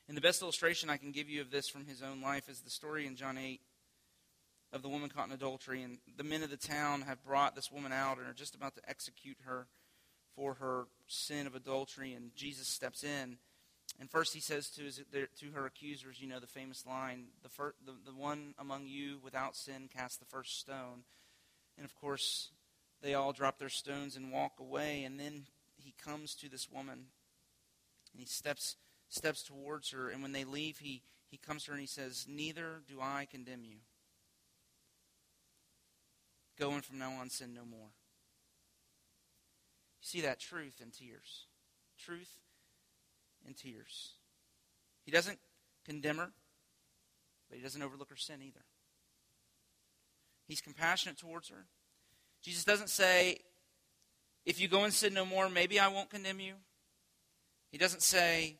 And 0.09 0.17
the 0.17 0.21
best 0.21 0.43
illustration 0.43 0.91
I 0.91 0.99
can 0.99 1.13
give 1.13 1.31
you 1.31 1.41
of 1.41 1.51
this 1.51 1.69
from 1.69 1.87
his 1.87 2.03
own 2.03 2.21
life 2.21 2.49
is 2.49 2.61
the 2.61 2.71
story 2.71 3.07
in 3.07 3.17
John 3.17 3.39
8 3.39 3.61
of 4.73 4.83
the 4.83 4.89
woman 4.89 5.09
caught 5.09 5.29
in 5.29 5.33
adultery. 5.33 5.83
And 5.83 5.99
the 6.17 6.25
men 6.25 6.43
of 6.43 6.51
the 6.51 6.57
town 6.57 7.03
have 7.03 7.25
brought 7.25 7.55
this 7.55 7.73
woman 7.73 7.93
out 7.93 8.19
and 8.19 8.27
are 8.27 8.35
just 8.35 8.55
about 8.55 8.75
to 8.75 8.83
execute 8.89 9.39
her 9.45 9.67
for 10.37 10.55
her 10.55 10.85
sin 11.07 11.47
of 11.47 11.55
adultery. 11.55 12.13
And 12.13 12.35
Jesus 12.35 12.69
steps 12.69 13.03
in. 13.03 13.39
And 13.99 14.11
first 14.11 14.35
he 14.35 14.41
says 14.41 14.69
to, 14.71 14.83
his, 14.83 15.01
to 15.13 15.51
her 15.55 15.67
accusers, 15.67 16.21
you 16.21 16.29
know, 16.29 16.41
the 16.41 16.47
famous 16.47 16.85
line, 16.85 17.27
the, 17.43 17.49
the, 17.87 17.93
the 18.05 18.15
one 18.15 18.55
among 18.59 18.87
you 18.87 19.19
without 19.23 19.57
sin 19.57 19.89
cast 19.95 20.19
the 20.19 20.27
first 20.27 20.59
stone. 20.59 21.05
And 21.79 21.85
of 21.87 21.95
course, 21.95 22.51
they 23.01 23.15
all 23.15 23.33
drop 23.33 23.59
their 23.59 23.69
stones 23.69 24.17
and 24.17 24.33
walk 24.33 24.55
away. 24.61 25.05
And 25.05 25.19
then 25.19 25.45
he 25.77 25.95
comes 26.03 26.35
to 26.37 26.51
this 26.51 26.69
woman 26.71 27.07
and 28.13 28.21
he 28.21 28.27
steps 28.27 28.77
steps 29.15 29.43
towards 29.43 29.91
her. 29.91 30.09
And 30.09 30.23
when 30.23 30.33
they 30.33 30.45
leave, 30.45 30.79
he, 30.79 31.03
he 31.31 31.37
comes 31.37 31.65
to 31.65 31.71
her 31.71 31.75
and 31.75 31.81
he 31.81 31.87
says, 31.87 32.27
Neither 32.29 32.83
do 32.89 33.01
I 33.01 33.27
condemn 33.31 33.65
you. 33.65 33.77
Go 36.59 36.71
and 36.73 36.85
from 36.85 36.99
now 36.99 37.13
on 37.13 37.31
sin 37.31 37.55
no 37.55 37.65
more. 37.65 37.91
You 40.01 40.03
see 40.03 40.21
that 40.23 40.41
truth 40.41 40.81
in 40.81 40.91
tears. 40.91 41.47
Truth 41.99 42.31
in 43.47 43.55
tears. 43.55 44.13
He 45.05 45.11
doesn't 45.11 45.39
condemn 45.85 46.19
her, 46.19 46.31
but 47.49 47.59
he 47.59 47.63
doesn't 47.63 47.83
overlook 47.83 48.11
her 48.11 48.17
sin 48.17 48.41
either. 48.43 48.65
He's 50.47 50.61
compassionate 50.61 51.19
towards 51.19 51.49
her. 51.49 51.67
Jesus 52.43 52.65
doesn't 52.65 52.91
say, 52.91 53.39
if 54.45 54.61
you 54.61 54.69
go 54.69 54.85
and 54.85 54.93
sin 54.93 55.15
no 55.15 55.25
more, 55.25 55.49
maybe 55.49 55.81
I 55.81 55.89
won't 55.89 56.11
condemn 56.11 56.41
you. 56.41 56.55
He 57.71 57.79
doesn't 57.79 58.03
say, 58.03 58.59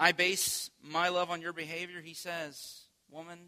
I 0.00 0.12
base 0.12 0.70
my 0.80 1.08
love 1.08 1.28
on 1.28 1.42
your 1.42 1.52
behavior. 1.52 2.00
He 2.00 2.14
says, 2.14 2.82
Woman, 3.10 3.38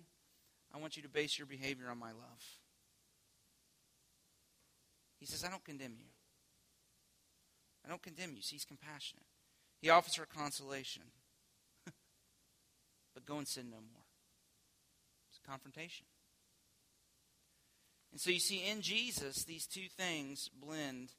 I 0.74 0.78
want 0.78 0.96
you 0.96 1.02
to 1.04 1.08
base 1.08 1.38
your 1.38 1.46
behavior 1.46 1.88
on 1.88 1.98
my 1.98 2.10
love. 2.10 2.44
He 5.20 5.26
says, 5.26 5.44
I 5.44 5.50
don't 5.50 5.64
condemn 5.64 5.94
you. 5.96 6.06
I 7.86 7.88
don't 7.88 8.02
condemn 8.02 8.34
you. 8.34 8.42
See, 8.42 8.56
he's 8.56 8.64
compassionate. 8.64 9.26
He 9.80 9.90
offers 9.90 10.16
her 10.16 10.26
consolation. 10.26 11.02
but 13.14 13.24
go 13.24 13.38
and 13.38 13.46
sin 13.46 13.70
no 13.70 13.76
more. 13.76 14.04
It's 15.30 15.38
a 15.44 15.48
confrontation. 15.48 16.06
And 18.10 18.20
so 18.20 18.30
you 18.30 18.40
see, 18.40 18.68
in 18.68 18.80
Jesus, 18.80 19.44
these 19.44 19.66
two 19.66 19.88
things 19.96 20.50
blend 20.60 21.12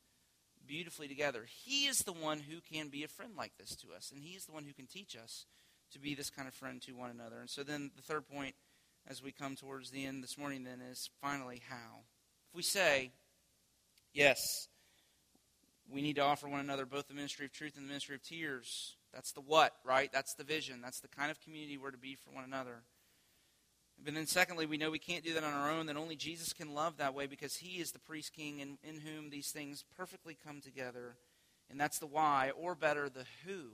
beautifully 0.67 1.07
together. 1.07 1.45
He 1.65 1.85
is 1.85 1.99
the 1.99 2.13
one 2.13 2.39
who 2.39 2.61
can 2.61 2.89
be 2.89 3.03
a 3.03 3.07
friend 3.07 3.33
like 3.37 3.57
this 3.57 3.75
to 3.77 3.87
us, 3.95 4.11
and 4.11 4.21
He 4.21 4.35
is 4.35 4.45
the 4.45 4.51
one 4.51 4.65
who 4.65 4.73
can 4.73 4.87
teach 4.87 5.15
us 5.15 5.45
to 5.91 5.99
be 5.99 6.15
this 6.15 6.29
kind 6.29 6.47
of 6.47 6.53
friend 6.53 6.81
to 6.83 6.93
one 6.93 7.11
another. 7.11 7.39
And 7.39 7.49
so 7.49 7.63
then 7.63 7.91
the 7.95 8.01
third 8.01 8.27
point, 8.27 8.55
as 9.07 9.21
we 9.21 9.31
come 9.31 9.55
towards 9.55 9.91
the 9.91 10.05
end 10.05 10.23
this 10.23 10.37
morning, 10.37 10.63
then 10.63 10.79
is 10.81 11.09
finally 11.21 11.61
how. 11.69 12.03
If 12.49 12.55
we 12.55 12.63
say, 12.63 13.11
yes, 14.13 14.67
we 15.89 16.01
need 16.01 16.15
to 16.15 16.21
offer 16.21 16.47
one 16.47 16.59
another 16.59 16.85
both 16.85 17.07
the 17.07 17.13
ministry 17.13 17.45
of 17.45 17.51
truth 17.51 17.73
and 17.75 17.85
the 17.85 17.89
ministry 17.89 18.15
of 18.15 18.23
tears, 18.23 18.95
That's 19.13 19.33
the 19.33 19.41
what, 19.41 19.73
right? 19.83 20.09
That's 20.11 20.33
the 20.35 20.43
vision. 20.43 20.81
That's 20.81 21.01
the 21.01 21.07
kind 21.07 21.31
of 21.31 21.41
community 21.41 21.77
we're 21.77 21.91
to 21.91 21.97
be 21.97 22.15
for 22.15 22.31
one 22.31 22.43
another. 22.43 22.83
But 24.03 24.15
then, 24.15 24.25
secondly, 24.25 24.65
we 24.65 24.77
know 24.77 24.89
we 24.89 24.99
can't 24.99 25.23
do 25.23 25.33
that 25.35 25.43
on 25.43 25.53
our 25.53 25.69
own, 25.69 25.85
that 25.85 25.97
only 25.97 26.15
Jesus 26.15 26.53
can 26.53 26.73
love 26.73 26.97
that 26.97 27.13
way 27.13 27.27
because 27.27 27.57
he 27.57 27.79
is 27.79 27.91
the 27.91 27.99
priest 27.99 28.33
king 28.33 28.59
in, 28.59 28.77
in 28.83 28.99
whom 28.99 29.29
these 29.29 29.51
things 29.51 29.83
perfectly 29.95 30.35
come 30.43 30.59
together. 30.59 31.15
And 31.69 31.79
that's 31.79 31.99
the 31.99 32.07
why, 32.07 32.51
or 32.57 32.73
better, 32.73 33.09
the 33.09 33.25
who 33.45 33.69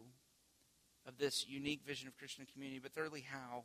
of 1.07 1.17
this 1.17 1.45
unique 1.47 1.81
vision 1.85 2.07
of 2.07 2.17
Christian 2.17 2.45
community. 2.51 2.79
But 2.79 2.93
thirdly, 2.93 3.25
how? 3.31 3.63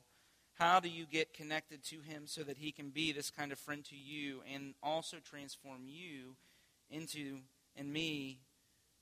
How 0.55 0.79
do 0.79 0.89
you 0.89 1.07
get 1.07 1.35
connected 1.35 1.83
to 1.85 2.01
him 2.01 2.27
so 2.27 2.43
that 2.43 2.59
he 2.59 2.71
can 2.71 2.91
be 2.91 3.11
this 3.11 3.31
kind 3.31 3.51
of 3.51 3.59
friend 3.59 3.85
to 3.87 3.97
you 3.97 4.43
and 4.53 4.75
also 4.83 5.17
transform 5.19 5.83
you 5.87 6.37
into, 6.91 7.39
and 7.75 7.93
me, 7.93 8.39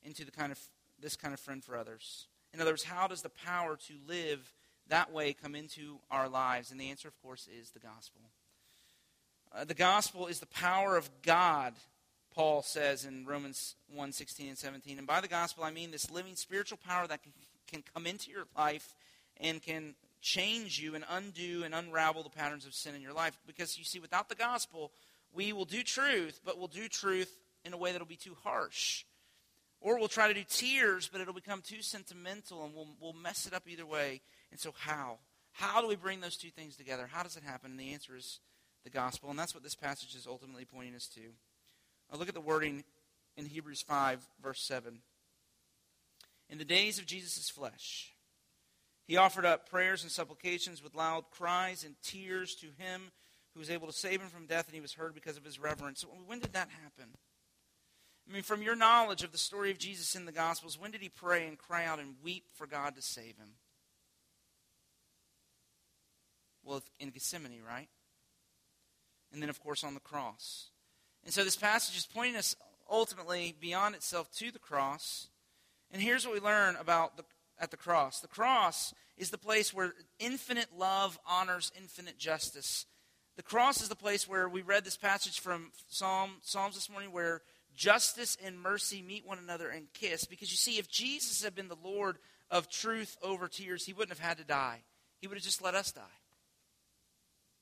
into 0.02 0.24
the 0.24 0.30
kind 0.30 0.52
of 0.52 0.58
this 0.98 1.16
kind 1.16 1.34
of 1.34 1.40
friend 1.40 1.62
for 1.62 1.76
others? 1.76 2.28
In 2.54 2.60
other 2.60 2.70
words, 2.70 2.84
how 2.84 3.06
does 3.06 3.22
the 3.22 3.28
power 3.28 3.76
to 3.76 3.94
live 4.08 4.52
that 4.90 5.12
way 5.12 5.32
come 5.32 5.54
into 5.54 5.98
our 6.10 6.28
lives? 6.28 6.70
And 6.70 6.80
the 6.80 6.90
answer, 6.90 7.08
of 7.08 7.20
course, 7.22 7.48
is 7.60 7.70
the 7.70 7.80
gospel. 7.80 8.20
Uh, 9.52 9.64
the 9.64 9.74
gospel 9.74 10.26
is 10.26 10.38
the 10.38 10.46
power 10.46 10.96
of 10.96 11.10
God, 11.22 11.74
Paul 12.34 12.62
says 12.62 13.04
in 13.04 13.26
Romans 13.26 13.74
1 13.92 14.12
16 14.12 14.48
and 14.48 14.58
17. 14.58 14.98
And 14.98 15.06
by 15.06 15.20
the 15.20 15.28
gospel, 15.28 15.64
I 15.64 15.72
mean 15.72 15.90
this 15.90 16.10
living 16.10 16.36
spiritual 16.36 16.78
power 16.86 17.06
that 17.08 17.22
can, 17.22 17.32
can 17.66 17.82
come 17.94 18.06
into 18.06 18.30
your 18.30 18.44
life 18.56 18.94
and 19.38 19.60
can 19.62 19.94
change 20.20 20.78
you 20.78 20.94
and 20.94 21.04
undo 21.10 21.62
and 21.64 21.74
unravel 21.74 22.22
the 22.22 22.30
patterns 22.30 22.66
of 22.66 22.74
sin 22.74 22.94
in 22.94 23.00
your 23.00 23.12
life. 23.12 23.36
Because 23.46 23.78
you 23.78 23.84
see, 23.84 23.98
without 23.98 24.28
the 24.28 24.34
gospel, 24.34 24.92
we 25.32 25.52
will 25.52 25.64
do 25.64 25.82
truth, 25.82 26.40
but 26.44 26.58
we'll 26.58 26.68
do 26.68 26.88
truth 26.88 27.36
in 27.64 27.72
a 27.72 27.76
way 27.76 27.92
that'll 27.92 28.06
be 28.06 28.16
too 28.16 28.36
harsh. 28.44 29.04
Or 29.80 29.98
we'll 29.98 30.08
try 30.08 30.28
to 30.28 30.34
do 30.34 30.44
tears, 30.48 31.08
but 31.10 31.20
it'll 31.20 31.34
become 31.34 31.62
too 31.62 31.80
sentimental 31.80 32.64
and 32.64 32.74
we'll, 32.74 32.88
we'll 33.00 33.14
mess 33.14 33.46
it 33.46 33.54
up 33.54 33.62
either 33.66 33.86
way. 33.86 34.20
And 34.50 34.60
so, 34.60 34.74
how? 34.76 35.18
How 35.52 35.80
do 35.80 35.88
we 35.88 35.96
bring 35.96 36.20
those 36.20 36.36
two 36.36 36.50
things 36.50 36.76
together? 36.76 37.08
How 37.10 37.22
does 37.22 37.36
it 37.36 37.42
happen? 37.42 37.72
And 37.72 37.80
the 37.80 37.92
answer 37.92 38.16
is 38.16 38.40
the 38.84 38.90
gospel. 38.90 39.30
And 39.30 39.38
that's 39.38 39.54
what 39.54 39.62
this 39.62 39.74
passage 39.74 40.14
is 40.14 40.26
ultimately 40.26 40.64
pointing 40.64 40.94
us 40.94 41.06
to. 41.14 41.20
Now, 42.10 42.18
look 42.18 42.28
at 42.28 42.34
the 42.34 42.40
wording 42.40 42.84
in 43.36 43.46
Hebrews 43.46 43.82
5, 43.82 44.26
verse 44.42 44.62
7. 44.62 44.98
In 46.48 46.58
the 46.58 46.64
days 46.64 46.98
of 46.98 47.06
Jesus' 47.06 47.48
flesh, 47.48 48.12
he 49.06 49.16
offered 49.16 49.44
up 49.44 49.68
prayers 49.68 50.02
and 50.02 50.10
supplications 50.10 50.82
with 50.82 50.94
loud 50.94 51.24
cries 51.30 51.84
and 51.84 51.94
tears 52.02 52.54
to 52.56 52.66
him 52.78 53.12
who 53.54 53.60
was 53.60 53.70
able 53.70 53.86
to 53.86 53.92
save 53.92 54.20
him 54.20 54.28
from 54.28 54.46
death, 54.46 54.66
and 54.66 54.74
he 54.74 54.80
was 54.80 54.92
heard 54.92 55.14
because 55.14 55.36
of 55.36 55.44
his 55.44 55.58
reverence. 55.58 56.04
When 56.26 56.38
did 56.38 56.52
that 56.52 56.68
happen? 56.82 57.10
I 58.28 58.32
mean, 58.32 58.42
from 58.42 58.62
your 58.62 58.76
knowledge 58.76 59.24
of 59.24 59.32
the 59.32 59.38
story 59.38 59.70
of 59.70 59.78
Jesus 59.78 60.14
in 60.14 60.24
the 60.24 60.32
Gospels, 60.32 60.78
when 60.78 60.92
did 60.92 61.00
he 61.00 61.08
pray 61.08 61.48
and 61.48 61.58
cry 61.58 61.84
out 61.84 61.98
and 61.98 62.14
weep 62.22 62.44
for 62.54 62.66
God 62.66 62.94
to 62.94 63.02
save 63.02 63.36
him? 63.36 63.54
Well, 66.70 66.84
in 67.00 67.10
Gethsemane, 67.10 67.64
right? 67.66 67.88
And 69.32 69.42
then, 69.42 69.50
of 69.50 69.58
course, 69.58 69.82
on 69.82 69.94
the 69.94 70.00
cross. 70.00 70.68
And 71.24 71.34
so 71.34 71.42
this 71.42 71.56
passage 71.56 71.96
is 71.96 72.06
pointing 72.06 72.36
us 72.36 72.54
ultimately 72.88 73.56
beyond 73.60 73.96
itself 73.96 74.30
to 74.36 74.52
the 74.52 74.60
cross. 74.60 75.30
And 75.90 76.00
here's 76.00 76.24
what 76.24 76.32
we 76.32 76.38
learn 76.38 76.76
about 76.76 77.16
the, 77.16 77.24
at 77.58 77.72
the 77.72 77.76
cross 77.76 78.20
the 78.20 78.28
cross 78.28 78.94
is 79.16 79.30
the 79.30 79.36
place 79.36 79.74
where 79.74 79.94
infinite 80.20 80.68
love 80.78 81.18
honors 81.28 81.72
infinite 81.76 82.18
justice. 82.18 82.86
The 83.34 83.42
cross 83.42 83.82
is 83.82 83.88
the 83.88 83.96
place 83.96 84.28
where 84.28 84.48
we 84.48 84.62
read 84.62 84.84
this 84.84 84.96
passage 84.96 85.40
from 85.40 85.72
Psalm, 85.88 86.34
Psalms 86.40 86.76
this 86.76 86.88
morning 86.88 87.10
where 87.10 87.42
justice 87.74 88.38
and 88.44 88.60
mercy 88.60 89.02
meet 89.02 89.26
one 89.26 89.38
another 89.38 89.70
and 89.70 89.92
kiss. 89.92 90.24
Because 90.24 90.52
you 90.52 90.56
see, 90.56 90.78
if 90.78 90.88
Jesus 90.88 91.42
had 91.42 91.56
been 91.56 91.66
the 91.66 91.76
Lord 91.82 92.18
of 92.48 92.70
truth 92.70 93.16
over 93.24 93.48
tears, 93.48 93.86
he 93.86 93.92
wouldn't 93.92 94.16
have 94.16 94.24
had 94.24 94.38
to 94.38 94.44
die. 94.44 94.82
He 95.20 95.26
would 95.26 95.36
have 95.36 95.44
just 95.44 95.62
let 95.62 95.74
us 95.74 95.90
die 95.90 96.19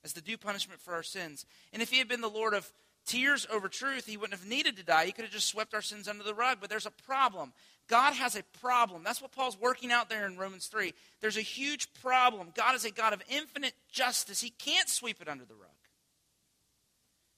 as 0.08 0.12
the 0.14 0.20
due 0.20 0.36
punishment 0.36 0.80
for 0.80 0.94
our 0.94 1.02
sins. 1.02 1.46
And 1.72 1.82
if 1.82 1.90
he 1.90 1.98
had 1.98 2.08
been 2.08 2.20
the 2.20 2.28
Lord 2.28 2.54
of 2.54 2.70
tears 3.06 3.46
over 3.50 3.68
truth, 3.68 4.06
he 4.06 4.16
wouldn't 4.16 4.38
have 4.38 4.48
needed 4.48 4.76
to 4.76 4.84
die. 4.84 5.06
He 5.06 5.12
could 5.12 5.24
have 5.24 5.32
just 5.32 5.48
swept 5.48 5.74
our 5.74 5.82
sins 5.82 6.08
under 6.08 6.24
the 6.24 6.34
rug. 6.34 6.58
But 6.60 6.70
there's 6.70 6.86
a 6.86 6.90
problem. 6.90 7.52
God 7.88 8.14
has 8.14 8.36
a 8.36 8.42
problem. 8.60 9.02
That's 9.04 9.22
what 9.22 9.32
Paul's 9.32 9.58
working 9.58 9.92
out 9.92 10.10
there 10.10 10.26
in 10.26 10.36
Romans 10.36 10.66
3. 10.66 10.92
There's 11.20 11.36
a 11.36 11.42
huge 11.42 11.92
problem. 12.02 12.48
God 12.54 12.74
is 12.74 12.84
a 12.84 12.90
God 12.90 13.12
of 13.12 13.22
infinite 13.30 13.74
justice. 13.90 14.40
He 14.40 14.50
can't 14.50 14.88
sweep 14.88 15.22
it 15.22 15.28
under 15.28 15.44
the 15.44 15.54
rug. 15.54 15.70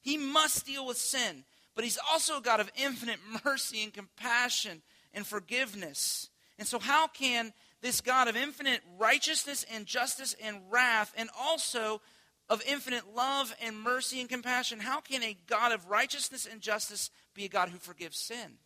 He 0.00 0.16
must 0.16 0.66
deal 0.66 0.87
with 0.87 0.96
sin 0.96 1.44
but 1.74 1.85
he's 1.85 1.98
also 2.11 2.38
a 2.38 2.42
God 2.42 2.61
of 2.61 2.70
infinite 2.76 3.20
mercy 3.44 3.83
and 3.83 3.92
compassion 3.92 4.83
and 5.14 5.26
forgiveness. 5.26 6.28
And 6.59 6.68
so, 6.68 6.78
how 6.78 7.06
can 7.06 7.52
this 7.80 8.00
God 8.02 8.28
of 8.28 8.37
infinite 8.37 8.83
righteousness 8.98 9.64
and 9.72 9.87
justice 9.87 10.37
and 10.44 10.61
wrath, 10.70 11.14
and 11.16 11.30
also 11.40 12.02
of 12.50 12.60
infinite 12.66 13.14
love 13.14 13.54
and 13.62 13.80
mercy 13.80 14.20
and 14.20 14.28
compassion, 14.28 14.80
how 14.80 15.00
can 15.00 15.22
a 15.22 15.36
God 15.46 15.72
of 15.72 15.88
righteousness 15.88 16.48
and 16.50 16.60
justice 16.60 17.10
be 17.32 17.44
a 17.44 17.48
God 17.48 17.68
who 17.68 17.78
forgives 17.78 18.18
sin? 18.18 18.58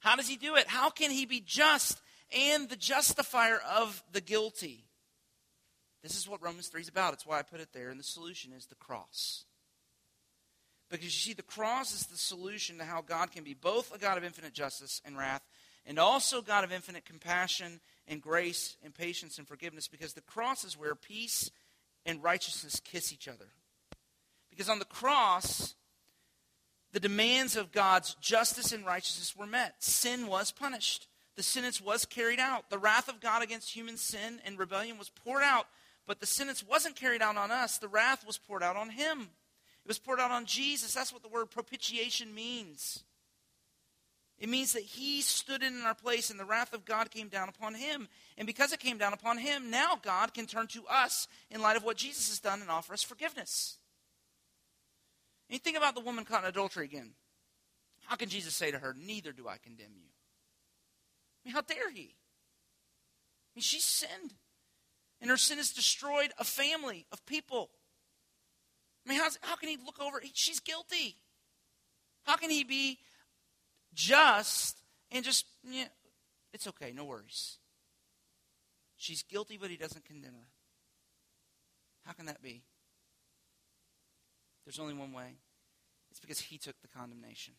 How 0.00 0.16
does 0.16 0.26
he 0.26 0.36
do 0.36 0.56
it? 0.56 0.66
How 0.66 0.88
can 0.88 1.10
he 1.10 1.26
be 1.26 1.40
just 1.40 2.00
and 2.34 2.68
the 2.68 2.76
justifier 2.76 3.58
of 3.76 4.02
the 4.12 4.22
guilty? 4.22 4.86
This 6.02 6.16
is 6.16 6.28
what 6.28 6.42
Romans 6.42 6.68
3 6.68 6.80
is 6.80 6.88
about. 6.88 7.12
It's 7.12 7.26
why 7.26 7.38
I 7.38 7.42
put 7.42 7.60
it 7.60 7.72
there. 7.74 7.90
And 7.90 8.00
the 8.00 8.04
solution 8.04 8.52
is 8.52 8.66
the 8.66 8.74
cross. 8.76 9.44
Because 10.88 11.04
you 11.04 11.10
see, 11.10 11.34
the 11.34 11.42
cross 11.42 11.92
is 11.92 12.06
the 12.06 12.16
solution 12.16 12.78
to 12.78 12.84
how 12.84 13.02
God 13.02 13.32
can 13.32 13.44
be 13.44 13.54
both 13.54 13.94
a 13.94 13.98
God 13.98 14.16
of 14.16 14.24
infinite 14.24 14.54
justice 14.54 15.02
and 15.04 15.18
wrath, 15.18 15.42
and 15.84 15.98
also 15.98 16.40
God 16.40 16.64
of 16.64 16.72
infinite 16.72 17.04
compassion 17.04 17.80
and 18.08 18.22
grace 18.22 18.76
and 18.84 18.94
patience 18.94 19.38
and 19.38 19.48
forgiveness. 19.48 19.88
Because 19.88 20.14
the 20.14 20.20
cross 20.20 20.64
is 20.64 20.78
where 20.78 20.94
peace 20.94 21.50
and 22.04 22.22
righteousness 22.22 22.80
kiss 22.80 23.12
each 23.12 23.28
other. 23.28 23.46
Because 24.50 24.68
on 24.68 24.78
the 24.78 24.84
cross, 24.84 25.74
the 26.92 27.00
demands 27.00 27.56
of 27.56 27.72
God's 27.72 28.14
justice 28.20 28.72
and 28.72 28.86
righteousness 28.86 29.36
were 29.36 29.46
met. 29.46 29.82
Sin 29.82 30.26
was 30.26 30.52
punished. 30.52 31.08
The 31.36 31.42
sentence 31.42 31.80
was 31.80 32.04
carried 32.04 32.40
out. 32.40 32.70
The 32.70 32.78
wrath 32.78 33.08
of 33.08 33.20
God 33.20 33.42
against 33.42 33.70
human 33.70 33.96
sin 33.96 34.40
and 34.44 34.58
rebellion 34.58 34.96
was 34.96 35.10
poured 35.10 35.42
out 35.42 35.66
but 36.06 36.20
the 36.20 36.26
sentence 36.26 36.64
wasn't 36.64 36.96
carried 36.96 37.22
out 37.22 37.36
on 37.36 37.50
us, 37.50 37.78
the 37.78 37.88
wrath 37.88 38.24
was 38.26 38.38
poured 38.38 38.62
out 38.62 38.76
on 38.76 38.90
him. 38.90 39.28
It 39.84 39.88
was 39.88 39.98
poured 39.98 40.20
out 40.20 40.30
on 40.30 40.46
Jesus. 40.46 40.94
That's 40.94 41.12
what 41.12 41.22
the 41.22 41.28
word 41.28 41.50
propitiation 41.50 42.34
means. 42.34 43.04
It 44.38 44.50
means 44.50 44.74
that 44.74 44.82
he 44.82 45.22
stood 45.22 45.62
in 45.62 45.80
our 45.82 45.94
place 45.94 46.28
and 46.30 46.38
the 46.38 46.44
wrath 46.44 46.74
of 46.74 46.84
God 46.84 47.10
came 47.10 47.28
down 47.28 47.48
upon 47.48 47.74
him. 47.74 48.08
And 48.36 48.46
because 48.46 48.72
it 48.72 48.80
came 48.80 48.98
down 48.98 49.14
upon 49.14 49.38
him, 49.38 49.70
now 49.70 49.98
God 50.00 50.34
can 50.34 50.46
turn 50.46 50.66
to 50.68 50.84
us 50.88 51.26
in 51.50 51.62
light 51.62 51.76
of 51.76 51.84
what 51.84 51.96
Jesus 51.96 52.28
has 52.28 52.38
done 52.38 52.60
and 52.60 52.70
offer 52.70 52.92
us 52.92 53.02
forgiveness. 53.02 53.78
And 55.48 55.54
you 55.54 55.58
think 55.58 55.78
about 55.78 55.94
the 55.94 56.02
woman 56.02 56.24
caught 56.24 56.42
in 56.42 56.48
adultery 56.48 56.84
again. 56.84 57.12
How 58.04 58.16
can 58.16 58.28
Jesus 58.28 58.54
say 58.54 58.70
to 58.70 58.78
her, 58.78 58.94
Neither 58.98 59.32
do 59.32 59.48
I 59.48 59.56
condemn 59.56 59.94
you? 59.96 60.08
I 61.44 61.48
mean, 61.48 61.54
how 61.54 61.62
dare 61.62 61.90
he? 61.90 62.02
I 62.02 63.52
mean, 63.54 63.62
she 63.62 63.80
sinned. 63.80 64.34
And 65.20 65.30
her 65.30 65.38
sin 65.38 65.56
has 65.56 65.70
destroyed 65.70 66.32
a 66.38 66.44
family 66.44 67.06
of 67.10 67.24
people. 67.24 67.70
I 69.06 69.10
mean, 69.10 69.20
how 69.40 69.56
can 69.56 69.70
he 69.70 69.78
look 69.78 70.00
over? 70.00 70.20
She's 70.34 70.60
guilty. 70.60 71.16
How 72.24 72.36
can 72.36 72.50
he 72.50 72.64
be 72.64 72.98
just 73.96 74.78
and 75.10 75.24
just, 75.24 75.46
yeah, 75.68 75.88
it's 76.52 76.68
okay, 76.68 76.92
no 76.94 77.04
worries. 77.04 77.56
She's 78.96 79.22
guilty, 79.22 79.58
but 79.60 79.70
he 79.70 79.76
doesn't 79.76 80.04
condemn 80.04 80.34
her. 80.34 80.48
How 82.04 82.12
can 82.12 82.26
that 82.26 82.42
be? 82.42 82.62
There's 84.64 84.78
only 84.78 84.94
one 84.94 85.12
way 85.12 85.34
it's 86.10 86.20
because 86.20 86.40
he 86.40 86.58
took 86.58 86.80
the 86.80 86.88
condemnation. 86.88 87.54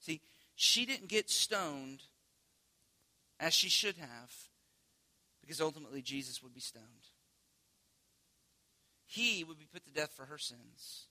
See, 0.00 0.20
she 0.54 0.86
didn't 0.86 1.08
get 1.08 1.28
stoned 1.28 2.02
as 3.40 3.54
she 3.54 3.68
should 3.68 3.96
have 3.96 4.32
because 5.40 5.60
ultimately 5.60 6.02
Jesus 6.02 6.42
would 6.42 6.54
be 6.54 6.60
stoned. 6.60 6.84
He 9.06 9.44
would 9.44 9.58
be 9.58 9.66
put 9.72 9.84
to 9.84 9.92
death 9.92 10.12
for 10.14 10.26
her 10.26 10.38
sins 10.38 11.06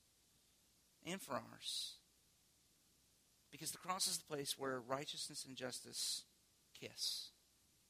and 1.05 1.21
for 1.21 1.33
ours. 1.33 1.95
Because 3.51 3.71
the 3.71 3.77
cross 3.77 4.07
is 4.07 4.17
the 4.17 4.25
place 4.25 4.55
where 4.57 4.79
righteousness 4.79 5.45
and 5.47 5.55
justice 5.55 6.23
kiss. 6.79 7.29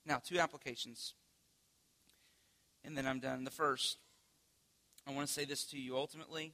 Now, 0.06 0.22
two 0.24 0.40
applications. 0.40 1.14
And 2.84 2.98
then 2.98 3.06
I'm 3.06 3.20
done. 3.20 3.44
The 3.44 3.52
first, 3.52 3.98
I 5.08 5.12
want 5.12 5.28
to 5.28 5.34
say 5.34 5.46
this 5.46 5.64
to 5.66 5.80
you. 5.80 5.98
Ultimately, 5.98 6.54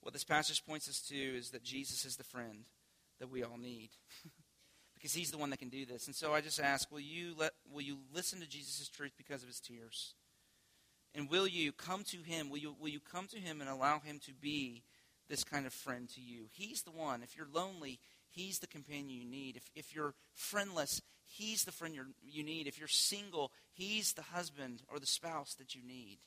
what 0.00 0.12
this 0.12 0.24
passage 0.24 0.64
points 0.66 0.88
us 0.88 1.00
to 1.08 1.14
is 1.14 1.50
that 1.50 1.62
Jesus 1.62 2.04
is 2.04 2.16
the 2.16 2.24
friend 2.24 2.64
that 3.20 3.30
we 3.30 3.42
all 3.42 3.58
need. 3.58 3.90
because 5.04 5.12
he's 5.12 5.30
the 5.30 5.36
one 5.36 5.50
that 5.50 5.58
can 5.58 5.68
do 5.68 5.84
this. 5.84 6.06
And 6.06 6.16
so 6.16 6.32
I 6.32 6.40
just 6.40 6.58
ask, 6.58 6.90
will 6.90 6.98
you 6.98 7.34
let 7.38 7.52
will 7.70 7.82
you 7.82 7.98
listen 8.14 8.40
to 8.40 8.48
Jesus' 8.48 8.88
truth 8.88 9.12
because 9.18 9.42
of 9.42 9.48
his 9.48 9.60
tears? 9.60 10.14
And 11.14 11.28
will 11.28 11.46
you 11.46 11.72
come 11.72 12.04
to 12.04 12.16
him? 12.16 12.48
Will 12.48 12.56
you 12.56 12.74
will 12.80 12.88
you 12.88 13.00
come 13.00 13.26
to 13.26 13.38
him 13.38 13.60
and 13.60 13.68
allow 13.68 14.00
him 14.00 14.18
to 14.24 14.32
be 14.32 14.82
this 15.28 15.44
kind 15.44 15.66
of 15.66 15.74
friend 15.74 16.08
to 16.14 16.22
you? 16.22 16.46
He's 16.52 16.82
the 16.82 16.90
one. 16.90 17.22
If 17.22 17.36
you're 17.36 17.48
lonely, 17.52 18.00
He's 18.34 18.58
the 18.58 18.66
companion 18.66 19.20
you 19.20 19.24
need. 19.24 19.56
If, 19.56 19.70
if 19.74 19.94
you're 19.94 20.14
friendless, 20.34 21.00
He's 21.24 21.64
the 21.64 21.72
friend 21.72 21.94
you 22.22 22.42
need. 22.42 22.66
If 22.66 22.78
you're 22.78 22.88
single, 22.88 23.52
He's 23.72 24.12
the 24.12 24.22
husband 24.22 24.82
or 24.88 24.98
the 24.98 25.06
spouse 25.06 25.54
that 25.54 25.74
you 25.74 25.82
need. 25.86 26.18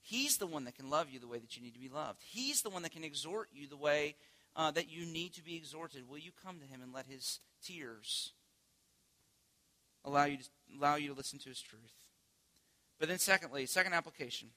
He's 0.00 0.38
the 0.38 0.46
one 0.46 0.64
that 0.64 0.76
can 0.76 0.90
love 0.90 1.10
you 1.10 1.20
the 1.20 1.28
way 1.28 1.38
that 1.38 1.56
you 1.56 1.62
need 1.62 1.74
to 1.74 1.80
be 1.80 1.88
loved. 1.88 2.22
He's 2.24 2.62
the 2.62 2.70
one 2.70 2.82
that 2.82 2.92
can 2.92 3.04
exhort 3.04 3.48
you 3.52 3.68
the 3.68 3.76
way 3.76 4.16
uh, 4.56 4.70
that 4.72 4.90
you 4.90 5.04
need 5.04 5.34
to 5.34 5.44
be 5.44 5.56
exhorted. 5.56 6.08
Will 6.08 6.18
you 6.18 6.32
come 6.44 6.58
to 6.58 6.66
Him 6.66 6.82
and 6.82 6.92
let 6.92 7.06
His 7.06 7.40
tears 7.62 8.32
allow 10.04 10.24
you 10.24 10.38
to, 10.38 10.44
allow 10.76 10.96
you 10.96 11.08
to 11.08 11.14
listen 11.14 11.38
to 11.40 11.50
His 11.50 11.60
truth? 11.60 11.94
But 12.98 13.08
then, 13.08 13.18
secondly, 13.18 13.66
second 13.66 13.92
application, 13.92 14.48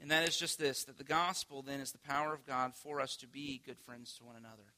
and 0.00 0.10
that 0.10 0.26
is 0.26 0.38
just 0.38 0.58
this 0.58 0.84
that 0.84 0.98
the 0.98 1.04
gospel 1.04 1.62
then 1.62 1.80
is 1.80 1.92
the 1.92 1.98
power 1.98 2.32
of 2.32 2.46
God 2.46 2.74
for 2.74 3.00
us 3.00 3.16
to 3.16 3.26
be 3.26 3.60
good 3.66 3.78
friends 3.78 4.14
to 4.14 4.24
one 4.24 4.36
another. 4.36 4.72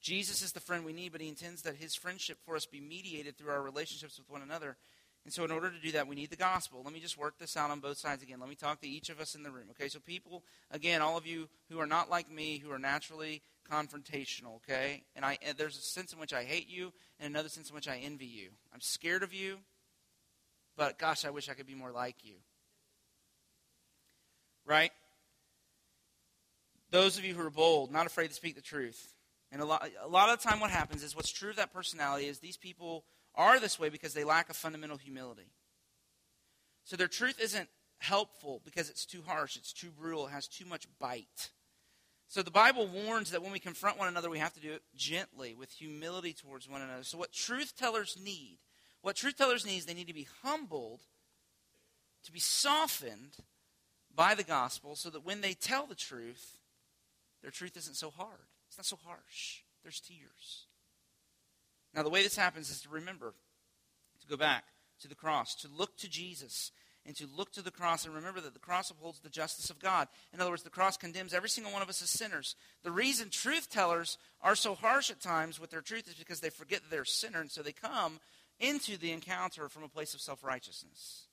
Jesus 0.00 0.42
is 0.42 0.52
the 0.52 0.60
friend 0.60 0.84
we 0.84 0.92
need, 0.92 1.12
but 1.12 1.20
he 1.20 1.28
intends 1.28 1.62
that 1.62 1.76
his 1.76 1.94
friendship 1.94 2.38
for 2.44 2.56
us 2.56 2.66
be 2.66 2.80
mediated 2.80 3.36
through 3.36 3.50
our 3.50 3.62
relationships 3.62 4.18
with 4.18 4.30
one 4.30 4.42
another. 4.42 4.76
And 5.24 5.32
so, 5.32 5.44
in 5.44 5.50
order 5.50 5.70
to 5.70 5.78
do 5.78 5.92
that, 5.92 6.08
we 6.08 6.16
need 6.16 6.30
the 6.30 6.36
gospel. 6.36 6.80
Let 6.82 6.94
me 6.94 7.00
just 7.00 7.18
work 7.18 7.38
this 7.38 7.56
out 7.56 7.70
on 7.70 7.80
both 7.80 7.98
sides 7.98 8.22
again. 8.22 8.40
Let 8.40 8.48
me 8.48 8.54
talk 8.54 8.80
to 8.80 8.88
each 8.88 9.10
of 9.10 9.20
us 9.20 9.34
in 9.34 9.42
the 9.42 9.50
room. 9.50 9.66
Okay, 9.72 9.88
so 9.88 9.98
people, 10.00 10.42
again, 10.70 11.02
all 11.02 11.18
of 11.18 11.26
you 11.26 11.48
who 11.68 11.78
are 11.78 11.86
not 11.86 12.08
like 12.08 12.30
me, 12.30 12.58
who 12.58 12.70
are 12.70 12.78
naturally 12.78 13.42
confrontational, 13.70 14.56
okay? 14.56 15.02
And 15.14 15.24
I, 15.24 15.38
and 15.46 15.58
there's 15.58 15.76
a 15.76 15.82
sense 15.82 16.14
in 16.14 16.18
which 16.18 16.32
I 16.32 16.44
hate 16.44 16.68
you, 16.68 16.92
and 17.18 17.28
another 17.28 17.50
sense 17.50 17.68
in 17.68 17.74
which 17.74 17.88
I 17.88 17.98
envy 17.98 18.26
you. 18.26 18.48
I'm 18.72 18.80
scared 18.80 19.22
of 19.22 19.34
you, 19.34 19.58
but 20.76 20.98
gosh, 20.98 21.26
I 21.26 21.30
wish 21.30 21.50
I 21.50 21.54
could 21.54 21.66
be 21.66 21.74
more 21.74 21.92
like 21.92 22.16
you. 22.22 22.36
Right? 24.64 24.92
Those 26.90 27.18
of 27.18 27.24
you 27.26 27.34
who 27.34 27.46
are 27.46 27.50
bold, 27.50 27.92
not 27.92 28.06
afraid 28.06 28.28
to 28.28 28.34
speak 28.34 28.56
the 28.56 28.62
truth. 28.62 29.14
And 29.52 29.60
a 29.60 29.64
lot, 29.64 29.88
a 30.02 30.08
lot 30.08 30.28
of 30.28 30.40
the 30.40 30.48
time, 30.48 30.60
what 30.60 30.70
happens 30.70 31.02
is 31.02 31.16
what's 31.16 31.32
true 31.32 31.50
of 31.50 31.56
that 31.56 31.72
personality 31.72 32.26
is 32.26 32.38
these 32.38 32.56
people 32.56 33.04
are 33.34 33.58
this 33.58 33.78
way 33.78 33.88
because 33.88 34.14
they 34.14 34.24
lack 34.24 34.48
a 34.48 34.54
fundamental 34.54 34.96
humility. 34.96 35.50
So 36.84 36.96
their 36.96 37.08
truth 37.08 37.40
isn't 37.40 37.68
helpful 37.98 38.60
because 38.64 38.88
it's 38.88 39.04
too 39.04 39.22
harsh, 39.26 39.56
it's 39.56 39.72
too 39.72 39.90
brutal, 39.90 40.26
it 40.26 40.30
has 40.30 40.46
too 40.46 40.64
much 40.64 40.86
bite. 40.98 41.50
So 42.28 42.42
the 42.42 42.50
Bible 42.50 42.86
warns 42.86 43.32
that 43.32 43.42
when 43.42 43.50
we 43.50 43.58
confront 43.58 43.98
one 43.98 44.06
another, 44.06 44.30
we 44.30 44.38
have 44.38 44.54
to 44.54 44.60
do 44.60 44.72
it 44.72 44.82
gently, 44.94 45.54
with 45.54 45.70
humility 45.72 46.32
towards 46.32 46.68
one 46.68 46.80
another. 46.80 47.02
So 47.02 47.18
what 47.18 47.32
truth 47.32 47.74
tellers 47.76 48.16
need, 48.22 48.58
what 49.02 49.16
truth 49.16 49.36
tellers 49.36 49.66
need 49.66 49.78
is 49.78 49.86
they 49.86 49.94
need 49.94 50.06
to 50.06 50.14
be 50.14 50.28
humbled, 50.44 51.00
to 52.24 52.32
be 52.32 52.38
softened 52.38 53.36
by 54.14 54.36
the 54.36 54.44
gospel, 54.44 54.94
so 54.94 55.10
that 55.10 55.24
when 55.24 55.40
they 55.40 55.54
tell 55.54 55.86
the 55.86 55.96
truth, 55.96 56.58
their 57.42 57.50
truth 57.50 57.76
isn't 57.76 57.96
so 57.96 58.10
hard. 58.10 58.46
It's 58.70 58.78
not 58.78 58.86
so 58.86 58.98
harsh. 59.04 59.62
There's 59.82 60.00
tears. 60.00 60.66
Now, 61.92 62.04
the 62.04 62.08
way 62.08 62.22
this 62.22 62.36
happens 62.36 62.70
is 62.70 62.80
to 62.82 62.88
remember, 62.88 63.34
to 64.20 64.26
go 64.28 64.36
back 64.36 64.64
to 65.00 65.08
the 65.08 65.16
cross, 65.16 65.56
to 65.56 65.68
look 65.76 65.96
to 65.98 66.08
Jesus, 66.08 66.70
and 67.04 67.16
to 67.16 67.26
look 67.36 67.50
to 67.52 67.62
the 67.62 67.72
cross 67.72 68.04
and 68.04 68.14
remember 68.14 68.40
that 68.40 68.52
the 68.52 68.60
cross 68.60 68.90
upholds 68.90 69.18
the 69.18 69.28
justice 69.28 69.70
of 69.70 69.80
God. 69.80 70.06
In 70.32 70.40
other 70.40 70.50
words, 70.50 70.62
the 70.62 70.70
cross 70.70 70.96
condemns 70.96 71.34
every 71.34 71.48
single 71.48 71.72
one 71.72 71.82
of 71.82 71.88
us 71.88 72.00
as 72.00 72.10
sinners. 72.10 72.54
The 72.84 72.92
reason 72.92 73.28
truth 73.28 73.68
tellers 73.68 74.18
are 74.40 74.54
so 74.54 74.76
harsh 74.76 75.10
at 75.10 75.20
times 75.20 75.58
with 75.58 75.70
their 75.70 75.80
truth 75.80 76.06
is 76.06 76.14
because 76.14 76.38
they 76.38 76.50
forget 76.50 76.82
they're 76.90 77.02
a 77.02 77.06
sinner, 77.06 77.40
and 77.40 77.50
so 77.50 77.62
they 77.62 77.72
come 77.72 78.20
into 78.60 78.96
the 78.96 79.10
encounter 79.10 79.68
from 79.68 79.82
a 79.82 79.88
place 79.88 80.14
of 80.14 80.20
self 80.20 80.44
righteousness. 80.44 81.26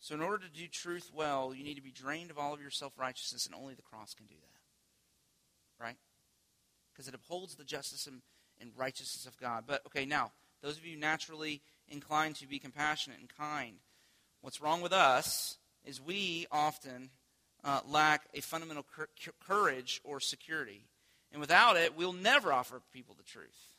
So, 0.00 0.16
in 0.16 0.22
order 0.22 0.38
to 0.38 0.52
do 0.52 0.66
truth 0.66 1.12
well, 1.14 1.54
you 1.54 1.62
need 1.62 1.76
to 1.76 1.82
be 1.82 1.92
drained 1.92 2.32
of 2.32 2.38
all 2.38 2.52
of 2.52 2.60
your 2.60 2.70
self 2.70 2.98
righteousness, 2.98 3.46
and 3.46 3.54
only 3.54 3.74
the 3.74 3.82
cross 3.82 4.12
can 4.14 4.26
do 4.26 4.34
that 4.40 4.59
right? 5.80 5.96
Because 6.92 7.08
it 7.08 7.14
upholds 7.14 7.54
the 7.54 7.64
justice 7.64 8.06
and, 8.06 8.22
and 8.60 8.70
righteousness 8.76 9.26
of 9.26 9.38
God. 9.38 9.64
But, 9.66 9.84
okay, 9.86 10.04
now, 10.04 10.32
those 10.62 10.76
of 10.76 10.84
you 10.84 10.96
naturally 10.96 11.62
inclined 11.88 12.36
to 12.36 12.46
be 12.46 12.58
compassionate 12.58 13.18
and 13.18 13.28
kind, 13.28 13.76
what's 14.42 14.60
wrong 14.60 14.82
with 14.82 14.92
us 14.92 15.56
is 15.84 16.00
we 16.00 16.46
often 16.52 17.10
uh, 17.64 17.80
lack 17.88 18.22
a 18.34 18.40
fundamental 18.40 18.84
cur- 18.94 19.08
courage 19.46 20.00
or 20.04 20.20
security. 20.20 20.84
And 21.32 21.40
without 21.40 21.76
it, 21.76 21.96
we'll 21.96 22.12
never 22.12 22.52
offer 22.52 22.82
people 22.92 23.14
the 23.16 23.24
truth. 23.24 23.70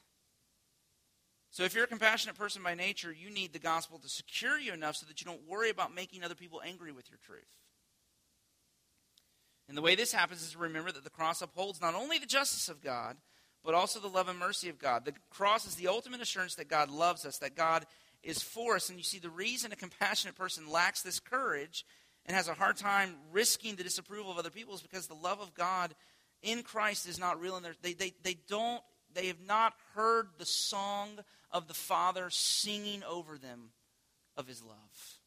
So 1.52 1.64
if 1.64 1.76
you're 1.76 1.84
a 1.84 1.88
compassionate 1.88 2.38
person 2.38 2.64
by 2.64 2.76
nature, 2.76 3.12
you 3.12 3.30
need 3.30 3.52
the 3.52 3.60
gospel 3.60 4.00
to 4.00 4.08
secure 4.08 4.58
you 4.58 4.72
enough 4.72 4.96
so 4.96 5.06
that 5.06 5.20
you 5.20 5.26
don't 5.26 5.48
worry 5.48 5.70
about 5.70 5.94
making 5.94 6.24
other 6.24 6.36
people 6.36 6.62
angry 6.66 6.94
with 6.94 7.10
your 7.10 7.20
truth. 7.26 7.44
And 9.72 9.78
the 9.78 9.82
way 9.82 9.96
this 9.96 10.12
happens 10.12 10.42
is 10.42 10.52
to 10.52 10.58
remember 10.58 10.92
that 10.92 11.06
the 11.06 11.10
cross 11.10 11.42
upholds 11.42 11.80
not 11.80 11.96
only 11.96 12.20
the 12.20 12.26
justice 12.26 12.68
of 12.68 12.84
God, 12.84 13.16
but 13.64 13.74
also 13.74 14.02
the 14.02 14.10
love 14.10 14.28
and 14.28 14.38
mercy 14.38 14.68
of 14.68 14.78
God. 14.78 15.06
The 15.06 15.14
cross 15.30 15.66
is 15.66 15.76
the 15.76 15.88
ultimate 15.88 16.20
assurance 16.20 16.56
that 16.56 16.68
God 16.68 16.92
loves 16.92 17.26
us, 17.26 17.38
that 17.38 17.56
God 17.56 17.86
is 18.22 18.44
for 18.44 18.76
us. 18.76 18.90
And 18.90 18.98
you 18.98 19.04
see, 19.06 19.18
the 19.18 19.30
reason 19.30 19.72
a 19.72 19.78
compassionate 19.78 20.36
person 20.36 20.70
lacks 20.70 21.04
this 21.04 21.22
courage 21.22 21.86
and 22.26 22.36
has 22.36 22.50
a 22.50 22.54
hard 22.54 22.76
time 22.76 23.16
risking 23.32 23.78
the 23.78 23.84
disapproval 23.86 24.30
of 24.30 24.38
other 24.38 24.50
people 24.50 24.76
is 24.76 24.82
because 24.82 25.08
the 25.08 25.14
love 25.14 25.40
of 25.40 25.54
God 25.54 25.96
in 26.42 26.64
Christ 26.64 27.08
is 27.08 27.18
not 27.18 27.40
real. 27.40 27.56
And 27.56 27.66
they, 27.82 27.94
they, 27.94 28.12
they 28.24 28.36
don't, 28.50 28.84
they 29.14 29.28
have 29.28 29.40
not 29.48 29.72
heard 29.96 30.28
the 30.38 30.46
song 30.46 31.12
of 31.50 31.70
the 31.70 31.74
Father 31.74 32.30
singing 32.30 33.04
over 33.06 33.38
them 33.38 33.70
of 34.36 34.50
his 34.50 34.62
love. 34.62 35.21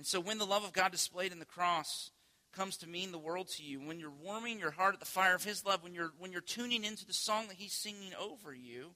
And 0.00 0.06
so 0.06 0.18
when 0.18 0.38
the 0.38 0.46
love 0.46 0.64
of 0.64 0.72
God 0.72 0.92
displayed 0.92 1.30
in 1.30 1.40
the 1.40 1.44
cross 1.44 2.10
comes 2.54 2.78
to 2.78 2.88
mean 2.88 3.12
the 3.12 3.18
world 3.18 3.48
to 3.48 3.62
you, 3.62 3.80
when 3.80 4.00
you're 4.00 4.08
warming 4.08 4.58
your 4.58 4.70
heart 4.70 4.94
at 4.94 5.00
the 5.00 5.04
fire 5.04 5.34
of 5.34 5.44
his 5.44 5.62
love, 5.62 5.82
when 5.82 5.92
you're 5.92 6.12
when 6.18 6.32
you're 6.32 6.40
tuning 6.40 6.84
into 6.84 7.04
the 7.04 7.12
song 7.12 7.48
that 7.48 7.58
he's 7.58 7.74
singing 7.74 8.12
over 8.18 8.54
you, 8.54 8.92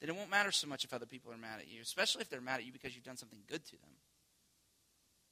then 0.00 0.10
it 0.10 0.14
won't 0.14 0.28
matter 0.28 0.52
so 0.52 0.68
much 0.68 0.84
if 0.84 0.92
other 0.92 1.06
people 1.06 1.32
are 1.32 1.38
mad 1.38 1.60
at 1.60 1.66
you, 1.66 1.80
especially 1.80 2.20
if 2.20 2.28
they're 2.28 2.42
mad 2.42 2.60
at 2.60 2.66
you 2.66 2.72
because 2.74 2.94
you've 2.94 3.06
done 3.06 3.16
something 3.16 3.38
good 3.48 3.64
to 3.64 3.72
them. 3.72 3.88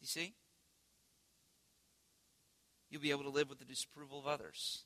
You 0.01 0.07
see? 0.07 0.33
You'll 2.89 3.03
be 3.03 3.11
able 3.11 3.25
to 3.25 3.29
live 3.29 3.51
with 3.51 3.59
the 3.59 3.67
disapproval 3.67 4.19
of 4.19 4.27
others. 4.27 4.85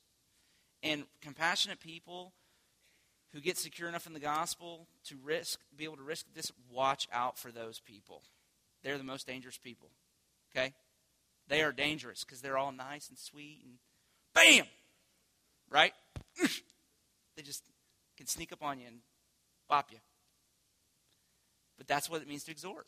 And 0.83 1.05
compassionate 1.21 1.79
people 1.79 2.33
who 3.31 3.39
get 3.39 3.57
secure 3.57 3.87
enough 3.87 4.07
in 4.07 4.13
the 4.13 4.19
gospel 4.19 4.89
to 5.05 5.15
risk 5.23 5.61
be 5.73 5.85
able 5.85 5.95
to 5.95 6.03
risk 6.03 6.25
this 6.35 6.51
watch 6.69 7.07
out 7.13 7.39
for 7.39 7.49
those 7.49 7.79
people 7.79 8.23
they're 8.85 8.99
the 8.99 9.03
most 9.03 9.25
dangerous 9.25 9.57
people. 9.57 9.89
Okay? 10.55 10.71
They 11.47 11.63
are 11.63 11.71
dangerous 11.71 12.23
because 12.23 12.39
they're 12.39 12.57
all 12.57 12.71
nice 12.71 13.09
and 13.09 13.17
sweet 13.17 13.61
and 13.63 13.73
bam! 14.35 14.65
Right? 15.71 15.91
they 17.35 17.41
just 17.41 17.63
can 18.15 18.27
sneak 18.27 18.53
up 18.53 18.63
on 18.63 18.79
you 18.79 18.85
and 18.85 18.97
bop 19.67 19.91
you. 19.91 19.97
But 21.77 21.87
that's 21.87 22.09
what 22.09 22.21
it 22.21 22.27
means 22.27 22.43
to 22.43 22.51
exhort. 22.51 22.85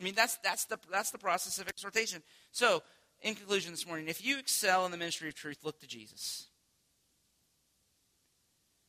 I 0.00 0.04
mean, 0.04 0.14
that's, 0.14 0.36
that's, 0.38 0.64
the, 0.64 0.78
that's 0.90 1.10
the 1.10 1.18
process 1.18 1.58
of 1.58 1.68
exhortation. 1.68 2.22
So, 2.50 2.82
in 3.20 3.34
conclusion 3.34 3.70
this 3.70 3.86
morning, 3.86 4.08
if 4.08 4.24
you 4.24 4.38
excel 4.38 4.84
in 4.86 4.90
the 4.90 4.96
ministry 4.96 5.28
of 5.28 5.34
truth, 5.34 5.58
look 5.62 5.78
to 5.80 5.86
Jesus. 5.86 6.48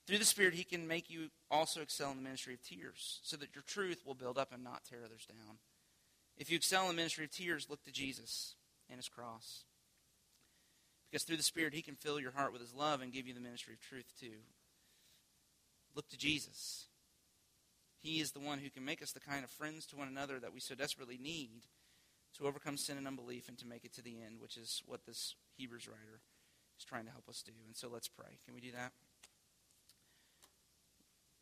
Through 0.05 0.17
the 0.17 0.25
Spirit, 0.25 0.53
He 0.53 0.63
can 0.63 0.87
make 0.87 1.09
you 1.09 1.29
also 1.49 1.81
excel 1.81 2.11
in 2.11 2.17
the 2.17 2.23
ministry 2.23 2.53
of 2.53 2.61
tears, 2.61 3.19
so 3.23 3.37
that 3.37 3.55
your 3.55 3.63
truth 3.65 4.01
will 4.05 4.15
build 4.15 4.37
up 4.37 4.51
and 4.53 4.63
not 4.63 4.83
tear 4.83 4.99
others 5.05 5.25
down. 5.25 5.57
If 6.37 6.49
you 6.49 6.57
excel 6.57 6.83
in 6.83 6.89
the 6.89 6.93
ministry 6.95 7.25
of 7.25 7.31
tears, 7.31 7.67
look 7.69 7.83
to 7.83 7.91
Jesus 7.91 8.55
and 8.89 8.97
His 8.97 9.07
cross. 9.07 9.63
Because 11.09 11.23
through 11.23 11.37
the 11.37 11.43
Spirit, 11.43 11.73
He 11.73 11.81
can 11.81 11.95
fill 11.95 12.19
your 12.19 12.31
heart 12.31 12.51
with 12.51 12.61
His 12.61 12.73
love 12.73 13.01
and 13.01 13.13
give 13.13 13.27
you 13.27 13.33
the 13.33 13.39
ministry 13.39 13.75
of 13.75 13.81
truth 13.81 14.11
too. 14.19 14.41
Look 15.95 16.09
to 16.09 16.17
Jesus. 16.17 16.87
He 17.99 18.19
is 18.19 18.31
the 18.31 18.39
one 18.39 18.59
who 18.59 18.69
can 18.69 18.83
make 18.83 19.01
us 19.01 19.11
the 19.13 19.19
kind 19.19 19.43
of 19.45 19.49
friends 19.49 19.85
to 19.87 19.95
one 19.95 20.09
another 20.09 20.39
that 20.39 20.53
we 20.53 20.59
so 20.59 20.75
desperately 20.75 21.17
need 21.21 21.61
to 22.37 22.47
overcome 22.47 22.77
sin 22.77 22.97
and 22.97 23.07
unbelief 23.07 23.47
and 23.47 23.57
to 23.59 23.67
make 23.67 23.85
it 23.85 23.93
to 23.93 24.01
the 24.01 24.17
end, 24.25 24.41
which 24.41 24.57
is 24.57 24.81
what 24.85 25.05
this 25.05 25.35
Hebrews 25.55 25.87
writer 25.87 26.19
is 26.77 26.83
trying 26.83 27.05
to 27.05 27.11
help 27.11 27.29
us 27.29 27.43
do. 27.45 27.53
And 27.65 27.77
so 27.77 27.89
let's 27.93 28.09
pray. 28.09 28.39
Can 28.43 28.55
we 28.55 28.59
do 28.59 28.71
that? 28.71 28.91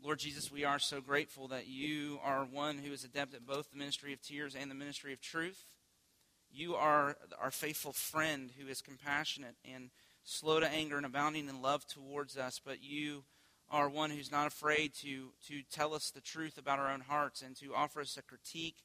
Lord 0.03 0.17
Jesus, 0.17 0.51
we 0.51 0.65
are 0.65 0.79
so 0.79 0.99
grateful 0.99 1.47
that 1.49 1.67
you 1.67 2.19
are 2.23 2.43
one 2.43 2.79
who 2.79 2.91
is 2.91 3.03
adept 3.03 3.35
at 3.35 3.45
both 3.45 3.69
the 3.69 3.77
ministry 3.77 4.13
of 4.13 4.21
tears 4.21 4.55
and 4.55 4.71
the 4.71 4.75
ministry 4.75 5.13
of 5.13 5.21
truth. 5.21 5.63
You 6.51 6.73
are 6.73 7.17
our 7.39 7.51
faithful 7.51 7.93
friend 7.93 8.49
who 8.57 8.67
is 8.67 8.81
compassionate 8.81 9.57
and 9.63 9.91
slow 10.23 10.59
to 10.59 10.67
anger 10.67 10.97
and 10.97 11.05
abounding 11.05 11.47
in 11.47 11.61
love 11.61 11.85
towards 11.85 12.35
us, 12.35 12.59
but 12.63 12.81
you 12.81 13.25
are 13.69 13.89
one 13.89 14.09
who's 14.09 14.31
not 14.31 14.47
afraid 14.47 14.95
to, 14.95 15.33
to 15.47 15.61
tell 15.71 15.93
us 15.93 16.09
the 16.09 16.19
truth 16.19 16.57
about 16.57 16.79
our 16.79 16.91
own 16.91 17.01
hearts 17.01 17.43
and 17.43 17.55
to 17.57 17.75
offer 17.75 18.01
us 18.01 18.17
a 18.17 18.23
critique 18.23 18.77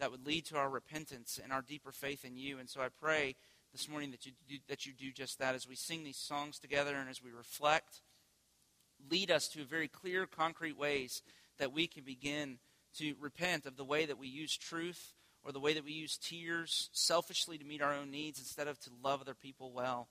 that 0.00 0.10
would 0.10 0.26
lead 0.26 0.44
to 0.46 0.56
our 0.56 0.68
repentance 0.68 1.38
and 1.40 1.52
our 1.52 1.62
deeper 1.62 1.92
faith 1.92 2.24
in 2.24 2.36
you. 2.36 2.58
And 2.58 2.68
so 2.68 2.80
I 2.80 2.88
pray 2.88 3.36
this 3.70 3.88
morning 3.88 4.10
that 4.10 4.26
you 4.26 4.32
do, 4.48 4.56
that 4.68 4.86
you 4.86 4.92
do 4.92 5.12
just 5.12 5.38
that 5.38 5.54
as 5.54 5.68
we 5.68 5.76
sing 5.76 6.02
these 6.02 6.16
songs 6.16 6.58
together 6.58 6.96
and 6.96 7.08
as 7.08 7.22
we 7.22 7.30
reflect 7.30 8.00
lead 9.10 9.30
us 9.30 9.48
to 9.48 9.64
very 9.64 9.88
clear, 9.88 10.26
concrete 10.26 10.78
ways 10.78 11.22
that 11.58 11.72
we 11.72 11.86
can 11.86 12.04
begin 12.04 12.58
to 12.98 13.14
repent 13.20 13.66
of 13.66 13.76
the 13.76 13.84
way 13.84 14.06
that 14.06 14.18
we 14.18 14.28
use 14.28 14.56
truth 14.56 15.12
or 15.44 15.52
the 15.52 15.60
way 15.60 15.74
that 15.74 15.84
we 15.84 15.92
use 15.92 16.16
tears 16.16 16.88
selfishly 16.92 17.58
to 17.58 17.64
meet 17.64 17.82
our 17.82 17.92
own 17.92 18.10
needs 18.10 18.38
instead 18.38 18.68
of 18.68 18.78
to 18.80 18.90
love 19.02 19.20
other 19.20 19.34
people 19.34 19.72
well. 19.72 20.08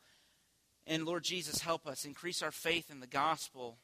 And 0.85 1.05
Lord 1.05 1.23
Jesus, 1.23 1.59
help 1.61 1.87
us 1.87 2.05
increase 2.05 2.41
our 2.41 2.51
faith 2.51 2.91
in 2.91 2.99
the 2.99 3.07
gospel. 3.07 3.77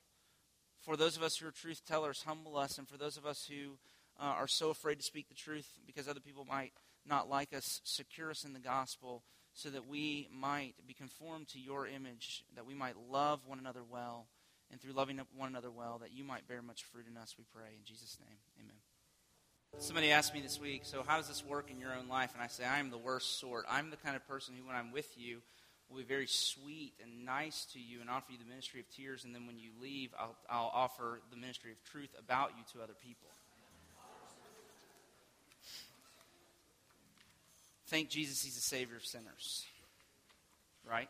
For 0.82 0.97
those 0.97 1.18
of 1.18 1.24
us 1.24 1.38
who 1.38 1.47
are 1.47 1.51
truth 1.51 1.82
tellers, 1.86 2.24
humble 2.26 2.57
us. 2.57 2.78
And 2.78 2.88
for 2.88 2.97
those 2.97 3.18
of 3.18 3.26
us 3.26 3.49
who 3.49 3.78
uh, 4.20 4.26
are 4.26 4.47
so 4.47 4.70
afraid 4.70 4.95
to 4.95 5.03
speak 5.03 5.30
the 5.30 5.36
truth 5.36 5.80
because 5.86 6.07
other 6.07 6.20
people 6.20 6.45
might 6.45 6.74
not 7.05 7.30
like 7.30 7.53
us, 7.53 7.82
secure 7.84 8.30
us 8.30 8.43
in 8.43 8.53
the 8.53 8.60
gospel 8.60 9.24
so 9.53 9.70
that 9.70 9.88
we 9.88 10.28
might 10.32 10.76
be 10.86 10.93
conformed 10.93 11.47
to 11.49 11.60
your 11.60 11.88
image, 11.88 12.43
that 12.55 12.66
we 12.66 12.76
might 12.76 12.95
love 13.10 13.47
one 13.47 13.60
another 13.60 13.84
well, 13.89 14.28
and 14.72 14.80
through 14.80 14.93
loving 14.93 15.20
one 15.36 15.49
another 15.49 15.72
well, 15.72 15.99
that 16.01 16.13
you 16.13 16.24
might 16.24 16.47
bear 16.47 16.61
much 16.61 16.84
fruit 16.84 17.05
in 17.09 17.17
us, 17.17 17.36
we 17.38 17.45
pray. 17.53 17.70
In 17.78 17.84
Jesus' 17.86 18.17
name, 18.20 18.38
amen. 18.59 18.76
Somebody 19.78 20.11
asked 20.11 20.34
me 20.34 20.41
this 20.41 20.59
week, 20.59 20.82
so 20.84 21.03
how 21.05 21.17
does 21.17 21.28
this 21.28 21.45
work 21.45 21.70
in 21.72 21.80
your 21.80 21.93
own 21.93 22.07
life? 22.07 22.32
And 22.34 22.43
I 22.43 22.47
say, 22.47 22.65
I 22.65 22.80
am 22.80 22.89
the 22.89 22.97
worst 22.97 23.39
sort. 23.39 23.65
I'm 23.70 23.91
the 23.91 23.97
kind 23.97 24.15
of 24.15 24.28
person 24.28 24.55
who, 24.57 24.65
when 24.65 24.76
I'm 24.76 24.91
with 24.91 25.07
you, 25.17 25.41
will 25.89 25.97
be 25.97 26.03
very 26.03 26.28
sweet 26.28 26.93
and 27.01 27.26
nice 27.26 27.65
to 27.74 27.80
you 27.80 28.01
and 28.01 28.09
offer 28.09 28.32
you 28.32 28.38
the 28.38 28.49
ministry 28.49 28.80
of 28.80 28.89
tears, 28.89 29.26
and 29.26 29.34
then 29.34 29.47
when 29.47 29.57
you 29.57 29.70
leave, 29.82 30.13
I'll, 30.20 30.36
I'll 30.49 30.72
offer 30.74 31.22
the 31.32 31.38
ministry 31.38 31.72
of 31.72 31.84
truth 31.84 32.09
about 32.17 32.51
you 32.57 32.63
to 32.74 32.84
other 32.84 32.93
people. 32.93 33.28
Thank 37.88 38.09
Jesus, 38.09 38.43
He's 38.43 38.55
the 38.55 38.61
Savior 38.61 38.97
of 38.97 39.05
sinners. 39.05 39.65
Right? 40.88 41.09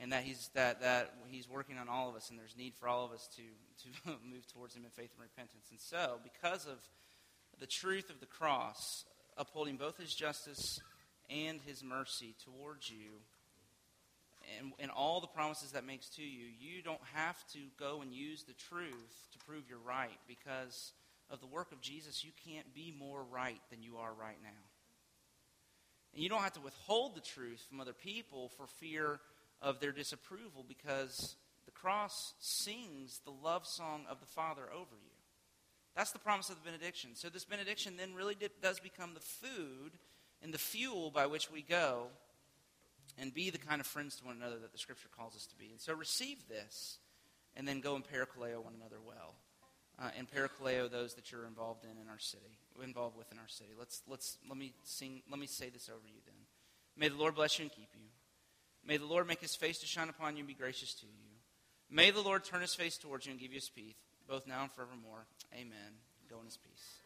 And 0.00 0.12
that 0.12 0.24
He's 0.24 0.48
that, 0.54 0.80
that 0.80 1.14
He's 1.28 1.48
working 1.48 1.76
on 1.76 1.88
all 1.88 2.08
of 2.08 2.16
us, 2.16 2.30
and 2.30 2.38
there's 2.38 2.56
need 2.56 2.74
for 2.74 2.88
all 2.88 3.04
of 3.04 3.12
us 3.12 3.28
to, 3.36 3.42
to 3.84 4.10
move 4.30 4.46
towards 4.52 4.74
Him 4.74 4.84
in 4.84 4.90
faith 4.90 5.10
and 5.14 5.22
repentance. 5.22 5.66
And 5.70 5.80
so, 5.80 6.18
because 6.24 6.66
of 6.66 6.78
the 7.58 7.66
truth 7.66 8.08
of 8.08 8.20
the 8.20 8.26
cross, 8.26 9.04
upholding 9.36 9.76
both 9.76 9.98
His 9.98 10.14
justice 10.14 10.80
and 11.28 11.60
His 11.60 11.84
mercy 11.84 12.34
towards 12.44 12.90
you, 12.90 13.20
and, 14.58 14.72
and 14.78 14.90
all 14.90 15.20
the 15.20 15.26
promises 15.26 15.72
that 15.72 15.86
makes 15.86 16.08
to 16.16 16.22
you, 16.22 16.46
you 16.58 16.82
don't 16.82 17.00
have 17.14 17.36
to 17.52 17.58
go 17.78 18.00
and 18.02 18.12
use 18.12 18.44
the 18.44 18.54
truth 18.54 19.28
to 19.32 19.38
prove 19.46 19.64
you're 19.68 19.78
right 19.78 20.18
because 20.26 20.92
of 21.30 21.40
the 21.40 21.46
work 21.46 21.72
of 21.72 21.80
Jesus, 21.80 22.24
you 22.24 22.32
can't 22.44 22.74
be 22.74 22.92
more 22.98 23.22
right 23.22 23.60
than 23.70 23.82
you 23.82 23.98
are 23.98 24.12
right 24.12 24.38
now. 24.42 24.48
And 26.12 26.22
you 26.22 26.28
don't 26.28 26.42
have 26.42 26.54
to 26.54 26.60
withhold 26.60 27.14
the 27.14 27.20
truth 27.20 27.64
from 27.68 27.80
other 27.80 27.92
people 27.92 28.50
for 28.56 28.66
fear 28.66 29.20
of 29.62 29.80
their 29.80 29.92
disapproval 29.92 30.64
because 30.66 31.36
the 31.66 31.70
cross 31.70 32.34
sings 32.40 33.20
the 33.24 33.30
love 33.30 33.66
song 33.66 34.04
of 34.10 34.20
the 34.20 34.26
Father 34.26 34.64
over 34.72 34.96
you. 35.02 35.10
That's 35.96 36.12
the 36.12 36.18
promise 36.18 36.48
of 36.48 36.56
the 36.56 36.64
benediction. 36.64 37.10
So, 37.14 37.28
this 37.28 37.44
benediction 37.44 37.96
then 37.96 38.14
really 38.14 38.36
does 38.62 38.80
become 38.80 39.14
the 39.14 39.20
food 39.20 39.92
and 40.42 40.54
the 40.54 40.58
fuel 40.58 41.10
by 41.10 41.26
which 41.26 41.50
we 41.50 41.62
go 41.62 42.06
and 43.18 43.34
be 43.34 43.50
the 43.50 43.58
kind 43.58 43.80
of 43.80 43.86
friends 43.86 44.16
to 44.16 44.24
one 44.24 44.36
another 44.36 44.58
that 44.58 44.72
the 44.72 44.78
Scripture 44.78 45.08
calls 45.14 45.34
us 45.34 45.46
to 45.46 45.56
be. 45.56 45.70
And 45.72 45.80
so, 45.80 45.94
receive 45.94 46.48
this 46.48 46.98
and 47.56 47.66
then 47.66 47.80
go 47.80 47.96
and 47.96 48.04
parakaleo 48.04 48.62
one 48.62 48.74
another 48.76 48.98
well 49.04 49.34
uh, 50.00 50.10
and 50.16 50.26
parakaleo 50.30 50.90
those 50.90 51.14
that 51.14 51.30
you're 51.30 51.46
involved 51.46 51.84
in 51.84 52.00
in 52.00 52.08
our 52.08 52.18
city, 52.18 52.58
involved 52.82 53.16
with 53.16 53.30
in 53.32 53.38
our 53.38 53.48
city. 53.48 53.70
Let's 53.78 54.02
let's 54.08 54.38
let 54.48 54.56
me 54.56 54.72
sing. 54.82 55.22
Let 55.30 55.38
me 55.38 55.46
say 55.46 55.68
this 55.68 55.88
over 55.88 56.06
you 56.06 56.20
then. 56.24 56.34
May 56.96 57.08
the 57.08 57.16
Lord 57.16 57.34
bless 57.34 57.58
you 57.58 57.64
and 57.64 57.72
keep 57.72 57.88
you. 57.94 58.09
May 58.86 58.96
the 58.96 59.06
Lord 59.06 59.26
make 59.26 59.40
His 59.40 59.56
face 59.56 59.78
to 59.80 59.86
shine 59.86 60.08
upon 60.08 60.36
you 60.36 60.40
and 60.40 60.48
be 60.48 60.54
gracious 60.54 60.94
to 60.94 61.06
you. 61.06 61.12
May 61.90 62.10
the 62.10 62.22
Lord 62.22 62.44
turn 62.44 62.60
His 62.60 62.74
face 62.74 62.96
towards 62.96 63.26
you 63.26 63.32
and 63.32 63.40
give 63.40 63.50
you 63.52 63.56
His 63.56 63.68
peace, 63.68 63.94
both 64.28 64.46
now 64.46 64.62
and 64.62 64.72
forevermore. 64.72 65.26
Amen. 65.54 65.98
Go 66.28 66.38
in 66.38 66.46
His 66.46 66.56
peace. 66.56 66.99